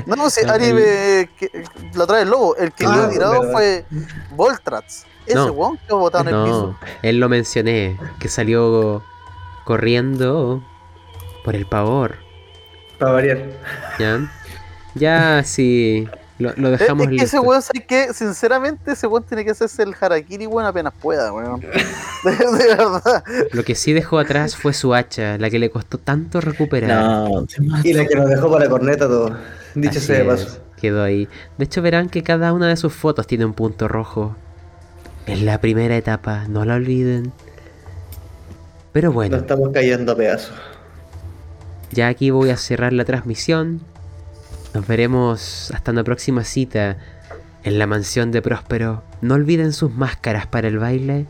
No, 0.06 0.16
no, 0.16 0.30
si 0.30 0.45
Ah, 0.45 0.54
Ari 0.54 0.66
el- 0.66 0.74
me, 0.76 1.30
que, 1.38 1.64
la 1.94 2.06
trae 2.08 2.22
el 2.24 2.30
lobo. 2.30 2.56
El 2.56 2.72
que 2.72 2.86
Ah, 2.86 3.08
he 3.10 3.14
tirado 3.14 3.34
verdad. 3.41 3.52
fue 3.52 3.86
Voltrats. 4.32 5.06
Ese 5.26 5.36
No. 5.36 5.52
weón 5.52 5.78
que 5.88 5.94
botado 5.94 6.30
en 6.30 6.36
el 6.36 6.44
piso. 6.44 6.68
No, 6.68 6.80
él 7.02 7.20
lo 7.20 7.28
mencioné, 7.30 7.99
que 8.20 8.30
salió 8.30 9.04
corriendo 9.68 10.64
por 11.44 11.53
el 11.53 11.65
pavor. 11.65 12.15
Para 12.98 13.11
variar. 13.11 13.49
¿Ya? 13.99 14.31
Ya, 14.95 15.44
sí, 15.44 16.07
lo, 16.39 16.53
lo 16.56 16.73
Es, 16.80 16.80
dejamos 16.80 17.07
es 17.07 17.18
que 17.18 17.23
ese 17.26 17.39
weón, 17.39 17.61
¿sabes 17.61 17.84
qué? 17.85 18.14
Sinceramente, 18.14 18.94
ese 18.94 19.07
weón 19.07 19.23
tiene 19.23 19.44
que 19.44 19.52
hacerse 19.52 19.84
el 19.84 19.94
harakiri, 19.99 20.48
weón, 20.48 20.65
apenas 20.65 20.94
pueda, 20.94 21.34
weón. 21.34 21.60
De, 22.23 22.31
de 22.31 22.76
verdad. 22.76 23.23
Lo 23.52 23.64
que 23.65 23.76
sí 23.76 23.91
dejó 23.91 24.19
atrás 24.19 24.56
fue 24.56 24.72
su 24.72 24.95
hacha, 24.95 25.38
la 25.38 25.49
que 25.49 25.60
le 25.60 25.69
costó 25.69 25.98
tanto 25.98 26.39
recuperar. 26.39 27.03
No, 27.03 27.45
Y 27.84 27.91
la 27.91 28.06
que 28.06 28.15
nos 28.15 28.30
dejó 28.30 28.49
para 28.49 28.64
la 28.64 28.69
corneta 28.72 29.06
todo. 29.06 29.38
Dicho 29.76 29.99
sea 29.99 30.19
de 30.19 30.26
paso. 30.26 30.60
quedó 30.77 31.03
ahí. 31.03 31.27
De 31.57 31.65
hecho, 31.65 31.81
verán 31.81 32.07
que 32.07 32.23
cada 32.23 32.53
una 32.53 32.69
de 32.69 32.77
sus 32.77 32.94
fotos 32.94 33.27
tiene 33.27 33.44
un 33.44 33.53
punto 33.53 33.89
rojo. 33.89 34.38
Es 35.26 35.41
la 35.41 35.60
primera 35.60 35.98
etapa, 35.98 36.45
no 36.48 36.64
la 36.64 36.76
olviden. 36.76 37.34
Pero 38.98 39.10
Nos 39.10 39.14
bueno, 39.14 39.38
estamos 39.38 39.69
cayendo 39.72 40.14
a 40.14 40.15
pedazos. 40.15 40.56
ya 41.91 42.07
aquí 42.07 42.32
voy 42.32 42.49
a 42.49 42.57
cerrar 42.57 42.94
la 42.94 43.06
transmisión. 43.06 43.82
Nos 44.74 44.88
veremos 44.88 45.69
hasta 45.72 45.91
una 45.91 46.03
próxima 46.03 46.44
cita 46.44 46.98
en 47.64 47.78
la 47.78 47.86
mansión 47.86 48.32
de 48.32 48.41
Próspero. 48.41 49.03
No 49.22 49.36
olviden 49.36 49.72
sus 49.72 49.94
máscaras 49.94 50.48
para 50.48 50.68
el 50.68 50.80
baile 50.80 51.28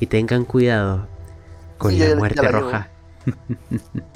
y 0.00 0.06
tengan 0.06 0.46
cuidado 0.46 1.06
con 1.76 1.92
Sí, 1.92 1.98
la 1.98 2.16
muerte 2.16 2.48
roja. 2.48 2.88